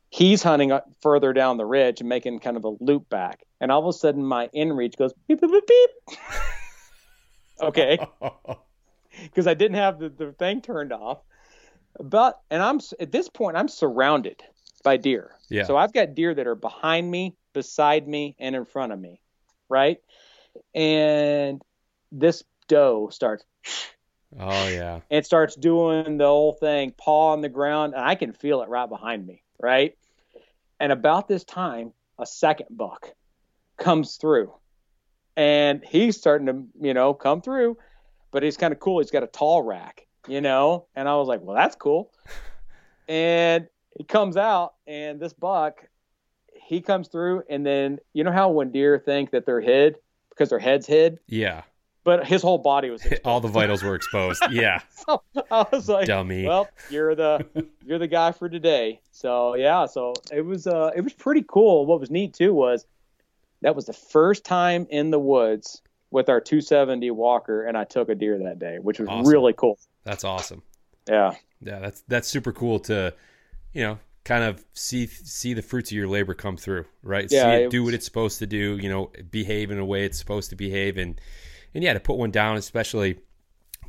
He's 0.09 0.43
hunting 0.43 0.77
further 1.01 1.33
down 1.33 1.57
the 1.57 1.65
ridge 1.65 2.01
and 2.01 2.09
making 2.09 2.39
kind 2.39 2.57
of 2.57 2.65
a 2.65 2.75
loop 2.79 3.09
back. 3.09 3.43
And 3.59 3.71
all 3.71 3.81
of 3.81 3.87
a 3.87 3.97
sudden, 3.97 4.23
my 4.23 4.49
inReach 4.55 4.97
goes 4.97 5.13
beep, 5.27 5.41
beep, 5.41 5.51
beep, 5.51 5.67
beep. 5.67 6.17
okay. 7.61 7.99
Because 9.23 9.47
I 9.47 9.53
didn't 9.53 9.77
have 9.77 9.99
the, 9.99 10.09
the 10.09 10.31
thing 10.33 10.61
turned 10.61 10.93
off. 10.93 11.19
But, 11.99 12.39
and 12.49 12.61
I'm 12.61 12.79
at 12.99 13.11
this 13.11 13.29
point, 13.29 13.57
I'm 13.57 13.67
surrounded 13.67 14.41
by 14.83 14.97
deer. 14.97 15.31
Yeah. 15.49 15.63
So 15.63 15.77
I've 15.77 15.93
got 15.93 16.15
deer 16.15 16.33
that 16.33 16.47
are 16.47 16.55
behind 16.55 17.09
me, 17.09 17.35
beside 17.53 18.07
me, 18.07 18.35
and 18.39 18.55
in 18.55 18.65
front 18.65 18.93
of 18.93 18.99
me, 18.99 19.21
right? 19.69 19.97
And 20.73 21.61
this 22.11 22.43
doe 22.67 23.09
starts. 23.11 23.43
Oh 24.39 24.67
yeah. 24.67 25.01
It 25.09 25.25
starts 25.25 25.55
doing 25.55 26.17
the 26.17 26.27
whole 26.27 26.53
thing, 26.53 26.93
paw 26.97 27.33
on 27.33 27.41
the 27.41 27.49
ground, 27.49 27.93
and 27.93 28.03
I 28.03 28.15
can 28.15 28.33
feel 28.33 28.61
it 28.61 28.69
right 28.69 28.87
behind 28.87 29.25
me, 29.25 29.43
right? 29.59 29.97
And 30.79 30.91
about 30.91 31.27
this 31.27 31.43
time, 31.43 31.93
a 32.17 32.25
second 32.25 32.67
buck 32.71 33.09
comes 33.77 34.15
through, 34.15 34.53
and 35.35 35.83
he's 35.85 36.17
starting 36.17 36.47
to, 36.47 36.63
you 36.79 36.93
know, 36.93 37.13
come 37.13 37.41
through, 37.41 37.77
but 38.31 38.43
he's 38.43 38.57
kind 38.57 38.73
of 38.73 38.79
cool. 38.79 38.99
He's 38.99 39.11
got 39.11 39.23
a 39.23 39.27
tall 39.27 39.61
rack, 39.61 40.07
you 40.27 40.41
know, 40.41 40.85
and 40.95 41.07
I 41.09 41.15
was 41.15 41.27
like, 41.27 41.41
well, 41.41 41.55
that's 41.55 41.75
cool. 41.75 42.11
and 43.07 43.67
he 43.97 44.03
comes 44.03 44.37
out, 44.37 44.73
and 44.87 45.19
this 45.19 45.33
buck 45.33 45.87
he 46.53 46.79
comes 46.79 47.07
through, 47.09 47.43
and 47.49 47.65
then 47.65 47.99
you 48.13 48.23
know 48.23 48.31
how 48.31 48.49
when 48.49 48.71
deer 48.71 48.97
think 49.03 49.31
that 49.31 49.45
they're 49.45 49.59
hid 49.61 49.95
because 50.29 50.49
their 50.49 50.59
head's 50.59 50.87
hid, 50.87 51.19
Yeah. 51.27 51.63
but 52.05 52.25
his 52.25 52.41
whole 52.41 52.57
body 52.59 52.89
was 52.89 53.01
exposed. 53.05 53.21
All 53.25 53.41
the 53.41 53.49
vitals 53.49 53.83
were 53.83 53.95
exposed. 53.95 54.41
Yeah. 54.51 54.79
so 55.05 55.21
I 55.51 55.65
was 55.71 55.89
like, 55.89 56.07
Dummy. 56.07 56.45
well, 56.45 56.69
you're 56.89 57.13
the 57.15 57.45
you're 57.85 57.99
the 57.99 58.07
guy 58.07 58.31
for 58.31 58.47
today. 58.47 59.01
So 59.11 59.55
yeah, 59.55 59.85
so 59.85 60.13
it 60.31 60.41
was 60.45 60.65
uh 60.67 60.91
it 60.95 61.01
was 61.01 61.13
pretty 61.13 61.43
cool. 61.47 61.85
What 61.85 61.99
was 61.99 62.09
neat 62.09 62.33
too 62.33 62.53
was 62.53 62.85
that 63.61 63.75
was 63.75 63.85
the 63.85 63.93
first 63.93 64.45
time 64.45 64.87
in 64.89 65.11
the 65.11 65.19
woods 65.19 65.81
with 66.09 66.29
our 66.29 66.39
270 66.41 67.11
Walker, 67.11 67.65
and 67.65 67.77
I 67.77 67.83
took 67.83 68.07
a 68.09 68.15
deer 68.15 68.37
that 68.43 68.59
day, 68.59 68.77
which 68.81 68.99
was 68.99 69.09
Awesome. 69.09 69.29
really 69.31 69.53
cool. 69.53 69.77
That's 70.03 70.23
awesome. 70.23 70.63
Yeah, 71.07 71.35
Yeah, 71.61 71.79
that's 71.79 72.01
that's 72.07 72.27
super 72.27 72.51
cool 72.51 72.79
to, 72.81 73.13
you 73.73 73.83
know, 73.83 73.99
kind 74.23 74.43
of 74.43 74.63
see 74.73 75.07
see 75.07 75.53
the 75.53 75.61
fruits 75.61 75.91
of 75.91 75.97
your 75.97 76.07
labor 76.07 76.33
come 76.33 76.57
through, 76.57 76.85
right? 77.03 77.27
Yeah, 77.29 77.43
see 77.43 77.63
it, 77.63 77.65
it 77.65 77.71
do 77.71 77.83
what 77.83 77.93
it's 77.93 78.05
supposed 78.05 78.39
to 78.39 78.47
do, 78.47 78.77
you 78.77 78.89
know, 78.89 79.11
behave 79.29 79.71
in 79.71 79.79
a 79.79 79.85
way 79.85 80.05
it's 80.05 80.19
supposed 80.19 80.49
to 80.51 80.55
behave, 80.55 80.97
and 80.97 81.19
and 81.73 81.83
yeah, 81.83 81.93
to 81.93 81.99
put 81.99 82.17
one 82.17 82.31
down, 82.31 82.57
especially 82.57 83.19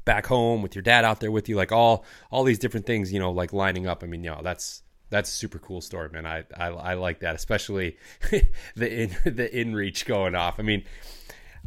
back 0.04 0.26
home 0.26 0.62
with 0.62 0.74
your 0.74 0.82
dad 0.82 1.04
out 1.04 1.20
there 1.20 1.30
with 1.30 1.48
you, 1.48 1.56
like 1.56 1.72
all 1.72 2.04
all 2.30 2.44
these 2.44 2.58
different 2.58 2.86
things, 2.86 3.12
you 3.12 3.18
know, 3.18 3.30
like 3.30 3.52
lining 3.52 3.86
up. 3.86 4.02
I 4.02 4.06
mean, 4.06 4.24
you 4.24 4.30
know, 4.30 4.40
that's 4.42 4.82
that's 5.10 5.30
a 5.30 5.32
super 5.32 5.58
cool 5.58 5.80
story, 5.80 6.08
man. 6.10 6.26
I 6.26 6.44
I, 6.56 6.68
I 6.68 6.94
like 6.94 7.20
that, 7.20 7.34
especially 7.34 7.98
the 8.74 9.02
in 9.02 9.10
the 9.24 9.48
inReach 9.48 10.06
going 10.06 10.34
off. 10.34 10.58
I 10.58 10.62
mean. 10.62 10.84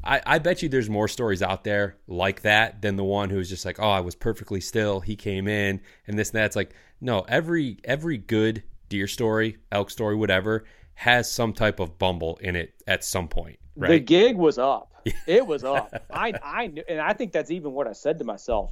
I, 0.05 0.21
I 0.25 0.39
bet 0.39 0.61
you 0.61 0.69
there's 0.69 0.89
more 0.89 1.07
stories 1.07 1.41
out 1.41 1.63
there 1.63 1.97
like 2.07 2.41
that 2.43 2.81
than 2.81 2.95
the 2.95 3.03
one 3.03 3.29
who's 3.29 3.49
just 3.49 3.65
like, 3.65 3.79
oh, 3.79 3.89
I 3.89 4.01
was 4.01 4.13
perfectly 4.15 4.61
still. 4.61 4.99
He 4.99 5.15
came 5.15 5.47
in 5.47 5.81
and 6.07 6.17
this 6.19 6.29
and 6.29 6.39
that. 6.39 6.45
It's 6.45 6.55
like, 6.55 6.73
no, 7.01 7.21
every 7.27 7.79
every 7.83 8.17
good 8.17 8.63
deer 8.89 9.07
story, 9.07 9.57
elk 9.71 9.89
story, 9.89 10.15
whatever, 10.15 10.65
has 10.93 11.31
some 11.31 11.53
type 11.53 11.79
of 11.79 11.97
bumble 11.97 12.37
in 12.41 12.55
it 12.55 12.73
at 12.87 13.03
some 13.03 13.27
point, 13.27 13.57
the 13.75 13.99
gig 13.99 14.35
was 14.37 14.57
up. 14.57 14.91
It 15.27 15.45
was 15.45 15.63
up. 15.63 15.93
I 16.11 16.33
I 16.43 16.67
knew, 16.67 16.83
and 16.89 16.99
I 16.99 17.13
think 17.13 17.31
that's 17.31 17.51
even 17.51 17.73
what 17.73 17.87
I 17.87 17.91
said 17.91 18.17
to 18.19 18.23
myself 18.23 18.71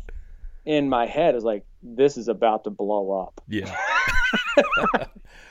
in 0.65 0.89
my 0.89 1.05
head 1.05 1.35
is 1.35 1.43
like, 1.43 1.63
this 1.83 2.17
is 2.17 2.27
about 2.27 2.63
to 2.63 2.69
blow 2.71 3.11
up. 3.11 3.41
yeah. 3.47 3.75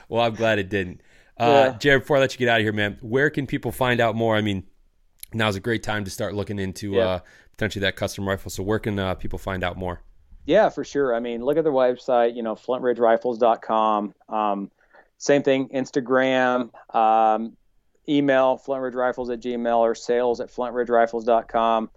well, 0.09 0.23
I'm 0.23 0.35
glad 0.35 0.59
it 0.59 0.69
didn't. 0.69 1.01
Uh, 1.37 1.71
Yeah. 1.71 1.77
Jared, 1.77 2.01
before 2.01 2.17
I 2.17 2.19
let 2.19 2.33
you 2.33 2.39
get 2.39 2.49
out 2.49 2.59
of 2.59 2.63
here, 2.63 2.73
man, 2.73 2.97
where 3.01 3.29
can 3.29 3.47
people 3.47 3.71
find 3.71 3.99
out 4.01 4.15
more? 4.15 4.35
I 4.35 4.41
mean, 4.41 4.63
now's 5.33 5.55
a 5.55 5.59
great 5.59 5.83
time 5.83 6.03
to 6.05 6.11
start 6.11 6.33
looking 6.35 6.59
into 6.59 6.91
Yeah. 6.93 7.05
uh, 7.07 7.19
potentially 7.51 7.81
that 7.81 7.95
custom 7.95 8.27
rifle. 8.27 8.49
So 8.51 8.63
where 8.63 8.79
can 8.79 8.97
uh, 8.99 9.13
people 9.15 9.39
find 9.39 9.63
out 9.63 9.77
more? 9.77 10.01
Yeah, 10.45 10.69
for 10.69 10.83
sure. 10.83 11.15
I 11.15 11.19
mean, 11.19 11.43
look 11.45 11.57
at 11.57 11.63
their 11.63 11.71
website, 11.73 12.35
you 12.35 12.43
know, 12.43 12.55
flintridgerifles.com. 12.55 14.13
Um, 14.29 14.71
same 15.17 15.41
thing, 15.43 15.69
Instagram, 15.69 16.69
um, 16.95 17.55
email 18.09 18.59
flintridgerifles 18.65 19.31
at 19.31 19.39
gmail 19.39 19.77
or 19.77 19.95
sales 19.95 20.41
at 20.41 20.49
flintridgerifles.com. 20.49 21.89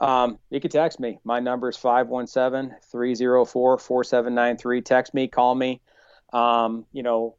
Um, 0.00 0.38
you 0.50 0.60
can 0.60 0.70
text 0.70 0.98
me. 0.98 1.20
My 1.22 1.38
number 1.38 1.68
is 1.68 1.76
517 1.76 2.76
304 2.90 3.78
4793. 3.78 4.80
Text 4.80 5.14
me, 5.14 5.28
call 5.28 5.54
me. 5.54 5.80
Um, 6.32 6.86
you 6.92 7.04
know, 7.04 7.36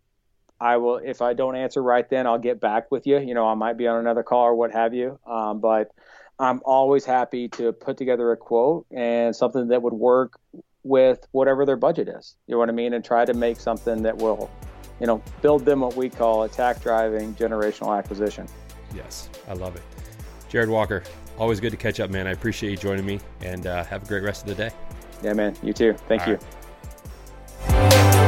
I 0.60 0.78
will, 0.78 0.98
if 0.98 1.22
I 1.22 1.34
don't 1.34 1.56
answer 1.56 1.82
right 1.82 2.10
then, 2.10 2.26
I'll 2.28 2.40
get 2.40 2.60
back 2.60 2.92
with 2.92 3.06
you. 3.06 3.20
You 3.20 3.34
know, 3.34 3.48
I 3.48 3.54
might 3.54 3.78
be 3.78 3.88
on 3.88 4.00
another 4.00 4.24
call 4.24 4.44
or 4.44 4.56
what 4.56 4.72
have 4.72 4.94
you. 4.94 5.20
Um, 5.26 5.60
but 5.60 5.92
I'm 6.40 6.62
always 6.66 7.06
happy 7.06 7.48
to 7.50 7.74
put 7.74 7.98
together 7.98 8.32
a 8.32 8.38
quote 8.38 8.86
and 8.92 9.36
something 9.36 9.68
that 9.70 9.82
would 9.82 9.94
work 9.94 10.40
with 10.84 11.26
whatever 11.32 11.66
their 11.66 11.76
budget 11.76 12.08
is. 12.08 12.36
You 12.48 12.54
know 12.54 12.60
what 12.60 12.70
I 12.70 12.74
mean? 12.74 12.94
And 12.94 13.04
try 13.04 13.26
to 13.26 13.34
make 13.34 13.60
something 13.60 14.04
that 14.04 14.18
will, 14.18 14.50
you 15.00 15.08
know, 15.08 15.22
build 15.42 15.66
them 15.66 15.82
what 15.82 15.96
we 15.96 16.10
call 16.10 16.44
attack 16.44 16.82
driving 16.82 17.34
generational 17.36 17.98
acquisition. 17.98 18.48
Yes, 18.96 19.30
I 19.48 19.54
love 19.54 19.76
it. 19.76 19.84
Jared 20.50 20.70
Walker, 20.70 21.04
always 21.38 21.60
good 21.60 21.72
to 21.72 21.78
catch 21.78 22.00
up, 22.00 22.10
man. 22.10 22.28
I 22.28 22.32
appreciate 22.32 22.72
you 22.72 22.78
joining 22.78 23.06
me 23.06 23.20
and 23.42 23.66
uh, 23.66 23.84
have 23.86 24.04
a 24.04 24.06
great 24.06 24.24
rest 24.24 24.44
of 24.44 24.50
the 24.50 24.56
day. 24.56 24.76
Yeah, 25.24 25.34
man. 25.34 25.56
You 25.64 25.74
too. 25.74 25.94
Thank 26.08 26.24
All 26.24 26.34
you. 26.34 26.40
right. 27.70 28.23